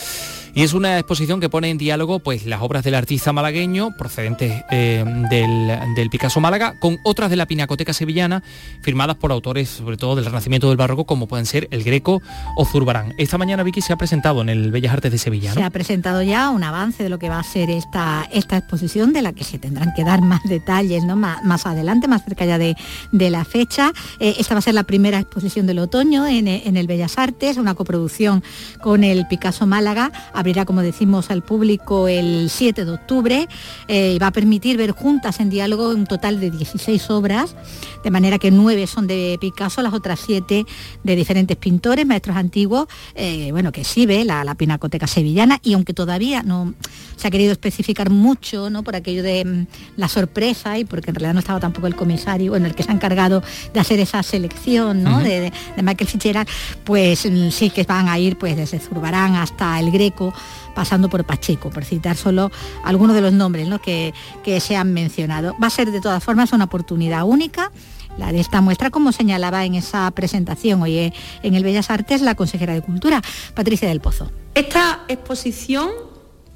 Y 0.54 0.62
es 0.62 0.74
una 0.74 0.98
exposición 0.98 1.40
que 1.40 1.48
pone 1.48 1.70
en 1.70 1.78
diálogo 1.78 2.18
pues, 2.18 2.44
las 2.44 2.60
obras 2.60 2.84
del 2.84 2.94
artista 2.94 3.32
malagueño 3.32 3.96
procedentes 3.96 4.62
eh, 4.70 5.02
del, 5.30 6.10
Picasso 6.10 6.40
Málaga 6.40 6.74
con 6.78 6.98
otras 7.04 7.30
de 7.30 7.36
la 7.36 7.46
Pinacoteca 7.46 7.94
Sevillana 7.94 8.42
firmadas 8.82 9.16
por 9.16 9.32
autores 9.32 9.70
sobre 9.70 9.96
todo 9.96 10.14
del 10.14 10.26
Renacimiento 10.26 10.68
del 10.68 10.76
Barroco 10.76 11.06
como 11.06 11.26
pueden 11.26 11.46
ser 11.46 11.68
el 11.70 11.84
Greco 11.84 12.20
o 12.56 12.66
Zurbarán. 12.66 13.14
Esta 13.16 13.38
mañana 13.38 13.62
Vicky 13.62 13.80
se 13.80 13.94
ha 13.94 13.96
presentado 13.96 14.42
en 14.42 14.50
el 14.50 14.70
Bellas 14.70 14.92
Artes 14.92 15.10
de 15.10 15.16
Sevilla. 15.16 15.54
Se 15.54 15.62
ha 15.62 15.70
presentado 15.70 16.22
ya 16.22 16.50
un 16.50 16.64
avance 16.64 17.02
de 17.02 17.08
lo 17.08 17.18
que 17.18 17.30
va 17.30 17.38
a 17.38 17.44
ser 17.44 17.70
esta, 17.70 18.28
esta 18.30 18.58
exposición 18.58 19.14
de 19.14 19.22
la 19.22 19.32
que 19.32 19.44
se 19.44 19.58
tendrán 19.58 19.94
que 19.94 20.04
dar 20.04 20.20
más 20.20 20.42
detalles 20.44 21.02
¿no? 21.04 21.16
más, 21.16 21.66
adelante, 21.66 22.08
más 22.08 22.24
cerca 22.24 22.44
ya 22.44 22.58
de, 22.58 22.76
la 23.12 23.44
fecha. 23.46 23.92
Eh, 24.20 24.34
esta 24.38 24.54
va 24.54 24.58
a 24.58 24.62
ser 24.62 24.74
la 24.74 24.82
primera 24.82 25.18
exposición 25.18 25.66
del 25.66 25.78
otoño 25.92 26.26
en, 26.26 26.48
en 26.48 26.78
el 26.78 26.86
Bellas 26.86 27.18
Artes, 27.18 27.58
una 27.58 27.74
coproducción 27.74 28.42
con 28.80 29.04
el 29.04 29.26
Picasso 29.28 29.66
Málaga 29.66 30.10
abrirá, 30.32 30.64
como 30.64 30.80
decimos, 30.80 31.30
al 31.30 31.42
público 31.42 32.08
el 32.08 32.48
7 32.48 32.86
de 32.86 32.90
octubre 32.90 33.46
eh, 33.88 34.14
y 34.14 34.18
va 34.18 34.28
a 34.28 34.30
permitir 34.30 34.78
ver 34.78 34.92
juntas 34.92 35.38
en 35.38 35.50
diálogo 35.50 35.90
un 35.90 36.06
total 36.06 36.40
de 36.40 36.50
16 36.50 37.10
obras, 37.10 37.54
de 38.02 38.10
manera 38.10 38.38
que 38.38 38.50
nueve 38.50 38.86
son 38.86 39.06
de 39.06 39.36
Picasso, 39.38 39.82
las 39.82 39.92
otras 39.92 40.18
siete 40.18 40.64
de 41.04 41.14
diferentes 41.14 41.58
pintores, 41.58 42.06
maestros 42.06 42.36
antiguos, 42.36 42.86
eh, 43.14 43.50
bueno, 43.52 43.70
que 43.70 43.84
sí 43.84 44.06
ve 44.06 44.24
la, 44.24 44.42
Pinacoteca 44.54 45.06
Sevillana 45.06 45.60
y 45.62 45.74
aunque 45.74 45.92
todavía 45.92 46.42
no 46.42 46.72
se 47.16 47.28
ha 47.28 47.30
querido 47.30 47.52
especificar 47.52 48.10
mucho, 48.10 48.70
¿no? 48.70 48.82
Por 48.82 48.96
aquello 48.96 49.22
de 49.22 49.44
mm, 49.44 49.66
la 49.96 50.08
sorpresa 50.08 50.78
y 50.78 50.84
porque 50.84 51.10
en 51.10 51.16
realidad 51.16 51.34
no 51.34 51.40
estaba 51.40 51.60
tampoco 51.60 51.86
el 51.86 51.96
comisario, 51.96 52.52
bueno, 52.52 52.66
el 52.66 52.74
que 52.74 52.82
se 52.82 52.90
ha 52.90 52.94
encargado 52.94 53.42
de 53.72 53.80
hacer 53.80 54.00
esa 54.00 54.22
selección, 54.22 55.02
¿no? 55.02 55.20
de, 55.20 55.52
Michael 55.82 56.08
Fitzgerald, 56.08 56.48
pues 56.84 57.28
mm, 57.30 57.50
sí 57.50 57.70
que 57.70 57.84
van 57.84 58.08
a 58.08 58.18
ir 58.18 58.38
pues 58.38 58.56
desde 58.56 58.78
Zurbarán 58.78 59.36
hasta 59.36 59.78
el 59.80 59.90
Greco 59.90 60.32
pasando 60.74 61.08
por 61.08 61.24
Pacheco, 61.24 61.70
por 61.70 61.84
citar 61.84 62.16
solo 62.16 62.50
algunos 62.84 63.14
de 63.14 63.22
los 63.22 63.32
nombres 63.32 63.68
que, 63.82 64.12
se 64.60 64.76
han 64.76 64.92
mencionado. 64.92 65.56
Va 65.62 65.66
a 65.66 65.70
ser 65.70 65.90
de 65.90 66.00
todas 66.00 66.22
formas 66.22 66.52
una 66.52 66.64
oportunidad 66.64 67.24
única 67.24 67.70
la 68.18 68.30
de 68.30 68.40
esta 68.40 68.60
muestra, 68.60 68.90
como 68.90 69.10
señalaba 69.10 69.64
en 69.64 69.74
esa 69.74 70.10
presentación 70.10 70.82
hoy 70.82 71.14
en 71.42 71.54
el 71.54 71.64
Bellas 71.64 71.88
Artes 71.88 72.20
la 72.20 72.34
consejera 72.34 72.74
de 72.74 72.82
Cultura, 72.82 73.22
Patricia 73.54 73.88
del 73.88 74.00
Pozo. 74.00 74.30
Esta 74.54 75.00
exposición 75.08 75.88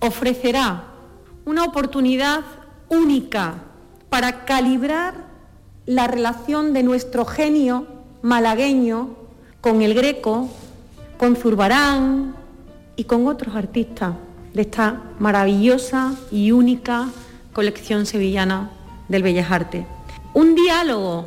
ofrecerá 0.01 0.85
una 1.47 1.65
oportunidad 1.65 2.45
única 2.91 3.55
para 4.11 4.45
calibrar 4.45 5.27
la 5.87 6.07
relación 6.09 6.75
de 6.75 6.83
nuestro 6.83 7.25
genio 7.25 7.87
malagueño 8.27 9.11
con 9.61 9.83
el 9.83 9.95
greco, 9.95 10.49
con 11.17 11.37
Zurbarán, 11.37 12.35
y 12.97 13.05
con 13.05 13.29
otros 13.29 13.55
artistas 13.55 14.15
de 14.53 14.63
esta 14.63 15.03
maravillosa 15.21 16.15
y 16.33 16.51
única 16.51 17.09
colección 17.53 18.05
sevillana 18.05 18.71
del 19.09 19.23
Bellas 19.23 19.51
Artes. 19.51 19.85
Un 20.35 20.57
diálogo 20.57 21.27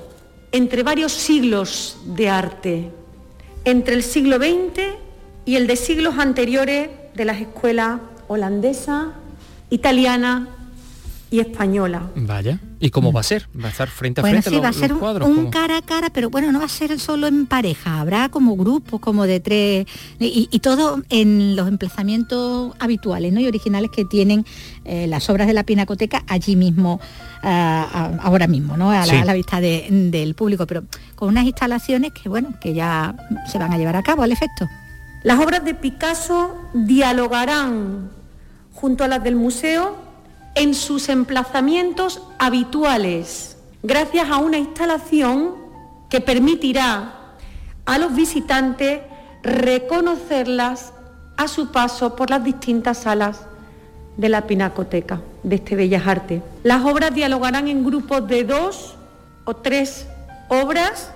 entre 0.52 0.84
varios 0.84 1.14
siglos 1.14 1.98
de 2.04 2.28
arte, 2.28 2.92
entre 3.64 3.96
el 3.96 4.04
siglo 4.04 4.38
XX 4.38 4.82
y 5.46 5.56
el 5.56 5.68
de 5.68 5.76
siglos 5.78 6.16
anteriores 6.18 6.90
de 7.14 7.26
las 7.26 7.40
escuelas 7.40 8.02
holandesa, 8.28 9.14
italiana 9.70 10.50
y 11.32 11.40
española. 11.40 12.10
Vaya. 12.16 12.60
¿Y 12.80 12.90
cómo 12.92 13.12
va 13.12 13.20
a 13.20 13.24
ser? 13.24 13.48
¿Va 13.62 13.68
a 13.68 13.72
estar 13.72 13.90
frente 13.90 14.22
a 14.22 14.24
frente 14.24 14.50
sí, 14.50 14.58
va 14.60 14.70
a 14.70 14.74
ser 14.74 14.94
un, 14.94 15.52
cara 15.52 15.78
a 15.78 15.82
cara, 15.82 16.10
pero 16.10 16.30
bueno, 16.30 16.52
no 16.52 16.60
va 16.60 16.66
a 16.66 16.70
ser 16.70 16.98
solo 16.98 17.28
en 17.28 17.46
pareja, 17.46 18.00
habrá 18.00 18.30
como 18.30 18.56
grupos, 18.56 19.02
como 19.02 19.26
de 19.26 19.40
tres, 19.40 19.86
y, 20.20 20.60
todo 20.60 21.02
en 21.10 21.56
los 21.56 21.68
emplazamientos 21.68 22.74
habituales 22.80 23.34
¿no? 23.34 23.40
y 23.42 23.48
originales 23.48 23.92
que 23.92 24.06
tienen 24.06 24.46
eh, 24.86 25.08
las 25.08 25.30
obras 25.30 25.48
de 25.48 25.54
la 25.54 25.64
Pinacoteca 25.64 26.24
allí 26.28 26.56
mismo, 26.56 27.02
ah, 27.44 28.18
ahora 28.22 28.48
mismo, 28.48 28.78
¿no? 28.78 28.92
a, 28.92 29.06
la, 29.06 29.34
vista 29.34 29.60
del 29.60 30.36
público, 30.36 30.66
pero 30.66 30.84
con 31.16 31.30
unas 31.30 31.46
instalaciones 31.46 32.12
que, 32.14 32.30
bueno, 32.30 32.54
que 32.62 32.74
ya 32.74 33.16
se 33.52 33.58
van 33.58 33.74
a 33.74 33.78
llevar 33.78 33.98
a 33.98 34.04
cabo 34.04 34.24
al 34.24 34.32
efecto. 34.32 34.68
Las 35.24 35.40
obras 35.40 35.66
de 35.66 35.74
Picasso 35.74 36.56
dialogarán 36.74 38.10
junto 38.74 39.04
a 39.04 39.10
las 39.10 39.22
del 39.22 39.36
museo 39.36 40.09
en 40.60 40.74
sus 40.74 41.08
emplazamientos 41.08 42.22
habituales, 42.38 43.56
gracias 43.82 44.30
a 44.30 44.40
una 44.40 44.58
instalación 44.58 45.56
que 46.10 46.20
permitirá 46.20 47.14
a 47.86 47.98
los 47.98 48.14
visitantes 48.14 49.00
reconocerlas 49.42 50.92
a 51.38 51.48
su 51.48 51.72
paso 51.72 52.18
por 52.18 52.30
las 52.30 52.44
distintas 52.44 52.98
salas 52.98 53.46
de 54.18 54.28
la 54.28 54.48
Pinacoteca 54.48 55.22
de 55.44 55.56
este 55.56 55.78
Bellas 55.78 56.06
Artes. 56.06 56.42
Las 56.64 56.84
obras 56.84 57.16
dialogarán 57.16 57.70
en 57.70 57.86
grupos 57.86 58.28
de 58.28 58.44
dos 58.44 58.96
o 59.46 59.56
tres 59.56 60.08
obras 60.50 61.12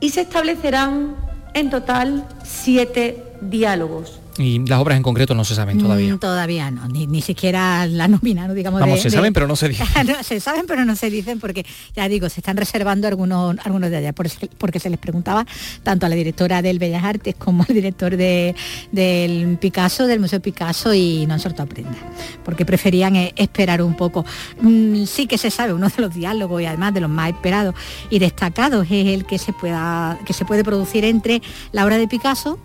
y 0.00 0.08
se 0.08 0.22
establecerán 0.22 1.16
en 1.52 1.68
total 1.68 2.26
siete 2.44 3.22
diálogos. 3.42 4.20
Y 4.38 4.58
las 4.66 4.80
obras 4.80 4.96
en 4.96 5.02
concreto 5.02 5.34
no 5.34 5.44
se 5.44 5.54
saben 5.54 5.78
todavía. 5.78 6.14
Mm, 6.14 6.18
todavía 6.18 6.70
no, 6.70 6.86
ni, 6.88 7.22
siquiera 7.22 7.86
la 7.86 8.08
nómina, 8.08 8.52
digamos. 8.52 8.80
Vamos, 8.80 9.00
se 9.00 9.10
saben 9.10 9.32
pero 9.32 9.46
no 9.46 9.56
se 9.56 9.68
dicen. 9.68 9.86
se 10.22 10.40
saben 10.40 10.64
pero 10.66 10.84
no 10.84 10.96
se 10.96 11.10
dicen 11.10 11.40
porque, 11.40 11.64
ya 11.94 12.08
digo, 12.08 12.28
se 12.28 12.40
están 12.40 12.56
reservando 12.56 13.08
algunos, 13.08 13.56
algunos 13.64 13.90
de 13.90 13.96
allá, 13.96 14.12
porque 14.12 14.80
se 14.80 14.90
les 14.90 14.98
preguntaba 14.98 15.46
tanto 15.82 16.06
a 16.06 16.08
la 16.08 16.14
directora 16.14 16.62
del 16.62 16.78
Bellas 16.78 17.04
Artes 17.04 17.34
como 17.36 17.64
al 17.68 17.74
director 17.74 18.16
de, 18.16 18.54
del 18.92 19.58
Picasso, 19.60 20.06
del 20.06 20.20
Museo 20.20 20.40
Picasso, 20.40 20.92
y 20.94 21.26
no 21.26 21.34
han 21.34 21.40
soltado 21.40 21.68
prenda, 21.68 21.96
porque 22.44 22.64
preferían 22.64 23.16
eh, 23.16 23.32
esperar 23.36 23.82
un 23.82 23.94
poco. 23.94 24.24
Mm, 24.60 25.04
sí 25.04 25.26
que 25.26 25.38
se 25.38 25.50
sabe, 25.50 25.72
uno 25.72 25.88
de 25.88 26.02
los 26.02 26.14
diálogos 26.14 26.62
y 26.62 26.66
además 26.66 26.94
de 26.94 27.00
los 27.00 27.10
más 27.10 27.30
esperados 27.30 27.74
y 28.10 28.18
destacados 28.18 28.86
es 28.90 29.06
el 29.06 29.24
que 29.26 29.38
se, 29.38 29.52
pueda, 29.52 30.18
que 30.26 30.32
se 30.32 30.44
puede 30.44 30.64
producir 30.64 31.04
entre 31.04 31.42
la 31.72 31.84
obra 31.84 31.98
de 31.98 32.08
Picasso 32.08 32.58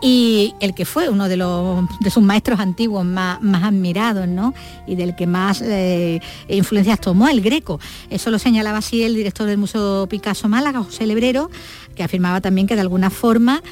y 0.00 0.54
el 0.60 0.74
que 0.74 0.84
fue 0.84 1.08
uno 1.08 1.28
de, 1.28 1.36
los, 1.36 1.84
de 2.00 2.10
sus 2.10 2.22
maestros 2.22 2.60
antiguos 2.60 3.04
más, 3.04 3.42
más 3.42 3.64
admirados 3.64 4.28
¿no? 4.28 4.54
y 4.86 4.94
del 4.94 5.16
que 5.16 5.26
más 5.26 5.60
eh, 5.60 6.20
influencias 6.48 7.00
tomó, 7.00 7.28
el 7.28 7.40
Greco. 7.40 7.80
Eso 8.10 8.30
lo 8.30 8.38
señalaba 8.38 8.78
así 8.78 9.02
el 9.02 9.14
director 9.14 9.46
del 9.46 9.58
Museo 9.58 10.06
Picasso 10.08 10.48
Málaga, 10.48 10.82
José 10.82 11.06
Lebrero, 11.06 11.50
que 11.94 12.04
afirmaba 12.04 12.40
también 12.40 12.66
que 12.66 12.74
de 12.74 12.80
alguna 12.82 13.10
forma, 13.10 13.62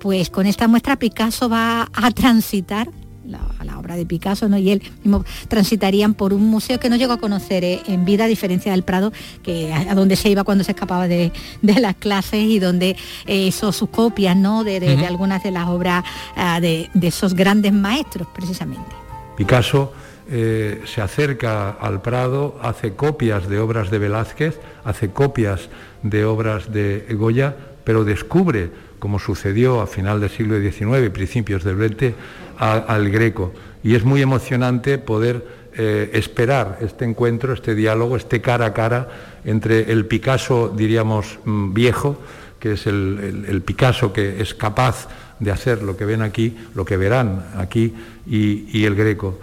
pues 0.00 0.30
con 0.30 0.46
esta 0.46 0.68
muestra 0.68 0.96
Picasso 0.96 1.48
va 1.48 1.88
a 1.92 2.10
transitar 2.12 2.88
la, 3.26 3.78
obra 3.78 3.96
de 3.96 4.06
Picasso 4.06 4.48
¿no? 4.48 4.56
y 4.56 4.70
él 4.70 4.82
mismo 5.02 5.24
transitarían 5.48 6.14
por 6.14 6.32
un 6.32 6.46
museo 6.46 6.78
que 6.78 6.88
no 6.88 6.96
llegó 6.96 7.14
a 7.14 7.18
conocer 7.18 7.64
eh, 7.64 7.82
en 7.86 8.04
vida, 8.04 8.24
a 8.24 8.28
diferencia 8.28 8.72
del 8.72 8.82
Prado, 8.82 9.12
que 9.42 9.72
a, 9.72 9.94
donde 9.94 10.16
se 10.16 10.28
iba 10.28 10.44
cuando 10.44 10.64
se 10.64 10.72
escapaba 10.72 11.08
de, 11.08 11.32
las 11.62 11.96
clases 11.96 12.40
y 12.40 12.58
donde 12.58 12.96
eh, 13.26 13.46
hizo 13.46 13.72
sus 13.72 13.88
copias 13.88 14.36
¿no? 14.36 14.64
de, 14.64 15.04
algunas 15.06 15.42
de 15.42 15.50
las 15.50 15.68
obras 15.68 16.04
ah, 16.36 16.60
de, 16.60 16.88
esos 17.02 17.34
grandes 17.34 17.72
maestros, 17.72 18.28
precisamente. 18.34 18.90
Picasso 19.36 19.92
eh, 20.30 20.82
se 20.86 21.00
acerca 21.00 21.70
al 21.70 22.00
Prado, 22.00 22.58
hace 22.62 22.94
copias 22.94 23.48
de 23.48 23.58
obras 23.58 23.90
de 23.90 23.98
Velázquez, 23.98 24.60
hace 24.84 25.10
copias 25.10 25.68
de 26.02 26.24
obras 26.24 26.72
de 26.72 27.06
Goya, 27.18 27.56
pero 27.84 28.04
descubre, 28.04 28.70
como 29.04 29.18
sucedió 29.18 29.82
a 29.82 29.86
final 29.86 30.18
del 30.18 30.30
siglo 30.30 30.58
XIX 30.58 31.04
y 31.04 31.10
principios 31.10 31.62
del 31.62 31.76
XX, 31.76 32.14
al 32.56 33.10
Greco. 33.10 33.52
Y 33.82 33.96
es 33.96 34.02
muy 34.02 34.22
emocionante 34.22 34.96
poder 34.96 35.46
eh, 35.76 36.08
esperar 36.14 36.78
este 36.80 37.04
encuentro, 37.04 37.52
este 37.52 37.74
diálogo, 37.74 38.16
este 38.16 38.40
cara 38.40 38.64
a 38.64 38.72
cara 38.72 39.10
entre 39.44 39.92
el 39.92 40.06
Picasso, 40.06 40.72
diríamos, 40.74 41.38
mm, 41.44 41.74
viejo, 41.74 42.18
que 42.58 42.72
es 42.72 42.86
el, 42.86 43.62
Picasso 43.62 44.10
que 44.10 44.40
es 44.40 44.54
capaz 44.54 45.06
de 45.38 45.50
hacer 45.50 45.82
lo 45.82 45.98
que 45.98 46.06
ven 46.06 46.22
aquí, 46.22 46.56
lo 46.74 46.86
que 46.86 46.96
verán 46.96 47.44
aquí, 47.58 47.92
y 48.26 48.86
el 48.86 48.94
Greco. 48.94 49.38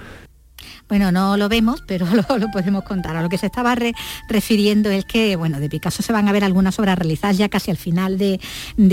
Bueno, 0.92 1.10
no 1.10 1.38
lo 1.38 1.48
vemos, 1.48 1.82
pero 1.88 2.06
lo, 2.38 2.52
podemos 2.52 2.84
contar. 2.84 3.16
A 3.16 3.22
lo 3.22 3.30
que 3.30 3.38
se 3.38 3.46
estaba 3.46 3.78
refiriendo 4.28 4.90
es 4.90 5.06
que, 5.06 5.38
bueno, 5.38 5.62
de 5.62 5.70
Picasso 5.70 6.04
se 6.04 6.12
van 6.12 6.28
a 6.28 6.34
ver 6.34 6.44
algunas 6.44 6.78
obras 6.80 6.98
realizadas 6.98 7.38
ya 7.38 7.48
casi 7.48 7.72
al 7.72 7.78
final 7.78 8.18
de, 8.18 8.42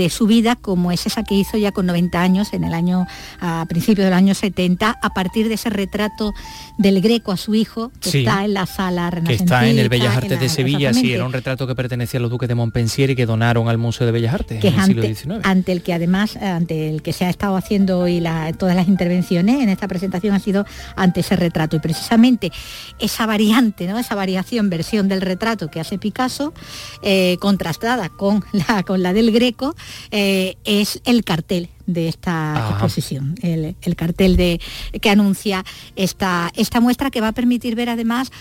su 0.09 0.25
vida, 0.25 0.55
como 0.55 0.93
es 0.93 1.05
esa 1.05 1.23
que 1.25 1.35
hizo 1.35 1.57
ya 1.57 1.73
con 1.73 1.87
90 1.87 2.21
años, 2.21 2.53
en 2.53 2.63
el 2.63 2.73
año, 2.73 3.05
a 3.41 3.65
principios 3.67 4.05
del 4.05 4.13
año 4.13 4.33
70, 4.33 4.97
a 5.01 5.09
partir 5.09 5.49
de 5.49 5.55
ese 5.55 5.69
retrato 5.69 6.33
del 6.77 7.01
Greco 7.01 7.33
a 7.33 7.37
su 7.37 7.53
hijo, 7.53 7.91
que 7.99 8.19
está 8.19 8.45
en 8.45 8.53
la 8.53 8.65
sala 8.65 9.11
Que 9.25 9.33
está 9.33 9.67
en 9.67 9.77
el 9.77 9.89
Bellas 9.89 10.15
Artes 10.15 10.39
de 10.39 10.47
Sevilla, 10.47 10.93
sí, 10.93 11.11
era 11.11 11.25
un 11.25 11.33
retrato 11.33 11.67
que 11.67 11.75
pertenecía 11.75 12.19
a 12.19 12.21
los 12.21 12.31
duques 12.31 12.47
de 12.47 12.55
Montpensier 12.55 13.09
y 13.09 13.17
que 13.17 13.25
donaron 13.25 13.67
al 13.67 13.77
Museo 13.77 14.05
de 14.05 14.13
Bellas 14.13 14.35
Artes 14.35 14.63
en 14.63 14.73
el 14.73 14.85
siglo 14.85 15.01
XIX. 15.03 15.41
Ante 15.43 15.73
el 15.73 15.81
que 15.81 15.93
además, 15.93 16.37
ante 16.37 16.87
el 16.89 17.01
que 17.01 17.11
se 17.11 17.25
ha 17.25 17.29
estado 17.29 17.57
haciendo 17.57 18.07
y 18.07 18.23
todas 18.57 18.77
las 18.77 18.87
intervenciones 18.87 19.61
en 19.61 19.67
esta 19.67 19.89
presentación 19.89 20.33
ha 20.33 20.39
sido 20.39 20.65
ante 20.95 21.19
ese 21.19 21.35
retrato 21.35 21.75
precisamente 21.89 22.51
esa 22.99 23.25
variante, 23.25 23.87
¿no? 23.87 23.97
esa 23.97 24.13
variación, 24.13 24.69
versión 24.69 25.07
del 25.07 25.21
retrato 25.21 25.71
que 25.71 25.79
hace 25.79 25.97
Picasso, 25.97 26.53
eh, 27.01 27.37
contrastada 27.39 28.09
con 28.09 28.45
la, 28.51 28.83
con 28.83 29.01
la 29.01 29.11
del 29.11 29.31
Greco, 29.31 29.75
eh, 30.11 30.55
es 30.65 31.01
el 31.05 31.23
cartel 31.23 31.69
de 31.87 32.07
esta 32.07 32.69
exposición, 32.69 33.33
el, 33.41 33.95
cartel 33.95 34.37
de, 34.37 34.61
que 35.01 35.09
anuncia 35.09 35.65
esta, 35.95 36.51
esta 36.55 36.79
muestra 36.79 37.09
que 37.09 37.21
va 37.21 37.29
a 37.29 37.31
permitir 37.31 37.75
ver 37.75 37.89
además 37.89 38.31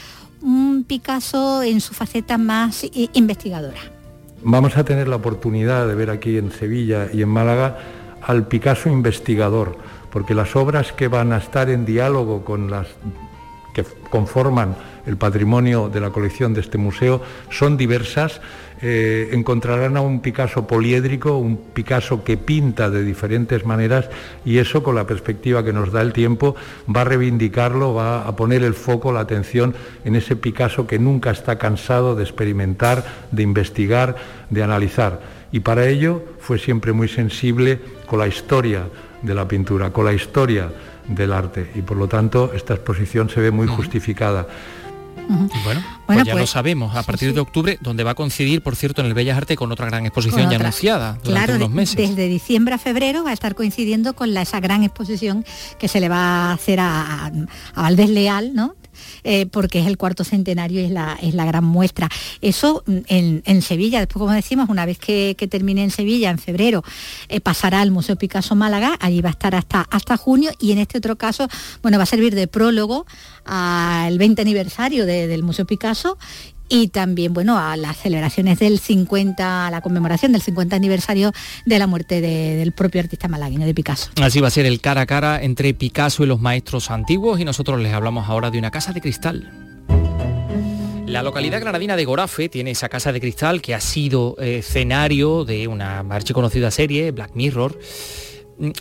un 0.42 0.84
Picasso 0.86 1.62
en 1.62 1.80
su 1.80 1.94
faceta 1.94 2.36
más 2.36 2.84
investigadora. 3.14 3.80
Vamos 4.42 4.76
a 4.76 4.84
tener 4.84 5.08
la 5.08 5.16
oportunidad 5.16 5.88
de 5.88 5.94
ver 5.94 6.10
aquí 6.10 6.36
en 6.36 6.52
Sevilla 6.52 7.08
y 7.10 7.22
en 7.22 7.30
Málaga 7.30 7.78
al 8.20 8.46
Picasso 8.46 8.90
investigador, 8.90 9.78
porque 10.10 10.34
las 10.34 10.54
obras 10.54 10.92
que 10.92 11.08
van 11.08 11.32
a 11.32 11.38
estar 11.38 11.70
en 11.70 11.86
diálogo 11.86 12.44
con 12.44 12.70
las 12.70 12.88
que 13.78 14.10
conforman 14.10 14.74
el 15.06 15.16
patrimonio 15.16 15.88
de 15.88 16.00
la 16.00 16.10
colección 16.10 16.52
de 16.52 16.60
este 16.60 16.78
museo 16.78 17.22
son 17.50 17.76
diversas. 17.76 18.40
Eh, 18.80 19.30
encontrarán 19.32 19.96
a 19.96 20.00
un 20.00 20.20
Picasso 20.20 20.66
poliédrico, 20.66 21.36
un 21.36 21.56
Picasso 21.56 22.22
que 22.22 22.36
pinta 22.36 22.90
de 22.90 23.02
diferentes 23.02 23.64
maneras 23.64 24.08
y 24.44 24.58
eso 24.58 24.82
con 24.82 24.94
la 24.94 25.06
perspectiva 25.06 25.64
que 25.64 25.72
nos 25.72 25.90
da 25.90 26.00
el 26.00 26.12
tiempo 26.12 26.54
va 26.94 27.00
a 27.00 27.04
reivindicarlo, 27.04 27.94
va 27.94 28.26
a 28.26 28.36
poner 28.36 28.62
el 28.62 28.74
foco, 28.74 29.12
la 29.12 29.20
atención 29.20 29.74
en 30.04 30.14
ese 30.14 30.36
Picasso 30.36 30.86
que 30.86 30.98
nunca 30.98 31.30
está 31.30 31.58
cansado 31.58 32.14
de 32.14 32.22
experimentar, 32.22 33.04
de 33.32 33.42
investigar, 33.42 34.16
de 34.50 34.62
analizar. 34.62 35.20
Y 35.50 35.60
para 35.60 35.88
ello 35.88 36.22
fue 36.38 36.58
siempre 36.58 36.92
muy 36.92 37.08
sensible 37.08 37.80
con 38.06 38.18
la 38.18 38.28
historia 38.28 38.82
de 39.22 39.34
la 39.34 39.48
pintura, 39.48 39.90
con 39.90 40.04
la 40.04 40.12
historia 40.12 40.70
del 41.08 41.32
arte 41.32 41.70
y 41.74 41.82
por 41.82 41.96
lo 41.96 42.08
tanto 42.08 42.52
esta 42.54 42.74
exposición 42.74 43.28
se 43.30 43.40
ve 43.40 43.50
muy 43.50 43.66
justificada. 43.66 44.46
Bueno, 45.28 45.84
pues 46.06 46.24
ya 46.24 46.32
lo 46.32 46.38
pues, 46.38 46.50
sabemos, 46.50 46.96
a 46.96 47.02
partir 47.02 47.34
de 47.34 47.40
octubre, 47.40 47.78
donde 47.82 48.02
va 48.02 48.12
a 48.12 48.14
coincidir, 48.14 48.62
por 48.62 48.76
cierto, 48.76 49.02
en 49.02 49.08
el 49.08 49.14
Bellas 49.14 49.36
Artes 49.36 49.58
con 49.58 49.70
otra 49.70 49.86
gran 49.86 50.06
exposición 50.06 50.48
ya 50.50 50.56
anunciada 50.56 51.18
durante 51.22 51.56
unos 51.56 51.70
meses. 51.70 51.96
desde 51.96 52.28
diciembre 52.28 52.74
a 52.74 52.78
febrero 52.78 53.24
va 53.24 53.30
a 53.30 53.34
estar 53.34 53.54
coincidiendo 53.54 54.14
con 54.14 54.32
la, 54.32 54.42
esa 54.42 54.60
gran 54.60 54.84
exposición 54.84 55.44
que 55.78 55.86
se 55.86 56.00
le 56.00 56.08
va 56.08 56.50
a 56.50 56.52
hacer 56.52 56.80
a, 56.80 57.26
a 57.26 57.82
Valdés 57.82 58.08
Leal, 58.08 58.54
¿no? 58.54 58.74
Eh, 59.24 59.46
porque 59.46 59.80
es 59.80 59.86
el 59.86 59.96
cuarto 59.96 60.24
centenario 60.24 60.80
y 60.80 60.84
es 60.84 60.90
la, 60.90 61.18
es 61.20 61.34
la 61.34 61.44
gran 61.44 61.64
muestra. 61.64 62.08
Eso 62.40 62.82
mm, 62.86 62.98
en, 63.08 63.62
Sevilla, 63.62 63.98
después 63.98 64.20
como 64.20 64.32
decimos, 64.32 64.68
una 64.68 64.86
vez 64.86 64.98
que, 64.98 65.34
termine 65.50 65.82
en 65.82 65.90
Sevilla, 65.90 66.30
en 66.30 66.38
febrero, 66.38 66.84
eh, 67.28 67.40
pasará 67.40 67.80
al 67.80 67.90
Museo 67.90 68.16
Picasso 68.16 68.54
Málaga, 68.54 68.96
allí 69.00 69.20
va 69.20 69.30
a 69.30 69.32
estar 69.32 69.54
hasta, 69.54 69.80
hasta 69.90 70.16
junio 70.16 70.50
y 70.60 70.72
en 70.72 70.78
este 70.78 70.98
otro 70.98 71.16
caso, 71.16 71.48
bueno, 71.82 71.98
va 71.98 72.04
a 72.04 72.06
servir 72.06 72.34
de 72.34 72.46
prólogo 72.46 73.06
al 73.44 74.18
20 74.18 74.42
aniversario 74.42 75.06
del 75.06 75.42
Museo 75.42 75.66
Picasso 75.66 76.18
y 76.68 76.88
también 76.88 77.32
bueno 77.32 77.58
a 77.58 77.76
las 77.76 77.96
celebraciones 77.96 78.58
del 78.58 78.78
50, 78.78 79.66
a 79.66 79.70
la 79.70 79.80
conmemoración 79.80 80.32
del 80.32 80.42
50 80.42 80.76
aniversario 80.76 81.32
de 81.64 81.78
la 81.78 81.86
muerte 81.86 82.20
del 82.20 82.72
propio 82.72 83.00
artista 83.00 83.28
malagueño 83.28 83.66
de 83.66 83.74
Picasso. 83.74 84.10
Así 84.20 84.40
va 84.40 84.48
a 84.48 84.50
ser 84.50 84.66
el 84.66 84.80
cara 84.80 85.02
a 85.02 85.06
cara 85.06 85.42
entre 85.42 85.74
Picasso 85.74 86.24
y 86.24 86.26
los 86.26 86.40
maestros 86.40 86.90
antiguos 86.90 87.40
y 87.40 87.44
nosotros 87.44 87.80
les 87.80 87.92
hablamos 87.92 88.28
ahora 88.28 88.50
de 88.50 88.58
una 88.58 88.70
casa 88.70 88.92
de 88.92 89.00
cristal. 89.00 89.50
La 91.06 91.22
localidad 91.22 91.60
granadina 91.60 91.96
de 91.96 92.04
Gorafe 92.04 92.50
tiene 92.50 92.72
esa 92.72 92.90
casa 92.90 93.12
de 93.12 93.20
cristal 93.20 93.62
que 93.62 93.74
ha 93.74 93.80
sido 93.80 94.36
escenario 94.38 95.46
de 95.46 95.66
una 95.66 96.04
conocida 96.34 96.70
serie, 96.70 97.12
Black 97.12 97.30
Mirror. 97.34 97.78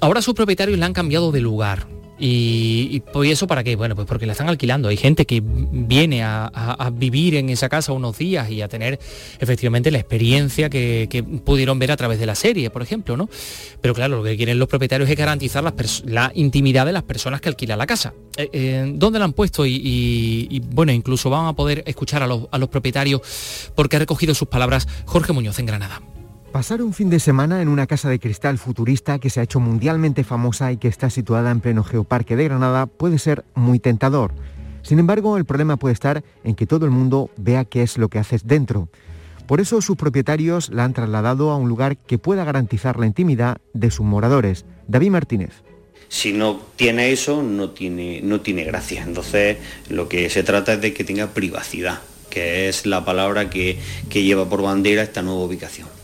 Ahora 0.02 0.22
sus 0.22 0.34
propietarios 0.34 0.78
la 0.78 0.88
han 0.88 0.94
cambiado 0.94 1.32
de 1.32 1.40
lugar. 1.40 1.88
Y, 2.20 3.04
y, 3.14 3.30
eso 3.30 3.48
para 3.48 3.64
qué? 3.64 3.76
Bueno, 3.76 3.96
pues 3.96 4.08
porque 4.08 4.26
la 4.26 4.32
están 4.32 4.50
alquilando. 4.50 4.90
Hay 4.90 4.98
gente 4.98 5.26
que 5.26 5.42
viene 5.44 6.24
a, 6.24 6.92
vivir 6.94 7.36
en 7.36 7.50
esa 7.50 7.70
casa 7.70 7.92
unos 7.92 8.18
días 8.18 8.50
y 8.50 8.62
a 8.62 8.68
tener 8.68 9.00
efectivamente 9.40 9.92
la 9.92 10.00
experiencia 10.00 10.70
que, 10.70 11.08
pudieron 11.44 11.80
ver 11.80 11.92
a 11.92 11.98
través 11.98 12.20
de 12.20 12.26
la 12.26 12.36
serie, 12.36 12.70
por 12.70 12.82
ejemplo, 12.82 13.18
¿no? 13.18 13.30
Pero 13.82 13.94
claro, 13.94 14.18
lo 14.18 14.24
que 14.24 14.38
quieren 14.38 14.60
los 14.60 14.68
propietarios 14.68 15.10
es 15.10 15.16
garantizar 15.16 15.64
la, 16.06 16.32
intimidad 16.36 16.86
de 16.86 16.92
las 16.92 17.04
personas 17.04 17.42
que 17.42 17.50
alquilan 17.50 17.78
la 17.78 17.88
casa. 17.88 18.14
Eh, 18.38 18.50
eh, 18.54 18.92
¿Dónde 18.96 19.20
la 19.20 19.26
han 19.26 19.34
puesto? 19.34 19.66
Y, 19.66 20.62
bueno, 20.72 20.92
incluso 20.92 21.30
van 21.30 21.48
a 21.48 21.54
poder 21.54 21.84
escuchar 21.86 22.24
a 22.24 22.28
los, 22.28 22.44
a 22.52 22.58
los 22.58 22.70
propietarios 22.70 23.22
porque 23.76 23.98
ha 23.98 24.00
recogido 24.00 24.34
sus 24.34 24.48
palabras 24.48 24.88
Jorge 25.06 25.34
Muñoz 25.34 25.60
en 25.60 25.66
Granada. 25.66 26.02
Pasar 26.58 26.82
un 26.82 26.92
fin 26.92 27.12
de 27.12 27.20
semana 27.20 27.62
en 27.62 27.68
una 27.68 27.86
casa 27.86 28.10
de 28.10 28.18
cristal 28.18 28.58
futurista 28.58 29.20
que 29.20 29.30
se 29.30 29.40
ha 29.40 29.44
hecho 29.44 29.60
mundialmente 29.60 30.24
famosa 30.24 30.72
y 30.72 30.78
que 30.78 30.88
está 30.88 31.12
situada 31.12 31.52
en 31.52 31.60
pleno 31.60 31.84
geoparque 31.84 32.36
de 32.36 32.46
Granada 32.46 32.88
puede 32.88 33.20
ser 33.20 33.46
muy 33.54 33.78
tentador. 33.78 34.34
Sin 34.82 34.98
embargo, 34.98 35.38
el 35.38 35.46
problema 35.46 35.78
puede 35.78 35.94
estar 35.94 36.24
en 36.44 36.56
que 36.56 36.66
todo 36.66 36.86
el 36.86 36.92
mundo 36.92 37.30
vea 37.38 37.64
qué 37.64 37.84
es 37.84 38.00
lo 38.00 38.10
que 38.10 38.18
haces 38.18 38.48
dentro. 38.48 38.90
Por 39.46 39.62
eso 39.62 39.84
sus 39.84 39.98
propietarios 39.98 40.70
la 40.70 40.84
han 40.84 40.94
trasladado 40.94 41.52
a 41.52 41.58
un 41.58 41.70
lugar 41.70 41.96
que 41.96 42.18
pueda 42.18 42.44
garantizar 42.44 42.98
la 42.98 43.06
intimidad 43.06 43.58
de 43.76 43.92
sus 43.92 44.08
moradores. 44.08 44.66
David 44.88 45.12
Martínez. 45.12 45.62
Si 46.08 46.34
no 46.34 46.60
tiene 46.76 47.12
eso, 47.12 47.44
no 47.44 47.70
tiene, 47.70 48.22
no 48.24 48.42
tiene 48.42 48.64
gracia. 48.64 49.04
Entonces, 49.04 49.58
lo 49.90 50.10
que 50.10 50.32
se 50.32 50.42
trata 50.42 50.74
es 50.74 50.82
de 50.82 50.92
que 50.92 51.04
tenga 51.04 51.28
privacidad, 51.28 52.00
que 52.32 52.68
es 52.68 52.88
la 52.88 53.06
palabra 53.06 53.52
que, 53.52 53.78
que 54.10 54.24
lleva 54.24 54.50
por 54.50 54.64
bandera 54.64 55.04
esta 55.04 55.22
nueva 55.22 55.44
ubicación. 55.44 55.97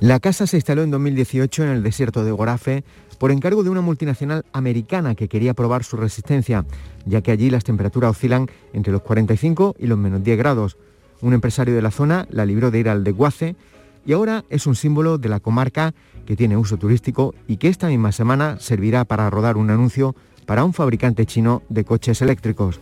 La 0.00 0.20
casa 0.20 0.46
se 0.46 0.58
instaló 0.58 0.82
en 0.82 0.90
2018 0.90 1.64
en 1.64 1.70
el 1.70 1.82
desierto 1.82 2.22
de 2.22 2.30
Gorafe 2.30 2.84
por 3.18 3.32
encargo 3.32 3.62
de 3.62 3.70
una 3.70 3.80
multinacional 3.80 4.44
americana 4.52 5.14
que 5.14 5.26
quería 5.26 5.54
probar 5.54 5.84
su 5.84 5.96
resistencia, 5.96 6.66
ya 7.06 7.22
que 7.22 7.30
allí 7.30 7.48
las 7.48 7.64
temperaturas 7.64 8.10
oscilan 8.10 8.46
entre 8.74 8.92
los 8.92 9.00
45 9.00 9.76
y 9.78 9.86
los 9.86 9.96
menos 9.96 10.22
10 10.22 10.36
grados. 10.36 10.76
Un 11.22 11.32
empresario 11.32 11.74
de 11.74 11.80
la 11.80 11.90
zona 11.90 12.26
la 12.30 12.44
libró 12.44 12.70
de 12.70 12.80
ir 12.80 12.90
al 12.90 13.04
desguace 13.04 13.56
y 14.04 14.12
ahora 14.12 14.44
es 14.50 14.66
un 14.66 14.76
símbolo 14.76 15.16
de 15.16 15.30
la 15.30 15.40
comarca 15.40 15.94
que 16.26 16.36
tiene 16.36 16.58
uso 16.58 16.76
turístico 16.76 17.34
y 17.48 17.56
que 17.56 17.68
esta 17.68 17.88
misma 17.88 18.12
semana 18.12 18.58
servirá 18.60 19.06
para 19.06 19.30
rodar 19.30 19.56
un 19.56 19.70
anuncio 19.70 20.14
para 20.44 20.64
un 20.64 20.74
fabricante 20.74 21.24
chino 21.24 21.62
de 21.70 21.84
coches 21.84 22.20
eléctricos. 22.20 22.80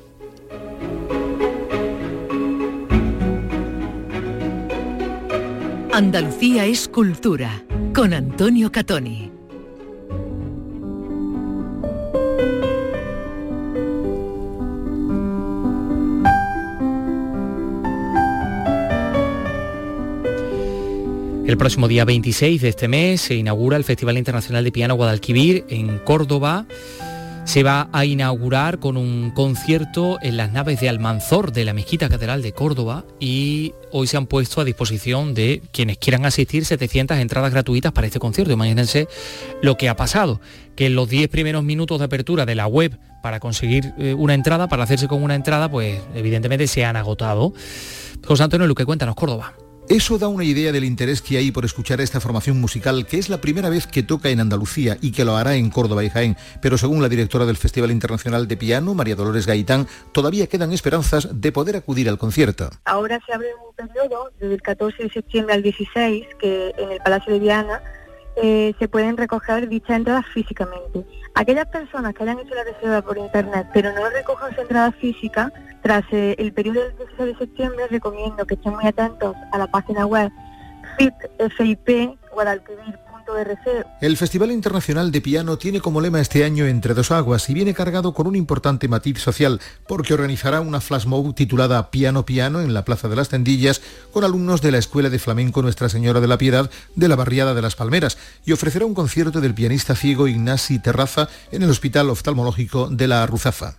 Andalucía 5.97 6.65
es 6.65 6.89
cultura 6.89 7.63
con 7.95 8.15
Antonio 8.15 8.73
Catoni. 8.73 9.31
El 21.47 21.57
próximo 21.57 21.87
día 21.87 22.05
26 22.05 22.61
de 22.61 22.69
este 22.71 22.89
mes 22.89 23.21
se 23.21 23.37
inaugura 23.37 23.77
el 23.77 23.85
Festival 23.85 24.19
Internacional 24.19 24.65
de 24.65 24.73
Piano 24.73 24.97
Guadalquivir 24.97 25.65
en 25.69 26.01
Córdoba 26.01 26.67
se 27.45 27.63
va 27.63 27.89
a 27.93 28.05
inaugurar 28.05 28.79
con 28.79 28.97
un 28.97 29.31
concierto 29.31 30.19
en 30.23 30.37
las 30.37 30.51
naves 30.53 30.81
de 30.81 30.89
Almanzor 30.89 31.53
de 31.53 31.65
la 31.65 31.75
Mezquita 31.75 32.09
Catedral 32.09 32.43
de 32.43 32.53
Córdoba 32.53 33.05
y 33.21 33.75
hoy 33.93 34.07
se 34.07 34.17
han 34.17 34.27
puesto 34.27 34.61
a 34.61 34.65
disposición 34.65 35.35
de 35.35 35.63
quienes 35.73 35.99
quieran 35.99 36.25
asistir 36.25 36.65
700 36.65 37.19
entradas 37.19 37.53
gratuitas 37.53 37.93
para 37.93 38.07
este 38.07 38.19
concierto. 38.19 38.53
Imagínense 38.53 39.09
lo 39.63 39.77
que 39.77 39.89
ha 39.89 39.97
pasado, 39.97 40.41
que 40.75 40.87
en 40.87 40.95
los 40.95 41.09
10 41.09 41.29
primeros 41.29 41.63
minutos 41.63 41.99
de 41.99 42.07
apertura 42.07 42.47
de 42.47 42.55
la 42.55 42.67
web 42.67 42.99
para 43.23 43.41
conseguir 43.41 43.93
eh, 43.99 44.15
una 44.15 44.35
entrada, 44.35 44.69
para 44.69 44.85
hacerse 44.85 45.07
con 45.07 45.23
una 45.23 45.35
entrada, 45.35 45.71
pues 45.71 46.01
evidentemente 46.15 46.67
se 46.67 46.85
han 46.85 46.97
agotado. 46.97 47.53
José 48.25 48.43
Antonio 48.43 48.67
Luque, 48.67 48.87
cuéntanos, 48.87 49.15
Córdoba. 49.15 49.55
Eso 49.89 50.17
da 50.17 50.29
una 50.29 50.45
idea 50.45 50.73
del 50.73 50.85
interés 50.85 51.21
que 51.21 51.37
hay 51.37 51.51
por 51.51 51.67
escuchar 51.67 52.01
esta 52.01 52.19
formación 52.19 52.59
musical, 52.59 53.07
que 53.07 53.19
es 53.19 53.29
la 53.29 53.43
primera 53.43 53.69
vez 53.69 53.87
que 53.87 54.03
toca 54.03 54.31
en 54.31 54.41
Andalucía 54.41 54.97
y 55.03 55.13
que 55.13 55.27
lo 55.27 55.37
hará 55.37 55.57
en 55.57 55.69
Córdoba 55.69 56.03
y 56.03 56.09
Jaén. 56.09 56.39
Pero 56.63 56.79
según 56.79 57.03
la 57.03 57.11
directora 57.11 57.45
del 57.45 57.59
Festival 57.59 57.91
Internacional 57.91 58.49
de 58.49 58.57
Piano, 58.57 58.95
María 58.95 59.15
Dolores 59.15 59.47
Gaitán, 59.47 59.87
todavía 60.13 60.47
quedan 60.47 60.73
esperanzas 60.73 61.29
de 61.39 61.53
poder 61.53 61.77
acudir 61.77 62.09
al 62.09 62.17
concierto. 62.17 62.71
Ahora 62.87 63.21
se 63.27 63.35
abre 63.35 63.49
un 63.55 63.75
periodo 63.75 64.31
desde 64.41 64.55
el 64.55 64.63
14 64.63 65.03
de 65.03 65.11
septiembre 65.11 65.55
al 65.55 65.63
16, 65.63 66.27
que 66.41 66.73
en 66.79 66.93
el 66.93 66.99
Palacio 67.01 67.35
de 67.35 67.41
Viana 67.41 67.83
eh, 68.37 68.73
se 68.79 68.89
pueden 68.89 69.19
recoger 69.19 69.69
dichas 69.69 69.99
entradas 69.99 70.25
físicamente. 70.33 71.05
Aquellas 71.35 71.67
personas 71.67 72.15
que 72.15 72.23
hayan 72.23 72.39
hecho 72.39 72.55
la 72.55 72.65
reserva 72.65 73.03
por 73.03 73.19
internet 73.19 73.67
pero 73.73 73.93
no 73.93 74.09
recojan 74.11 74.55
su 74.55 74.61
entrada 74.61 74.93
física, 74.93 75.53
tras 75.83 76.05
eh, 76.13 76.37
el 76.39 76.53
periodo 76.53 76.83
del 76.83 76.97
16 76.97 77.33
de 77.33 77.39
septiembre 77.39 77.87
recomiendo 77.89 78.47
que 78.47 78.55
estén 78.55 78.75
muy 78.75 78.87
atentos 78.87 79.37
a 79.53 79.59
la 79.59 79.67
página 79.67 80.07
web 80.07 80.31
El 84.01 84.17
Festival 84.17 84.51
Internacional 84.51 85.11
de 85.11 85.21
Piano 85.21 85.59
tiene 85.59 85.81
como 85.81 86.01
lema 86.01 86.21
este 86.21 86.45
año 86.45 86.67
Entre 86.67 86.95
dos 86.95 87.11
aguas 87.11 87.49
y 87.49 87.55
viene 87.55 87.75
cargado 87.75 88.13
con 88.15 88.27
un 88.27 88.37
importante 88.37 88.89
matiz 88.89 89.19
social 89.21 89.61
porque 89.87 90.15
organizará 90.15 90.61
una 90.61 90.81
flash 90.81 91.07
mob 91.07 91.35
titulada 91.35 91.91
Piano 91.91 92.25
Piano 92.25 92.61
en 92.61 92.75
la 92.75 92.85
Plaza 92.85 93.09
de 93.09 93.17
las 93.17 93.29
Tendillas 93.29 93.81
con 94.13 94.25
alumnos 94.25 94.63
de 94.63 94.73
la 94.73 94.79
Escuela 94.79 95.11
de 95.11 95.19
Flamenco 95.19 95.63
Nuestra 95.63 95.89
Señora 95.89 96.21
de 96.21 96.29
la 96.29 96.39
Piedad 96.39 96.71
de 96.95 97.09
la 97.09 97.17
Barriada 97.17 97.55
de 97.55 97.63
las 97.63 97.77
Palmeras 97.77 98.19
y 98.45 98.53
ofrecerá 98.53 98.87
un 98.87 98.95
concierto 98.95 99.41
del 99.41 99.55
pianista 99.55 99.95
ciego 99.95 100.29
Ignasi 100.29 100.79
Terraza 100.79 101.29
en 101.51 101.63
el 101.63 101.71
Hospital 101.71 102.11
Oftalmológico 102.11 102.89
de 102.89 103.09
la 103.09 103.27
Ruzafa. 103.27 103.77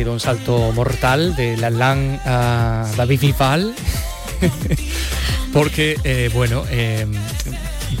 Sido 0.00 0.12
un 0.14 0.20
salto 0.20 0.72
mortal 0.72 1.36
de 1.36 1.58
la 1.58 1.68
LAN 1.68 2.18
a 2.24 2.90
David 2.96 3.20
Bisbal, 3.20 3.74
porque, 5.52 5.98
eh, 6.04 6.30
bueno, 6.32 6.64
eh, 6.70 7.06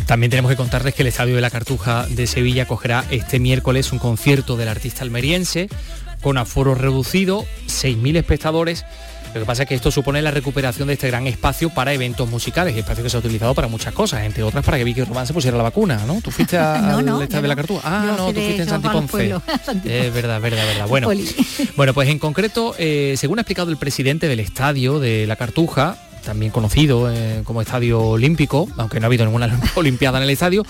también 0.06 0.30
tenemos 0.30 0.50
que 0.50 0.56
contarles 0.56 0.94
que 0.94 1.02
el 1.02 1.08
Estadio 1.08 1.34
de 1.34 1.42
la 1.42 1.50
Cartuja 1.50 2.06
de 2.08 2.26
Sevilla 2.26 2.64
cogerá 2.64 3.04
este 3.10 3.38
miércoles 3.38 3.92
un 3.92 3.98
concierto 3.98 4.56
del 4.56 4.68
artista 4.68 5.02
almeriense 5.02 5.68
con 6.22 6.38
aforo 6.38 6.74
reducido, 6.74 7.44
6.000 7.66 8.16
espectadores 8.16 8.86
lo 9.34 9.40
que 9.40 9.46
pasa 9.46 9.62
es 9.62 9.68
que 9.68 9.74
esto 9.74 9.90
supone 9.90 10.20
la 10.22 10.30
recuperación 10.30 10.88
de 10.88 10.94
este 10.94 11.06
gran 11.08 11.26
espacio 11.26 11.70
para 11.70 11.92
eventos 11.92 12.28
musicales, 12.28 12.76
espacio 12.76 13.04
que 13.04 13.10
se 13.10 13.16
ha 13.16 13.20
utilizado 13.20 13.54
para 13.54 13.68
muchas 13.68 13.94
cosas, 13.94 14.24
entre 14.24 14.42
otras 14.42 14.64
para 14.64 14.76
que 14.76 14.84
Vicky 14.84 15.04
Román 15.04 15.26
se 15.26 15.32
pusiera 15.32 15.56
la 15.56 15.62
vacuna, 15.62 16.04
¿no? 16.06 16.20
Tú 16.20 16.30
fuiste 16.30 16.58
a, 16.58 16.74
al 16.98 17.04
de 17.28 17.48
la 17.48 17.56
Cartuja. 17.56 17.82
Ah, 17.84 18.14
no, 18.16 18.26
tú 18.32 18.40
fuiste 18.40 18.62
en 18.62 18.68
Santiponce. 18.68 19.34
Es 19.84 20.14
verdad, 20.14 20.40
verdad, 20.40 20.66
verdad. 20.66 20.88
Bueno, 20.88 21.08
bueno, 21.76 21.94
pues 21.94 22.08
en 22.08 22.18
concreto, 22.18 22.74
eh, 22.78 23.14
según 23.16 23.38
ha 23.38 23.42
explicado 23.42 23.70
el 23.70 23.76
presidente 23.76 24.28
del 24.28 24.40
estadio 24.40 24.98
de 24.98 25.26
la 25.26 25.36
Cartuja, 25.36 25.96
también 26.24 26.52
conocido 26.52 27.10
eh, 27.10 27.42
como 27.44 27.62
Estadio 27.62 28.00
Olímpico, 28.00 28.68
aunque 28.76 29.00
no 29.00 29.06
ha 29.06 29.08
habido 29.08 29.24
ninguna 29.24 29.60
Olimpiada 29.74 30.18
en 30.18 30.24
el 30.24 30.30
estadio. 30.30 30.64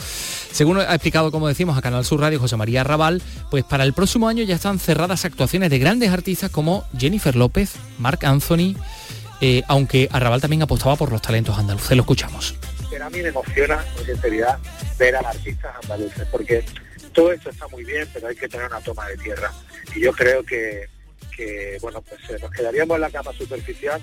Según 0.53 0.79
ha 0.79 0.95
explicado, 0.95 1.31
como 1.31 1.49
decimos, 1.49 1.77
a 1.77 1.83
Canal 1.83 2.05
Sur 2.05 2.21
Radio 2.21 2.41
José 2.41 2.57
María 2.57 2.85
Raval, 2.85 3.23
pues 3.51 3.65
para 3.65 3.85
el 3.85 3.93
próximo 3.93 4.29
año 4.29 4.43
ya 4.45 4.55
están 4.55 4.79
cerradas 4.79 5.25
actuaciones 5.25 5.71
de 5.71 5.79
grandes 5.79 6.11
artistas 6.11 6.51
como 6.51 6.85
Jennifer 6.99 7.37
López, 7.37 7.75
Marc 7.99 8.25
Anthony, 8.25 8.75
eh, 9.41 9.63
aunque 9.69 10.09
Arrabal 10.13 10.41
también 10.41 10.63
apostaba 10.63 10.97
por 10.97 11.11
los 11.11 11.23
talentos 11.23 11.59
andaluces. 11.59 11.97
Lo 11.97 12.03
escuchamos. 12.03 12.55
a 13.01 13.11
mí 13.11 13.23
me 13.23 13.29
emociona, 13.29 13.85
con 13.97 14.05
sinceridad, 14.05 14.59
ver 14.99 15.17
a 15.17 15.21
artistas 15.21 15.75
andaluces, 15.83 16.27
porque 16.31 16.65
todo 17.13 17.33
esto 17.33 17.51
está 17.51 17.67
muy 17.69 17.85
bien, 17.85 18.09
pero 18.13 18.29
hay 18.29 18.37
que 18.37 18.49
tener 18.49 18.67
una 18.67 18.81
toma 18.81 19.07
de 19.09 19.17
tierra. 19.17 19.51
Y 19.95 20.01
yo 20.01 20.13
creo 20.13 20.43
que, 20.45 20.87
que 21.37 21.79
bueno, 21.81 22.03
pues 22.03 22.21
eh, 22.31 22.37
nos 22.41 22.51
quedaríamos 22.51 22.97
en 22.97 23.01
la 23.01 23.11
capa 23.11 23.33
superficial 23.33 24.01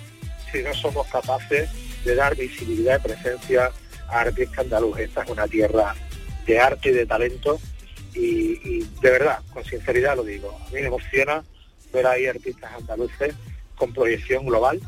si 0.52 0.64
no 0.64 0.74
somos 0.74 1.08
capaces 1.08 1.70
de 2.04 2.16
dar 2.16 2.36
visibilidad 2.36 3.00
y 3.00 3.04
presencia 3.04 3.72
a 4.10 4.20
artistas 4.20 4.60
andaluces. 4.60 5.10
Esta 5.10 5.24
es 5.24 5.30
una 5.30 5.48
tierra 5.48 5.96
de 6.46 6.60
arte 6.60 6.90
y 6.90 6.94
de 6.94 7.06
talento 7.06 7.60
y, 8.14 8.80
de 8.80 9.12
verdad, 9.12 9.40
con 9.54 9.64
sinceridad 9.64 10.16
lo 10.16 10.24
digo, 10.24 10.58
a 10.66 10.66
mí 10.72 10.82
me 10.82 10.88
emociona 10.88 11.44
ver 11.94 12.08
ahí 12.08 12.26
artistas 12.26 12.72
andaluces 12.74 13.36
con 13.76 13.94
proyección 13.94 14.46
global 14.46 14.82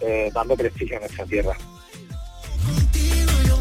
eh, 0.00 0.30
dando 0.34 0.56
prestigio 0.56 0.98
a 0.98 1.00
nuestra 1.00 1.24
tierra. 1.24 1.56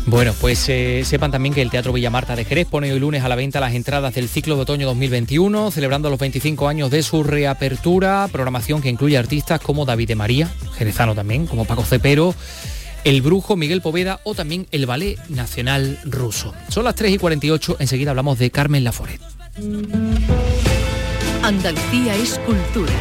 Bueno, 0.07 0.33
pues 0.39 0.69
eh, 0.69 1.01
sepan 1.03 1.31
también 1.31 1.55
que 1.55 1.63
el 1.63 1.71
Teatro 1.71 1.91
Villa 1.91 2.11
Marta 2.11 2.35
de 2.35 2.45
Jerez 2.45 2.67
pone 2.67 2.93
hoy 2.93 2.99
lunes 2.99 3.23
a 3.23 3.29
la 3.29 3.35
venta 3.35 3.59
las 3.59 3.73
entradas 3.73 4.13
del 4.13 4.29
ciclo 4.29 4.55
de 4.55 4.61
otoño 4.61 4.85
2021, 4.85 5.71
celebrando 5.71 6.11
los 6.11 6.19
25 6.19 6.67
años 6.67 6.91
de 6.91 7.01
su 7.01 7.23
reapertura, 7.23 8.29
programación 8.31 8.83
que 8.83 8.89
incluye 8.89 9.17
artistas 9.17 9.59
como 9.59 9.83
David 9.83 10.09
de 10.09 10.15
María, 10.15 10.49
jerezano 10.77 11.15
también, 11.15 11.47
como 11.47 11.65
Paco 11.65 11.83
Cepero, 11.83 12.35
El 13.03 13.23
Brujo, 13.23 13.55
Miguel 13.55 13.81
Poveda 13.81 14.19
o 14.23 14.35
también 14.35 14.67
el 14.71 14.85
Ballet 14.85 15.17
Nacional 15.29 15.99
Ruso. 16.03 16.53
Son 16.69 16.83
las 16.83 16.93
3 16.93 17.13
y 17.13 17.17
48, 17.17 17.77
enseguida 17.79 18.11
hablamos 18.11 18.37
de 18.37 18.51
Carmen 18.51 18.83
Laforet. 18.83 19.19
Andalucía 21.41 22.15
es 22.15 22.39
cultura, 22.45 22.93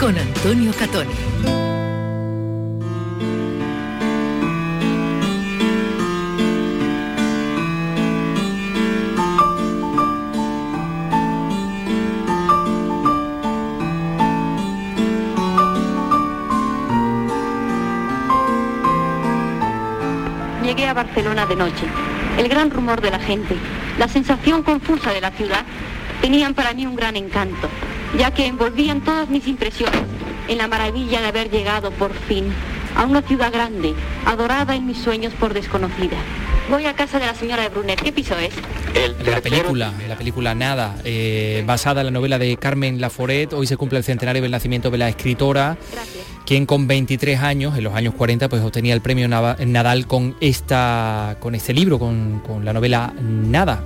con 0.00 0.18
Antonio 0.18 0.72
Catoni. 0.76 1.61
Barcelona 20.94 21.46
de 21.46 21.54
noche. 21.54 21.84
El 22.38 22.48
gran 22.48 22.70
rumor 22.70 23.02
de 23.02 23.10
la 23.10 23.18
gente, 23.18 23.56
la 23.98 24.08
sensación 24.08 24.62
confusa 24.62 25.12
de 25.12 25.20
la 25.20 25.30
ciudad, 25.30 25.64
tenían 26.22 26.54
para 26.54 26.72
mí 26.72 26.86
un 26.86 26.96
gran 26.96 27.14
encanto, 27.16 27.68
ya 28.18 28.30
que 28.30 28.46
envolvían 28.46 29.02
todas 29.02 29.28
mis 29.28 29.46
impresiones 29.46 30.00
en 30.48 30.58
la 30.58 30.68
maravilla 30.68 31.20
de 31.20 31.28
haber 31.28 31.50
llegado 31.50 31.90
por 31.90 32.12
fin 32.14 32.46
a 32.96 33.04
una 33.04 33.20
ciudad 33.22 33.52
grande, 33.52 33.94
adorada 34.24 34.74
en 34.74 34.86
mis 34.86 34.98
sueños 34.98 35.34
por 35.34 35.52
desconocida. 35.52 36.16
Voy 36.70 36.86
a 36.86 36.94
casa 36.94 37.18
de 37.18 37.26
la 37.26 37.34
señora 37.34 37.62
de 37.62 37.68
Brunet. 37.68 38.00
¿Qué 38.00 38.12
piso 38.12 38.34
es? 38.38 38.54
la 39.26 39.40
película, 39.40 39.92
la 40.08 40.16
película 40.16 40.54
Nada, 40.54 40.96
eh, 41.04 41.62
basada 41.66 42.00
en 42.00 42.06
la 42.06 42.10
novela 42.10 42.38
de 42.38 42.56
Carmen 42.56 43.00
Laforet. 43.00 43.52
Hoy 43.52 43.66
se 43.66 43.76
cumple 43.76 43.98
el 43.98 44.04
centenario 44.04 44.42
del 44.42 44.50
nacimiento 44.50 44.90
de 44.90 44.98
la 44.98 45.08
escritora, 45.08 45.76
quien 46.46 46.66
con 46.66 46.86
23 46.86 47.40
años, 47.40 47.76
en 47.76 47.84
los 47.84 47.94
años 47.94 48.14
40, 48.14 48.48
pues 48.48 48.62
obtenía 48.62 48.94
el 48.94 49.00
premio 49.00 49.28
Nadal 49.28 50.06
con, 50.06 50.36
esta, 50.40 51.36
con 51.40 51.54
este 51.54 51.72
libro, 51.72 51.98
con, 51.98 52.64
la 52.64 52.72
novela 52.72 53.12
Nada. 53.20 53.82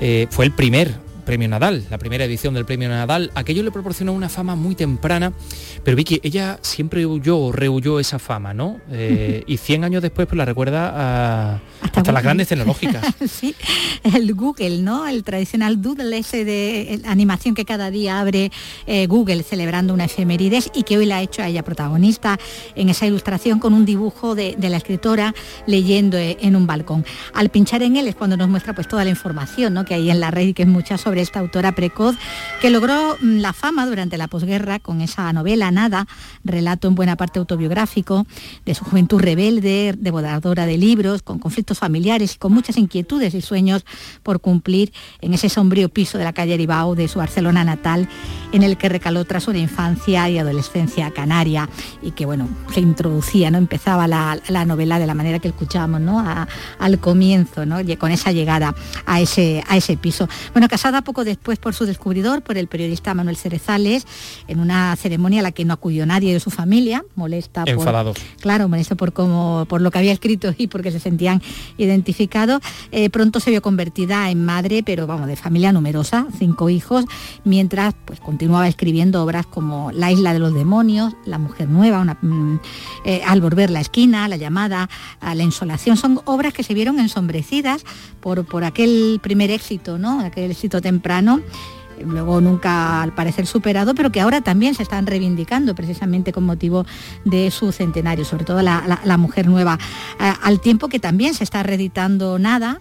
eh, 0.00 0.26
fue 0.30 0.44
el 0.44 0.52
primer 0.52 1.01
premio 1.24 1.48
Nadal, 1.48 1.84
la 1.90 1.98
primera 1.98 2.24
edición 2.24 2.54
del 2.54 2.64
premio 2.64 2.88
Nadal. 2.88 3.30
Aquello 3.34 3.62
le 3.62 3.70
proporcionó 3.70 4.12
una 4.12 4.28
fama 4.28 4.56
muy 4.56 4.74
temprana, 4.74 5.32
pero 5.84 5.96
Vicky, 5.96 6.20
ella 6.22 6.58
siempre 6.62 7.06
huyó 7.06 7.38
o 7.38 7.52
rehuyó 7.52 8.00
esa 8.00 8.18
fama, 8.18 8.54
¿no? 8.54 8.80
Eh, 8.90 9.42
y 9.46 9.56
100 9.56 9.84
años 9.84 10.02
después 10.02 10.26
pues 10.26 10.36
la 10.36 10.44
recuerda 10.44 10.92
a, 10.94 11.60
hasta, 11.80 12.12
las 12.12 12.22
grandes 12.22 12.48
tecnológicas. 12.48 13.06
sí, 13.30 13.54
el 14.02 14.34
Google, 14.34 14.82
¿no? 14.82 15.06
El 15.06 15.22
tradicional 15.24 15.80
doodle 15.80 16.18
ese 16.18 16.44
de 16.44 17.00
animación 17.04 17.54
que 17.54 17.64
cada 17.64 17.90
día 17.90 18.20
abre 18.20 18.50
eh, 18.86 19.06
Google 19.06 19.42
celebrando 19.42 19.94
una 19.94 20.04
efemérides 20.06 20.70
y 20.74 20.82
que 20.82 20.98
hoy 20.98 21.06
la 21.06 21.18
ha 21.18 21.22
hecho 21.22 21.42
a 21.42 21.48
ella 21.48 21.62
protagonista 21.62 22.38
en 22.74 22.88
esa 22.88 23.06
ilustración 23.06 23.58
con 23.58 23.74
un 23.74 23.84
dibujo 23.84 24.34
de, 24.34 24.56
la 24.58 24.76
escritora 24.76 25.34
leyendo 25.66 26.16
eh, 26.16 26.38
en 26.40 26.56
un 26.56 26.66
balcón. 26.66 27.04
Al 27.34 27.50
pinchar 27.50 27.82
en 27.82 27.96
él 27.96 28.08
es 28.08 28.14
cuando 28.14 28.36
nos 28.36 28.48
muestra 28.48 28.74
pues 28.74 28.88
toda 28.88 29.04
la 29.04 29.10
información 29.10 29.74
¿no? 29.74 29.84
que 29.84 29.94
hay 29.94 30.10
en 30.10 30.20
la 30.20 30.30
red 30.30 30.48
y 30.48 30.54
que 30.54 30.62
es 30.62 30.68
mucha 30.68 30.96
sobre 30.96 31.11
esta 31.18 31.40
autora 31.40 31.72
precoz 31.72 32.16
que 32.60 32.70
logró 32.70 33.16
mm, 33.20 33.38
la 33.38 33.52
fama 33.52 33.86
durante 33.86 34.18
la 34.18 34.28
posguerra 34.28 34.78
con 34.78 35.00
esa 35.00 35.32
novela 35.32 35.70
Nada, 35.70 36.06
relato 36.44 36.88
en 36.88 36.94
buena 36.94 37.16
parte 37.16 37.38
autobiográfico 37.38 38.26
de 38.64 38.74
su 38.74 38.84
juventud 38.84 39.20
rebelde, 39.20 39.94
devoradora 39.96 40.66
de 40.66 40.76
libros, 40.78 41.22
con 41.22 41.38
conflictos 41.38 41.78
familiares 41.78 42.34
y 42.34 42.38
con 42.38 42.52
muchas 42.52 42.76
inquietudes 42.76 43.34
y 43.34 43.40
sueños 43.40 43.84
por 44.22 44.40
cumplir 44.40 44.92
en 45.20 45.34
ese 45.34 45.48
sombrío 45.48 45.88
piso 45.88 46.18
de 46.18 46.24
la 46.24 46.32
calle 46.32 46.56
Ribao 46.56 46.94
de 46.94 47.08
su 47.08 47.18
Barcelona 47.18 47.64
natal, 47.64 48.08
en 48.52 48.62
el 48.62 48.76
que 48.76 48.88
recaló 48.88 49.24
tras 49.24 49.48
una 49.48 49.58
infancia 49.58 50.28
y 50.28 50.38
adolescencia 50.38 51.10
canaria 51.10 51.68
y 52.02 52.12
que 52.12 52.26
bueno, 52.26 52.48
se 52.72 52.80
introducía, 52.80 53.50
¿no? 53.50 53.58
Empezaba 53.58 54.06
la, 54.06 54.64
novela 54.66 54.98
de 54.98 55.06
la 55.06 55.14
manera 55.14 55.38
que 55.38 55.48
escuchamos, 55.48 56.00
¿no? 56.00 56.22
al 56.78 56.98
comienzo, 56.98 57.66
¿no? 57.66 57.78
Con 57.98 58.10
esa 58.10 58.32
llegada 58.32 58.74
a 59.06 59.20
ese, 59.20 59.62
a 59.68 59.76
ese 59.76 59.96
piso. 59.96 60.28
Bueno, 60.52 60.68
casada 60.68 61.01
poco 61.02 61.24
después 61.24 61.58
por 61.58 61.74
su 61.74 61.86
descubridor, 61.86 62.42
por 62.42 62.56
el 62.58 62.68
periodista 62.68 63.14
Manuel 63.14 63.36
Cerezales, 63.36 64.06
en 64.48 64.60
una 64.60 64.94
ceremonia 64.96 65.40
a 65.40 65.42
la 65.42 65.52
que 65.52 65.64
no 65.64 65.74
acudió 65.74 66.06
nadie 66.06 66.32
de 66.32 66.40
su 66.40 66.50
familia, 66.50 67.04
molesta 67.14 67.64
por, 67.64 68.14
claro, 68.40 68.68
molesto 68.68 68.96
por 68.96 69.12
cómo, 69.12 69.66
por 69.68 69.80
lo 69.80 69.90
que 69.90 69.98
había 69.98 70.12
escrito 70.12 70.54
y 70.56 70.66
porque 70.66 70.90
se 70.90 71.00
sentían 71.00 71.42
identificados. 71.78 72.62
Eh, 72.90 73.10
pronto 73.10 73.40
se 73.40 73.50
vio 73.50 73.62
convertida 73.62 74.30
en 74.30 74.44
madre, 74.44 74.82
pero 74.82 75.06
vamos, 75.06 75.26
de 75.26 75.36
familia 75.36 75.72
numerosa, 75.72 76.26
cinco 76.38 76.70
hijos, 76.70 77.04
mientras 77.44 77.94
pues 78.04 78.20
continuaba 78.20 78.68
escribiendo 78.68 79.22
obras 79.22 79.46
como 79.46 79.90
La 79.92 80.10
isla 80.10 80.32
de 80.32 80.38
los 80.38 80.54
demonios, 80.54 81.14
La 81.24 81.38
mujer 81.38 81.68
nueva, 81.68 82.00
una, 82.00 82.18
mm, 82.20 82.60
eh, 83.04 83.22
Al 83.26 83.40
volver 83.40 83.70
la 83.70 83.80
esquina, 83.80 84.28
La 84.28 84.36
llamada, 84.36 84.88
La 85.20 85.42
insolación. 85.42 85.96
Son 85.96 86.20
obras 86.24 86.52
que 86.52 86.62
se 86.62 86.74
vieron 86.74 86.98
ensombrecidas 86.98 87.84
por, 88.20 88.44
por 88.44 88.64
aquel 88.64 89.20
primer 89.22 89.50
éxito, 89.50 89.98
¿no? 89.98 90.20
Aquel 90.20 90.50
éxito 90.50 90.80
temprano 90.92 91.40
luego 92.04 92.40
nunca 92.40 93.02
al 93.02 93.14
parecer 93.14 93.46
superado, 93.46 93.94
pero 93.94 94.10
que 94.10 94.20
ahora 94.20 94.40
también 94.40 94.74
se 94.74 94.82
están 94.82 95.06
reivindicando 95.06 95.74
precisamente 95.74 96.32
con 96.32 96.44
motivo 96.44 96.84
de 97.24 97.50
su 97.50 97.72
centenario, 97.72 98.24
sobre 98.24 98.44
todo 98.44 98.62
la, 98.62 99.16
mujer 99.18 99.46
nueva, 99.46 99.78
al 100.18 100.60
tiempo 100.60 100.88
que 100.88 100.98
también 100.98 101.34
se 101.34 101.44
está 101.44 101.62
reeditando 101.62 102.38
nada 102.38 102.80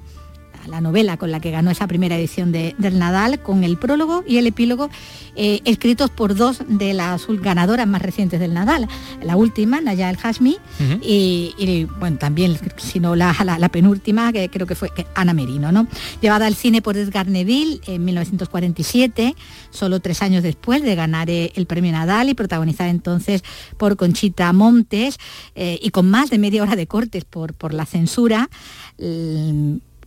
la 0.68 0.82
novela 0.82 1.18
con 1.18 1.32
la 1.32 1.40
que 1.40 1.52
ganó 1.52 1.72
esa 1.72 1.88
primera 1.88 2.18
edición 2.18 2.52
de, 2.52 2.76
del 2.78 3.00
Nadal, 3.00 3.42
con 3.42 3.64
el 3.64 3.78
prólogo 3.78 4.24
y 4.28 4.38
el 4.38 4.48
epílogo 4.48 4.90
eh, 5.36 5.62
escritos 5.66 6.10
por 6.10 6.36
dos 6.36 6.64
de 6.68 6.94
las 6.94 7.26
ganadoras 7.28 7.88
más 7.88 8.02
recientes 8.02 8.40
del 8.40 8.54
Nadal. 8.54 8.88
La 9.24 9.36
última, 9.36 9.82
Naya 9.82 10.10
El 10.10 10.18
Hasmi, 10.22 10.58
y, 11.02 11.88
bueno, 12.00 12.18
también, 12.18 12.58
si 12.78 13.00
no 13.00 13.16
la, 13.16 13.36
la, 13.58 13.70
penúltima, 13.70 14.34
que 14.34 14.50
creo 14.50 14.68
que 14.68 14.76
fue 14.76 14.92
Ana 15.16 15.34
Merino, 15.34 15.72
¿no? 15.72 15.88
Llevada 16.22 16.48
al 16.48 16.56
cine 16.56 16.82
por 16.82 16.98
Edgar 16.98 17.28
Neville 17.28 17.80
en 17.88 18.04
1947, 18.04 19.36
solo 19.70 20.00
tres 20.00 20.22
años 20.22 20.44
después 20.44 20.84
de 20.84 20.96
ganar 20.96 21.30
eh, 21.30 21.52
el 21.56 21.66
premio 21.66 21.92
Nadal 21.92 22.30
y 22.30 22.34
protagonizada 22.34 22.90
entonces 22.90 23.44
por 23.78 23.96
Conchita 23.96 24.52
Montes, 24.54 25.18
eh, 25.56 25.80
y 25.82 25.90
con 25.92 26.10
más 26.10 26.30
de 26.30 26.38
media 26.38 26.64
hora 26.64 26.76
de 26.76 26.88
cortes 26.88 27.26
por, 27.26 27.54
por 27.54 27.74
la 27.74 27.86
censura 27.86 28.50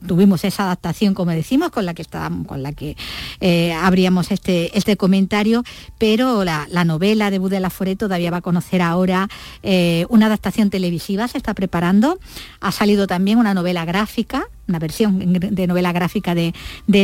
tuvimos 0.07 0.45
esa 0.45 0.65
adaptación, 0.65 1.15
como 1.15 1.31
decimos, 1.31 1.71
con 1.71 1.87
la 1.87 1.95
que 1.95 2.03
estábamos, 2.03 2.47
con 2.47 2.63
la 2.63 2.73
que 2.73 2.97
eh, 3.41 3.73
abríamos 3.73 4.31
este, 4.31 4.77
este 4.77 4.97
comentario, 4.97 5.65
pero 5.99 6.45
la, 6.45 6.67
novela 6.85 7.31
de 7.31 7.39
Budela 7.39 7.71
Foré 7.71 7.97
todavía 7.97 8.31
va 8.31 8.39
a 8.39 8.43
conocer 8.43 8.83
ahora 8.83 9.29
eh, 9.63 10.07
una 10.09 10.27
adaptación 10.27 10.71
televisiva, 10.71 11.29
se 11.29 11.39
está 11.39 11.55
preparando. 11.55 12.19
Ha 12.61 12.73
salido 12.73 13.07
también 13.07 13.39
una 13.39 13.55
novela 13.55 13.85
gráfica 13.85 14.49
una 14.69 14.79
versión 14.79 15.33
de 15.33 15.67
novela 15.67 15.93
gráfica 15.93 16.35
de, 16.35 16.53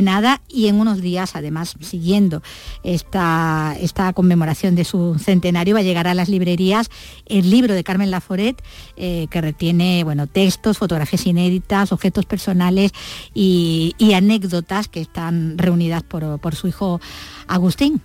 Nada 0.00 0.40
y 0.48 0.68
en 0.68 0.80
unos 0.80 1.02
días, 1.02 1.36
además, 1.36 1.76
siguiendo 1.80 2.42
esta, 2.82 3.76
esta 3.80 4.12
conmemoración 4.14 4.74
de 4.74 4.84
su 4.84 5.18
centenario, 5.18 5.74
va 5.74 5.80
a 5.80 5.82
llegar 5.82 6.06
a 6.06 6.14
las 6.14 6.30
librerías 6.30 6.90
el 7.26 7.50
libro 7.50 7.74
de 7.74 7.84
Carmen 7.84 8.10
Laforet, 8.10 8.62
eh, 8.96 9.26
que 9.30 9.40
retiene 9.42 10.02
bueno, 10.04 10.26
textos, 10.26 10.78
fotografías 10.78 11.26
inéditas, 11.26 11.92
objetos 11.92 12.24
personales 12.24 12.92
y, 13.34 13.94
anécdotas 14.14 14.88
que 14.88 15.00
están 15.00 15.56
reunidas 15.56 16.02
por, 16.02 16.40
por 16.40 16.54
su 16.54 16.66
hijo 16.66 17.00
Agustín. 17.46 18.00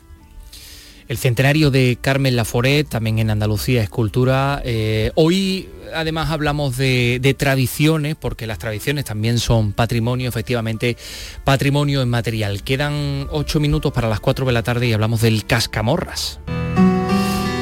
El 1.07 1.17
centenario 1.17 1.69
de 1.69 1.97
Carmen 2.01 2.35
Laforet, 2.35 2.87
también 2.87 3.19
en 3.19 3.29
Andalucía 3.29 3.83
Escultura. 3.83 4.61
Eh, 4.65 5.11
hoy 5.13 5.69
además 5.93 6.31
hablamos 6.31 6.77
de, 6.77 7.35
tradiciones, 7.37 8.15
porque 8.15 8.47
las 8.47 8.57
tradiciones 8.57 9.05
también 9.05 9.37
son 9.39 9.71
patrimonio, 9.71 10.29
efectivamente, 10.29 10.97
patrimonio 11.43 12.01
en 12.01 12.09
material. 12.09 12.63
Quedan 12.63 13.27
ocho 13.31 13.59
minutos 13.59 13.93
para 13.93 14.09
las 14.09 14.19
cuatro 14.19 14.45
de 14.45 14.53
la 14.53 14.63
tarde 14.63 14.87
y 14.87 14.93
hablamos 14.93 15.21
del 15.21 15.45
cascamorras. 15.45 16.39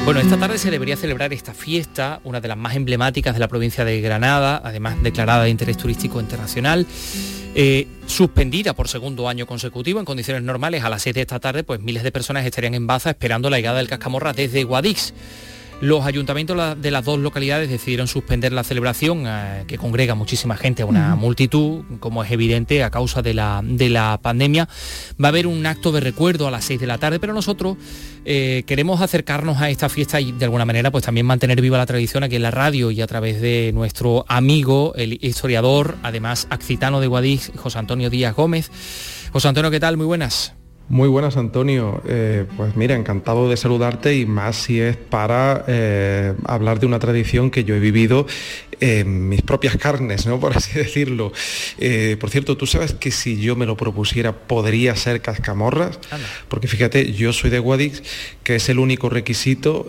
Bueno, 0.04 0.20
esta 0.20 0.36
tarde 0.36 0.58
se 0.58 0.70
debería 0.70 0.98
celebrar 0.98 1.32
esta 1.32 1.54
fiesta, 1.54 2.20
una 2.24 2.42
de 2.42 2.48
las 2.48 2.58
más 2.58 2.76
emblemáticas 2.76 3.32
de 3.32 3.40
la 3.40 3.48
provincia 3.48 3.86
de 3.86 4.02
Granada, 4.02 4.60
además 4.62 5.02
declarada 5.02 5.44
de 5.44 5.48
interés 5.48 5.78
turístico 5.78 6.20
internacional. 6.20 6.86
Eh, 7.54 7.88
suspendida 8.06 8.74
por 8.74 8.88
segundo 8.88 9.30
año 9.30 9.46
consecutivo 9.46 10.00
en 10.00 10.04
condiciones 10.04 10.42
normales 10.42 10.84
a 10.84 10.90
las 10.90 11.00
7 11.00 11.20
de 11.20 11.22
esta 11.22 11.40
tarde, 11.40 11.64
pues 11.64 11.80
miles 11.80 12.02
de 12.02 12.12
personas 12.12 12.44
estarían 12.44 12.74
en 12.74 12.86
Baza 12.86 13.08
esperando 13.10 13.48
la 13.48 13.56
llegada 13.56 13.78
del 13.78 13.88
cascamorra 13.88 14.34
desde 14.34 14.64
Guadix. 14.64 15.14
Los 15.80 16.06
ayuntamientos 16.06 16.80
de 16.80 16.90
las 16.90 17.04
dos 17.04 17.18
localidades 17.18 17.68
decidieron 17.68 18.06
suspender 18.06 18.52
la 18.52 18.64
celebración, 18.64 19.24
eh, 19.26 19.64
que 19.66 19.76
congrega 19.76 20.14
muchísima 20.14 20.56
gente, 20.56 20.84
una 20.84 21.14
multitud, 21.16 21.82
como 22.00 22.24
es 22.24 22.30
evidente, 22.30 22.82
a 22.82 22.90
causa 22.90 23.22
de 23.22 23.34
la, 23.34 23.60
de 23.62 23.90
la 23.90 24.18
pandemia. 24.22 24.68
Va 25.22 25.28
a 25.28 25.30
haber 25.30 25.46
un 25.46 25.66
acto 25.66 25.92
de 25.92 26.00
recuerdo 26.00 26.46
a 26.46 26.50
las 26.50 26.64
6 26.64 26.80
de 26.80 26.86
la 26.86 26.98
tarde, 26.98 27.20
pero 27.20 27.34
nosotros 27.34 27.76
eh, 28.24 28.62
queremos 28.66 29.00
acercarnos 29.00 29.60
a 29.60 29.68
esta 29.68 29.88
fiesta 29.88 30.20
y 30.20 30.32
de 30.32 30.44
alguna 30.44 30.64
manera 30.64 30.90
pues 30.90 31.04
también 31.04 31.26
mantener 31.26 31.60
viva 31.60 31.76
la 31.76 31.86
tradición 31.86 32.24
aquí 32.24 32.36
en 32.36 32.42
la 32.42 32.50
radio 32.50 32.90
y 32.90 33.02
a 33.02 33.06
través 33.06 33.40
de 33.40 33.72
nuestro 33.74 34.24
amigo, 34.28 34.94
el 34.96 35.18
historiador, 35.22 35.96
además 36.02 36.46
accitano 36.50 37.00
de 37.00 37.08
Guadix, 37.08 37.52
José 37.56 37.78
Antonio 37.78 38.10
Díaz 38.10 38.34
Gómez. 38.34 38.70
José 39.32 39.48
Antonio, 39.48 39.70
¿qué 39.70 39.80
tal? 39.80 39.96
Muy 39.96 40.06
buenas. 40.06 40.54
Muy 40.88 41.08
buenas, 41.08 41.38
Antonio. 41.38 42.02
Eh, 42.06 42.44
pues 42.58 42.76
mira, 42.76 42.94
encantado 42.94 43.48
de 43.48 43.56
saludarte 43.56 44.16
y 44.16 44.26
más 44.26 44.56
si 44.56 44.80
es 44.80 44.96
para 44.96 45.64
eh, 45.66 46.34
hablar 46.44 46.78
de 46.78 46.84
una 46.84 46.98
tradición 46.98 47.50
que 47.50 47.64
yo 47.64 47.74
he 47.74 47.80
vivido 47.80 48.26
en 48.80 49.30
mis 49.30 49.40
propias 49.40 49.78
carnes, 49.78 50.26
¿no? 50.26 50.38
Por 50.44 50.54
así 50.54 50.78
decirlo. 50.78 51.32
Eh, 51.78 52.18
por 52.20 52.28
cierto, 52.28 52.58
tú 52.58 52.66
sabes 52.66 52.92
que 52.92 53.10
si 53.10 53.40
yo 53.40 53.56
me 53.56 53.64
lo 53.64 53.78
propusiera 53.78 54.32
podría 54.32 54.94
ser 54.94 55.22
cascamorras, 55.22 55.98
porque 56.48 56.68
fíjate, 56.68 57.12
yo 57.12 57.32
soy 57.32 57.48
de 57.48 57.60
Guadix, 57.60 58.02
que 58.42 58.56
es 58.56 58.68
el 58.68 58.78
único 58.78 59.08
requisito 59.08 59.86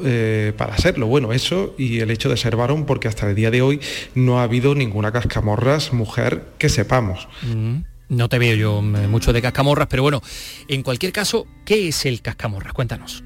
para 0.57 0.77
serlo. 0.77 1.07
Bueno, 1.07 1.33
eso 1.33 1.75
y 1.77 1.99
el 1.99 2.11
hecho 2.11 2.29
de 2.29 2.37
ser 2.37 2.55
varón, 2.55 2.85
porque 2.85 3.07
hasta 3.07 3.29
el 3.29 3.35
día 3.35 3.51
de 3.51 3.61
hoy 3.61 3.81
no 4.13 4.39
ha 4.39 4.43
habido 4.43 4.75
ninguna 4.75 5.11
cascamorras 5.11 5.91
mujer 5.91 6.45
que 6.57 6.69
sepamos. 6.69 7.27
Mm. 7.43 7.94
No 8.09 8.29
te 8.29 8.39
veo 8.39 8.55
yo 8.55 8.79
eh, 8.79 9.07
mucho 9.07 9.33
de 9.33 9.41
cascamorras, 9.41 9.87
pero 9.89 10.03
bueno, 10.03 10.21
en 10.67 10.83
cualquier 10.83 11.11
caso, 11.11 11.47
¿qué 11.65 11.87
es 11.87 12.05
el 12.05 12.21
cascamorras? 12.21 12.73
Cuéntanos. 12.73 13.23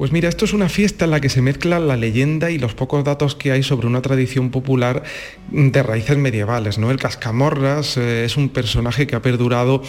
Pues 0.00 0.12
mira, 0.12 0.30
esto 0.30 0.46
es 0.46 0.54
una 0.54 0.70
fiesta 0.70 1.04
en 1.04 1.10
la 1.10 1.20
que 1.20 1.28
se 1.28 1.42
mezcla 1.42 1.78
la 1.78 1.94
leyenda 1.94 2.50
y 2.50 2.58
los 2.58 2.72
pocos 2.72 3.04
datos 3.04 3.34
que 3.34 3.52
hay 3.52 3.62
sobre 3.62 3.86
una 3.86 4.00
tradición 4.00 4.50
popular 4.50 5.02
de 5.50 5.82
raíces 5.82 6.16
medievales. 6.16 6.78
¿no? 6.78 6.90
El 6.90 6.96
Cascamorras 6.96 7.98
eh, 7.98 8.24
es 8.24 8.38
un 8.38 8.48
personaje 8.48 9.06
que 9.06 9.14
ha 9.14 9.20
perdurado 9.20 9.82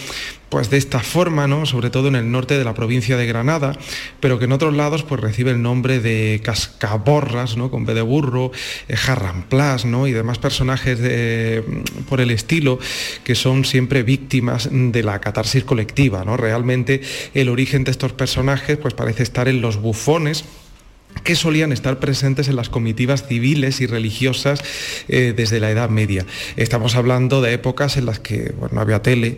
pues 0.51 0.69
de 0.69 0.77
esta 0.77 0.99
forma, 0.99 1.47
¿no? 1.47 1.65
sobre 1.65 1.89
todo 1.89 2.09
en 2.09 2.15
el 2.15 2.29
norte 2.29 2.57
de 2.57 2.65
la 2.65 2.73
provincia 2.73 3.15
de 3.15 3.25
Granada, 3.25 3.71
pero 4.19 4.37
que 4.37 4.45
en 4.45 4.51
otros 4.51 4.75
lados 4.75 5.03
pues 5.03 5.21
recibe 5.21 5.51
el 5.51 5.61
nombre 5.61 6.01
de 6.01 6.41
cascaborras, 6.43 7.55
¿no? 7.55 7.71
con 7.71 7.85
B 7.85 7.93
de 7.93 8.01
burro, 8.01 8.51
eh, 8.89 8.97
jarramplas 8.97 9.85
¿no? 9.85 10.07
y 10.07 10.11
demás 10.11 10.39
personajes 10.39 10.99
de, 10.99 11.63
por 12.09 12.19
el 12.19 12.31
estilo 12.31 12.79
que 13.23 13.33
son 13.33 13.63
siempre 13.63 14.03
víctimas 14.03 14.67
de 14.69 15.03
la 15.03 15.21
catarsis 15.21 15.63
colectiva. 15.63 16.25
¿no? 16.25 16.35
Realmente 16.35 16.99
el 17.33 17.47
origen 17.47 17.85
de 17.85 17.91
estos 17.91 18.11
personajes 18.11 18.77
pues 18.77 18.93
parece 18.93 19.23
estar 19.23 19.47
en 19.47 19.61
los 19.61 19.77
bufones 19.77 20.43
que 21.23 21.35
solían 21.35 21.71
estar 21.71 21.99
presentes 21.99 22.47
en 22.47 22.55
las 22.55 22.69
comitivas 22.69 23.27
civiles 23.27 23.81
y 23.81 23.85
religiosas 23.85 24.63
eh, 25.07 25.33
desde 25.35 25.59
la 25.59 25.69
Edad 25.69 25.89
Media. 25.89 26.25
Estamos 26.55 26.95
hablando 26.95 27.41
de 27.41 27.53
épocas 27.53 27.97
en 27.97 28.05
las 28.05 28.19
que 28.19 28.53
bueno, 28.57 28.75
no 28.75 28.81
había 28.81 29.01
tele 29.01 29.37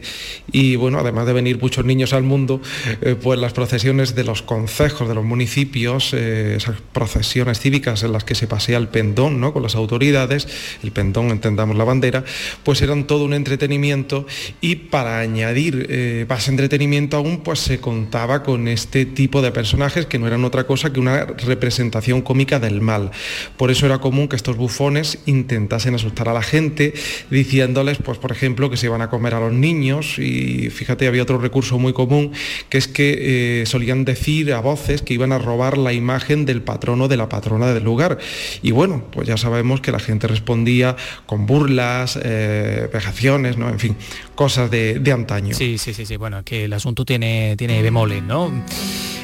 y 0.51 0.75
bueno, 0.75 0.99
además 0.99 1.25
de 1.25 1.33
venir 1.33 1.59
muchos 1.59 1.85
niños 1.85 2.13
al 2.13 2.23
mundo, 2.23 2.61
eh, 3.01 3.15
pues 3.21 3.39
las 3.39 3.53
procesiones 3.53 4.15
de 4.15 4.23
los 4.23 4.41
concejos 4.41 5.07
de 5.07 5.15
los 5.15 5.25
municipios, 5.25 6.13
eh, 6.13 6.55
esas 6.55 6.77
procesiones 6.93 7.59
cívicas 7.59 8.03
en 8.03 8.13
las 8.13 8.23
que 8.23 8.35
se 8.35 8.47
pasea 8.47 8.77
el 8.77 8.87
pendón 8.87 9.41
¿no? 9.41 9.53
con 9.53 9.63
las 9.63 9.75
autoridades, 9.75 10.47
el 10.83 10.91
pendón 10.91 11.29
entendamos 11.29 11.75
la 11.75 11.83
bandera, 11.83 12.23
pues 12.63 12.81
eran 12.81 13.07
todo 13.07 13.25
un 13.25 13.33
entretenimiento 13.33 14.25
y 14.61 14.75
para 14.75 15.19
añadir 15.19 16.25
más 16.29 16.47
entretenimiento 16.47 17.17
aún, 17.17 17.41
pues 17.41 17.59
se 17.59 17.79
contaba 17.79 18.43
con 18.43 18.67
este 18.67 19.05
tipo 19.05 19.41
de 19.41 19.51
personajes 19.51 20.05
que 20.05 20.19
no 20.19 20.27
eran 20.27 20.45
otra 20.45 20.65
cosa 20.65 20.91
que 20.93 20.99
una 20.99 21.25
representación 21.25 21.62
presentación 21.63 22.21
cómica 22.21 22.59
del 22.59 22.81
mal. 22.81 23.11
Por 23.55 23.71
eso 23.71 23.85
era 23.85 23.99
común 23.99 24.27
que 24.27 24.35
estos 24.35 24.57
bufones 24.57 25.19
intentasen 25.25 25.95
asustar 25.95 26.27
a 26.27 26.33
la 26.33 26.41
gente, 26.41 26.93
diciéndoles, 27.31 27.99
pues 27.99 28.17
por 28.17 28.33
ejemplo, 28.33 28.69
que 28.69 28.75
se 28.75 28.87
iban 28.87 29.01
a 29.01 29.09
comer 29.09 29.33
a 29.33 29.39
los 29.39 29.53
niños 29.53 30.19
y 30.19 30.69
fíjate, 30.69 31.07
había 31.07 31.23
otro 31.23 31.37
recurso 31.37 31.79
muy 31.79 31.93
común, 31.93 32.33
que 32.67 32.77
es 32.77 32.89
que 32.89 33.61
eh, 33.61 33.65
solían 33.65 34.03
decir 34.03 34.51
a 34.51 34.59
voces 34.59 35.01
que 35.01 35.13
iban 35.13 35.31
a 35.31 35.39
robar 35.39 35.77
la 35.77 35.93
imagen 35.93 36.45
del 36.45 36.61
patrono 36.61 37.07
de 37.07 37.15
la 37.15 37.29
patrona 37.29 37.73
del 37.73 37.85
lugar. 37.85 38.17
Y 38.61 38.71
bueno, 38.71 39.05
pues 39.13 39.25
ya 39.25 39.37
sabemos 39.37 39.79
que 39.79 39.93
la 39.93 39.99
gente 39.99 40.27
respondía 40.27 40.97
con 41.25 41.45
burlas, 41.45 42.19
eh, 42.21 42.89
vejaciones, 42.91 43.57
¿no? 43.57 43.69
En 43.69 43.79
fin, 43.79 43.95
cosas 44.35 44.69
de, 44.69 44.99
de 44.99 45.11
antaño. 45.13 45.55
Sí, 45.55 45.77
sí, 45.77 45.93
sí, 45.93 46.05
sí, 46.05 46.17
bueno, 46.17 46.43
que 46.43 46.65
el 46.65 46.73
asunto 46.73 47.05
tiene, 47.05 47.55
tiene 47.55 47.81
bemoles, 47.81 48.21
¿no? 48.21 48.51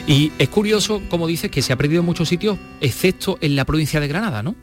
Y 0.10 0.32
es 0.40 0.50
curioso, 0.50 1.04
como 1.08 1.28
dices, 1.28 1.52
que 1.52 1.62
se 1.62 1.72
ha 1.72 1.76
perdido 1.76 2.00
en 2.00 2.06
muchos 2.08 2.29
sitios, 2.30 2.58
excepto 2.80 3.38
en 3.42 3.56
la 3.56 3.66
provincia 3.66 4.00
de 4.00 4.08
Granada, 4.08 4.44
¿no? 4.44 4.56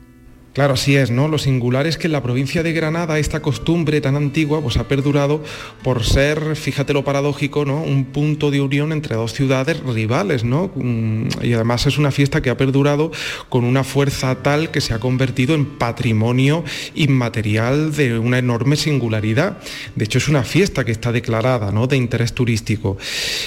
Claro, 0.57 0.73
así 0.73 0.95
es, 0.95 1.11
¿no? 1.11 1.27
Lo 1.27 1.37
singular 1.37 1.85
es 1.85 1.99
que 1.99 2.07
en 2.07 2.13
la 2.13 2.23
provincia 2.23 2.63
de 2.63 2.73
Granada 2.73 3.19
esta 3.19 3.43
costumbre 3.43 4.01
tan 4.01 4.15
antigua 4.15 4.59
pues 4.59 4.77
ha 4.77 4.87
perdurado 4.87 5.43
por 5.83 6.03
ser, 6.03 6.55
fíjate 6.55 6.93
lo 6.93 7.03
paradójico, 7.03 7.63
¿no? 7.63 7.83
Un 7.83 8.05
punto 8.05 8.49
de 8.49 8.59
unión 8.59 8.91
entre 8.91 9.15
dos 9.15 9.33
ciudades 9.33 9.79
rivales, 9.81 10.43
¿no? 10.43 10.71
Mm, 10.73 11.27
y 11.43 11.53
además 11.53 11.85
es 11.85 11.99
una 11.99 12.09
fiesta 12.09 12.41
que 12.41 12.49
ha 12.49 12.57
perdurado 12.57 13.11
con 13.49 13.65
una 13.65 13.83
fuerza 13.83 14.41
tal 14.41 14.71
que 14.71 14.81
se 14.81 14.95
ha 14.95 14.99
convertido 14.99 15.53
en 15.53 15.77
patrimonio 15.77 16.63
inmaterial 16.95 17.95
de 17.95 18.17
una 18.17 18.39
enorme 18.39 18.77
singularidad. 18.77 19.59
De 19.95 20.05
hecho, 20.05 20.17
es 20.17 20.27
una 20.27 20.41
fiesta 20.41 20.85
que 20.85 20.91
está 20.91 21.11
declarada, 21.11 21.71
¿no? 21.71 21.85
De 21.85 21.97
interés 21.97 22.33
turístico. 22.33 22.97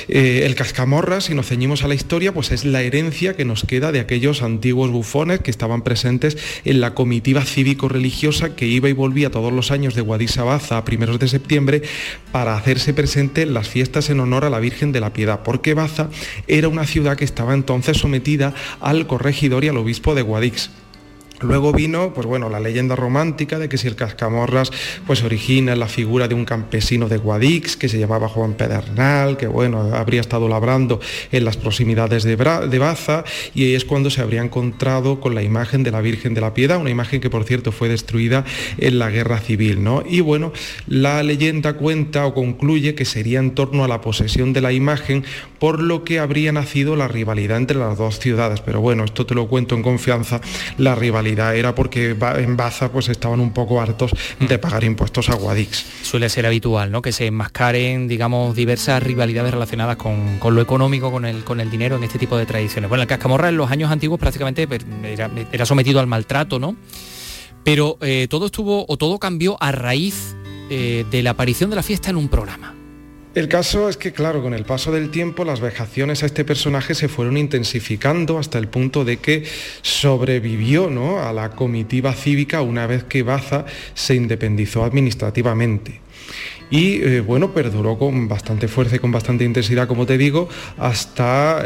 Eh, 0.06 0.42
el 0.44 0.54
cascamorra, 0.54 1.20
si 1.20 1.34
nos 1.34 1.48
ceñimos 1.48 1.82
a 1.82 1.88
la 1.88 1.96
historia, 1.96 2.32
pues 2.32 2.52
es 2.52 2.64
la 2.64 2.82
herencia 2.82 3.34
que 3.34 3.44
nos 3.44 3.64
queda 3.64 3.90
de 3.90 3.98
aquellos 3.98 4.42
antiguos 4.42 4.92
bufones 4.92 5.40
que 5.40 5.50
estaban 5.50 5.82
presentes 5.82 6.38
en 6.64 6.80
la 6.80 6.94
comitiva 7.00 7.42
cívico-religiosa 7.46 8.54
que 8.54 8.66
iba 8.66 8.90
y 8.90 8.92
volvía 8.92 9.30
todos 9.30 9.54
los 9.54 9.70
años 9.70 9.94
de 9.94 10.02
Guadix 10.02 10.36
Baza 10.36 10.76
a 10.76 10.84
primeros 10.84 11.18
de 11.18 11.28
septiembre 11.28 11.80
para 12.30 12.54
hacerse 12.54 12.92
presente 12.92 13.40
en 13.40 13.54
las 13.54 13.70
fiestas 13.70 14.10
en 14.10 14.20
honor 14.20 14.44
a 14.44 14.50
la 14.50 14.60
Virgen 14.60 14.92
de 14.92 15.00
la 15.00 15.14
Piedad, 15.14 15.40
porque 15.42 15.72
Baza 15.72 16.10
era 16.46 16.68
una 16.68 16.84
ciudad 16.84 17.16
que 17.16 17.24
estaba 17.24 17.54
entonces 17.54 17.96
sometida 17.96 18.52
al 18.82 19.06
corregidor 19.06 19.64
y 19.64 19.68
al 19.68 19.78
obispo 19.78 20.14
de 20.14 20.20
Guadix. 20.20 20.68
Luego 21.40 21.72
vino, 21.72 22.12
pues 22.12 22.26
bueno, 22.26 22.50
la 22.50 22.60
leyenda 22.60 22.96
romántica 22.96 23.58
de 23.58 23.68
que 23.68 23.78
si 23.78 23.88
el 23.88 23.96
cascamorras 23.96 24.70
pues 25.06 25.22
origina 25.22 25.74
la 25.74 25.88
figura 25.88 26.28
de 26.28 26.34
un 26.34 26.44
campesino 26.44 27.08
de 27.08 27.16
Guadix 27.16 27.76
que 27.76 27.88
se 27.88 27.98
llamaba 27.98 28.28
Juan 28.28 28.54
Pedernal, 28.54 29.36
que 29.36 29.46
bueno, 29.46 29.94
habría 29.94 30.20
estado 30.20 30.48
labrando 30.48 31.00
en 31.32 31.44
las 31.44 31.56
proximidades 31.56 32.24
de, 32.24 32.36
de 32.36 32.78
Baza 32.78 33.24
y 33.54 33.74
es 33.74 33.84
cuando 33.84 34.10
se 34.10 34.20
habría 34.20 34.42
encontrado 34.42 35.20
con 35.20 35.34
la 35.34 35.42
imagen 35.42 35.82
de 35.82 35.90
la 35.90 36.00
Virgen 36.00 36.34
de 36.34 36.42
la 36.42 36.52
Piedad, 36.52 36.78
una 36.78 36.90
imagen 36.90 37.20
que 37.20 37.30
por 37.30 37.44
cierto 37.44 37.72
fue 37.72 37.88
destruida 37.88 38.44
en 38.78 38.98
la 38.98 39.10
guerra 39.10 39.38
civil, 39.38 39.82
¿no? 39.82 40.02
Y 40.06 40.20
bueno, 40.20 40.52
la 40.86 41.22
leyenda 41.22 41.74
cuenta 41.74 42.26
o 42.26 42.34
concluye 42.34 42.94
que 42.94 43.04
sería 43.04 43.38
en 43.38 43.54
torno 43.54 43.84
a 43.84 43.88
la 43.88 44.00
posesión 44.00 44.52
de 44.52 44.60
la 44.60 44.72
imagen 44.72 45.24
por 45.60 45.80
lo 45.82 46.02
que 46.02 46.18
habría 46.18 46.50
nacido 46.50 46.96
la 46.96 47.06
rivalidad 47.06 47.58
entre 47.58 47.76
las 47.76 47.96
dos 47.96 48.18
ciudades, 48.18 48.60
pero 48.60 48.80
bueno, 48.80 49.04
esto 49.04 49.26
te 49.26 49.34
lo 49.34 49.46
cuento 49.46 49.76
en 49.76 49.82
confianza, 49.82 50.40
la 50.78 50.94
rivalidad 50.94 51.54
era 51.54 51.74
porque 51.74 52.16
en 52.18 52.56
Baza 52.56 52.90
pues 52.90 53.08
estaban 53.10 53.38
un 53.40 53.52
poco 53.52 53.80
hartos 53.80 54.10
de 54.40 54.56
mm. 54.56 54.60
pagar 54.60 54.84
impuestos 54.84 55.28
a 55.28 55.34
Guadix. 55.34 55.84
Suele 56.02 56.28
ser 56.30 56.46
habitual, 56.46 56.90
¿no? 56.90 57.02
Que 57.02 57.12
se 57.12 57.26
enmascaren, 57.26 58.08
digamos, 58.08 58.56
diversas 58.56 59.02
rivalidades 59.02 59.52
relacionadas 59.52 59.96
con, 59.96 60.40
lo 60.42 60.62
económico, 60.62 61.12
con 61.12 61.26
el, 61.26 61.44
con 61.44 61.60
el 61.60 61.70
dinero 61.70 61.96
en 61.96 62.04
este 62.04 62.18
tipo 62.18 62.38
de 62.38 62.46
tradiciones. 62.46 62.88
Bueno, 62.88 63.02
el 63.02 63.08
cascamorra 63.08 63.50
en 63.50 63.58
los 63.58 63.70
años 63.70 63.90
antiguos 63.90 64.18
prácticamente 64.18 64.66
era, 65.52 65.66
sometido 65.66 66.00
al 66.00 66.06
maltrato, 66.06 66.58
¿no? 66.58 66.74
Pero 67.64 67.98
eh, 68.00 68.26
todo 68.30 68.46
estuvo 68.46 68.86
o 68.88 68.96
todo 68.96 69.18
cambió 69.18 69.58
a 69.60 69.72
raíz 69.72 70.34
eh, 70.70 71.04
de 71.10 71.22
la 71.22 71.30
aparición 71.30 71.68
de 71.68 71.76
la 71.76 71.82
fiesta 71.82 72.08
en 72.08 72.16
un 72.16 72.28
programa. 72.28 72.79
El 73.32 73.46
caso 73.46 73.88
es 73.88 73.96
que, 73.96 74.12
claro, 74.12 74.42
con 74.42 74.54
el 74.54 74.64
paso 74.64 74.90
del 74.90 75.10
tiempo 75.12 75.44
las 75.44 75.60
vejaciones 75.60 76.24
a 76.24 76.26
este 76.26 76.44
personaje 76.44 76.96
se 76.96 77.06
fueron 77.06 77.36
intensificando 77.36 78.38
hasta 78.38 78.58
el 78.58 78.66
punto 78.66 79.04
de 79.04 79.18
que 79.18 79.44
sobrevivió 79.82 80.90
¿no? 80.90 81.20
a 81.20 81.32
la 81.32 81.50
comitiva 81.50 82.12
cívica 82.12 82.60
una 82.60 82.88
vez 82.88 83.04
que 83.04 83.22
Baza 83.22 83.66
se 83.94 84.16
independizó 84.16 84.82
administrativamente 84.82 86.00
y 86.70 87.02
eh, 87.02 87.20
bueno, 87.20 87.52
perduró 87.52 87.98
con 87.98 88.28
bastante 88.28 88.68
fuerza 88.68 88.96
y 88.96 88.98
con 89.00 89.10
bastante 89.10 89.44
intensidad, 89.44 89.88
como 89.88 90.06
te 90.06 90.16
digo, 90.16 90.48
hasta, 90.78 91.64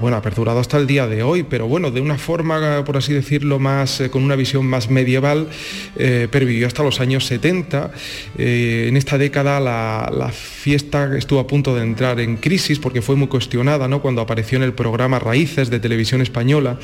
bueno, 0.00 0.18
ha 0.18 0.22
perdurado 0.22 0.60
hasta 0.60 0.76
el 0.76 0.86
día 0.86 1.06
de 1.06 1.22
hoy, 1.22 1.42
pero 1.42 1.66
bueno, 1.66 1.90
de 1.90 2.02
una 2.02 2.18
forma, 2.18 2.84
por 2.84 2.98
así 2.98 3.14
decirlo, 3.14 3.58
más, 3.58 4.00
eh, 4.00 4.10
con 4.10 4.22
una 4.22 4.36
visión 4.36 4.66
más 4.66 4.90
medieval, 4.90 5.48
eh, 5.96 6.28
pervivió 6.30 6.66
hasta 6.66 6.82
los 6.82 7.00
años 7.00 7.24
70. 7.26 7.90
en 8.36 8.96
esta 8.96 9.16
década 9.16 9.58
la, 9.60 10.30
fiesta 10.30 11.16
estuvo 11.16 11.40
a 11.40 11.46
punto 11.46 11.74
de 11.74 11.82
entrar 11.82 12.20
en 12.20 12.36
crisis 12.36 12.78
porque 12.78 13.00
fue 13.00 13.16
muy 13.16 13.28
cuestionada, 13.28 13.88
¿no? 13.88 14.02
Cuando 14.02 14.20
apareció 14.20 14.58
en 14.58 14.64
el 14.64 14.74
programa 14.74 15.18
Raíces 15.18 15.70
de 15.70 15.80
Televisión 15.80 16.20
Española 16.20 16.78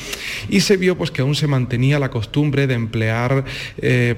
y 0.49 0.61
se 0.61 0.79
vio 0.79 0.97
pues 0.97 1.11
que 1.11 1.21
aún 1.21 1.35
se 1.35 1.47
mantenía 1.47 1.99
la 1.99 2.11
costumbre 2.11 2.67
de 2.67 2.73
emplear 2.73 3.45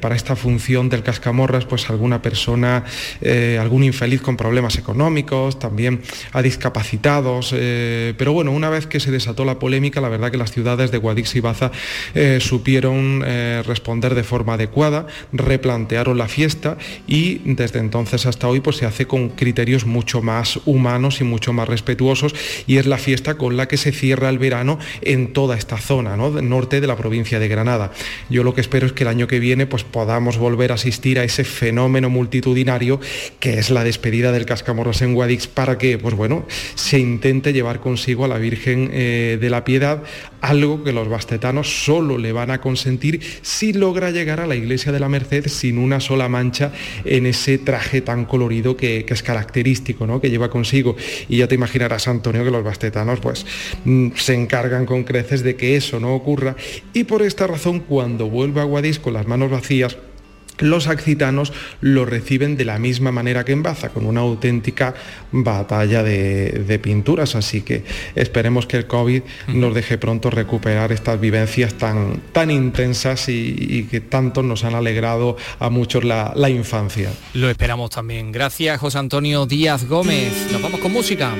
para 0.01 0.15
esta 0.15 0.37
función 0.37 0.89
del 0.89 1.03
cascamorras 1.03 1.65
pues 1.65 1.91
alguna 1.91 2.23
persona 2.23 2.85
eh, 3.21 3.59
algún 3.61 3.85
infeliz 3.85 4.21
con 4.21 4.37
problemas 4.37 4.79
económicos, 4.79 5.59
también 5.59 6.01
a 6.33 6.43
discapacitados. 6.43 7.55
Eh, 7.57 8.15
pero 8.17 8.33
bueno, 8.33 8.53
una 8.53 8.71
vez 8.71 8.87
que 8.87 9.01
se 9.01 9.11
desató 9.11 9.45
la 9.45 9.59
polémica, 9.59 10.01
la 10.01 10.09
verdad 10.09 10.31
que 10.31 10.37
las 10.37 10.53
ciudades 10.53 10.91
de 10.91 10.99
Guadix 10.99 11.35
y 11.37 11.41
Baza 11.41 11.71
eh, 12.15 12.39
supieron 12.41 13.23
responder 13.65 14.15
de 14.15 14.23
forma 14.23 14.55
adecuada, 14.55 15.07
replantearon 15.33 16.19
la 16.19 16.29
fiesta 16.29 16.77
y 17.07 17.41
desde 17.45 17.79
entonces 17.79 18.27
hasta 18.27 18.49
hoy 18.49 18.61
pues 18.61 18.77
se 18.77 18.87
hace 18.87 19.07
con 19.07 19.31
criterios 19.31 19.87
mucho 19.87 20.23
más 20.23 20.61
humanos 20.65 21.21
y 21.21 21.25
mucho 21.25 21.53
más 21.53 21.69
respetuosos 21.69 22.35
y 22.67 22.77
es 22.77 22.87
la 22.87 22.99
fiesta 22.99 23.37
con 23.37 23.57
la 23.57 23.69
que 23.69 23.77
se 23.77 23.93
cierra 23.93 24.29
el 24.29 24.39
verano 24.39 24.79
en 25.03 25.33
toda 25.33 25.57
esta 25.57 25.79
zona, 25.79 26.17
¿no? 26.17 26.31
norte 26.31 26.81
de 26.81 26.87
la 26.87 26.97
provincia 26.97 27.39
de 27.39 27.49
Granada. 27.49 27.93
Yo 28.31 28.43
lo 28.43 28.55
que 28.55 28.61
espero 28.61 28.87
es 28.87 28.93
que 28.93 29.05
el 29.05 29.09
año 29.09 29.27
que 29.27 29.41
viene 29.41 29.67
pues 29.67 29.85
podamos 29.85 30.39
volver 30.39 30.73
a 30.73 30.75
asistir 30.75 31.19
a 31.19 31.25
ese 31.25 31.45
fenómeno 31.45 32.11
multitudinario 32.11 32.98
que 33.41 33.59
es 33.59 33.71
la 33.71 33.85
despedida 33.85 34.33
del 34.33 34.47
Cascamorros 34.47 35.03
en 35.03 35.15
Guadix 35.15 35.47
para 35.47 35.79
que, 35.79 35.99
pues 35.99 36.15
bueno, 36.15 36.47
se 36.75 36.99
intente 36.99 37.53
llevar 37.53 37.81
consigo 37.81 38.25
a 38.25 38.29
la 38.29 38.39
Virgen 38.39 38.91
eh, 38.93 39.39
de 39.41 39.51
la 39.51 39.65
Piedad, 39.65 40.03
algo 40.41 40.85
que 40.85 40.93
los 40.93 41.09
bastetanos 41.09 41.85
solo 41.85 42.19
le 42.19 42.33
van 42.33 42.51
a 42.51 42.61
consentir 42.61 43.21
si 43.43 43.73
logra 43.73 44.11
llegar 44.11 44.41
a 44.41 44.47
la 44.47 44.57
iglesia 44.57 44.93
de 44.93 45.01
la 45.01 45.09
Merced 45.09 45.49
sin 45.49 45.79
una 45.79 46.01
sola 46.01 46.29
mancha 46.29 46.73
en 47.05 47.27
ese 47.27 47.59
traje 47.59 48.01
tan 48.01 48.25
colorido 48.25 48.77
que, 48.77 49.07
es 49.09 49.23
característico, 49.23 50.07
¿no? 50.07 50.21
que 50.21 50.31
lleva 50.31 50.51
consigo. 50.51 50.97
Y 51.29 51.39
ya 51.39 51.49
te 51.49 51.55
imaginarás, 51.55 52.09
Antonio, 52.09 52.45
que 52.45 52.51
los 52.51 52.63
bastetanos 52.63 53.21
pues 53.21 53.47
mm, 53.85 54.11
se 54.17 54.35
encargan 54.35 54.87
con 54.87 55.05
creces 55.05 55.43
de 55.43 55.57
que 55.57 55.77
eso 55.77 55.99
no 55.99 56.15
ocurra. 56.15 56.57
Y 56.93 57.05
por 57.05 57.23
esta 57.23 57.47
razón, 57.47 57.81
cuando 57.81 58.29
vuelva 58.29 58.63
a 58.63 58.65
Guadix 58.65 58.99
con 58.99 59.15
las 59.15 59.27
manos 59.27 59.51
vacías, 59.51 59.97
los 60.59 60.89
accitanos 60.89 61.53
lo 61.81 62.05
reciben 62.05 62.57
de 62.57 62.65
la 62.65 62.79
misma 62.79 63.13
manera 63.13 63.45
que 63.45 63.53
en 63.53 63.63
Baza, 63.63 63.91
con 63.91 64.07
una 64.07 64.21
auténtica 64.21 64.95
batalla 65.33 66.03
de, 66.03 66.81
pinturas. 66.83 67.35
Así 67.35 67.63
que 67.63 67.85
esperemos 68.15 68.67
que 68.67 68.77
el 68.77 68.87
COVID 68.87 69.23
nos 69.49 69.75
deje 69.75 69.99
pronto 69.99 70.31
recuperar 70.31 70.93
estas 70.93 71.21
vivencias 71.21 71.75
tan, 71.75 72.21
tan 72.33 72.51
intensas 72.51 73.29
y, 73.29 73.87
que 73.91 74.01
tanto 74.01 74.43
nos 74.43 74.65
han 74.65 74.75
alegrado 74.75 75.37
a 75.59 75.71
muchos 75.71 76.05
la, 76.05 76.33
la 76.37 76.51
infancia. 76.51 77.11
Lo 77.35 77.49
esperamos 77.49 77.91
también. 77.91 78.33
Gracias, 78.33 78.79
José 78.81 78.99
Antonio 78.99 79.47
Díaz 79.47 79.87
Gómez. 79.87 80.49
Nos 80.53 80.63
vamos 80.63 80.81
con 80.81 80.93
música. 80.93 81.35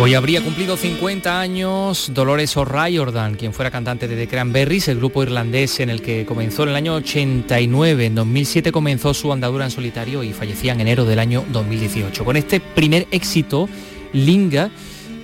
Hoy 0.00 0.14
habría 0.14 0.42
cumplido 0.42 0.76
50 0.76 1.40
años 1.40 2.10
Dolores 2.12 2.56
O'Riordan, 2.56 3.36
quien 3.36 3.52
fuera 3.52 3.70
cantante 3.70 4.08
de 4.08 4.16
The 4.16 4.26
Cranberries, 4.26 4.88
el 4.88 4.98
grupo 4.98 5.22
irlandés 5.22 5.78
en 5.78 5.88
el 5.88 6.02
que 6.02 6.26
comenzó 6.26 6.64
en 6.64 6.70
el 6.70 6.74
año 6.74 6.94
89. 6.94 8.06
En 8.06 8.14
2007 8.16 8.72
comenzó 8.72 9.14
su 9.14 9.32
andadura 9.32 9.64
en 9.64 9.70
solitario 9.70 10.24
y 10.24 10.32
fallecía 10.32 10.72
en 10.72 10.80
enero 10.80 11.04
del 11.04 11.20
año 11.20 11.44
2018. 11.52 12.24
Con 12.24 12.36
este 12.36 12.60
primer 12.60 13.06
éxito, 13.12 13.68
Linga, 14.12 14.70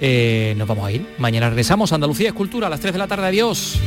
eh, 0.01 0.55
nos 0.57 0.68
vamos 0.68 0.87
a 0.87 0.93
ir. 0.93 1.05
Mañana 1.18 1.49
regresamos 1.49 1.91
a 1.91 1.97
Andalucía 1.97 2.29
Escultura 2.29 2.68
a 2.68 2.71
las 2.71 2.81
3 2.81 2.93
de 2.93 2.99
la 2.99 3.09
tarde. 3.09 3.27
Adiós. 3.27 3.81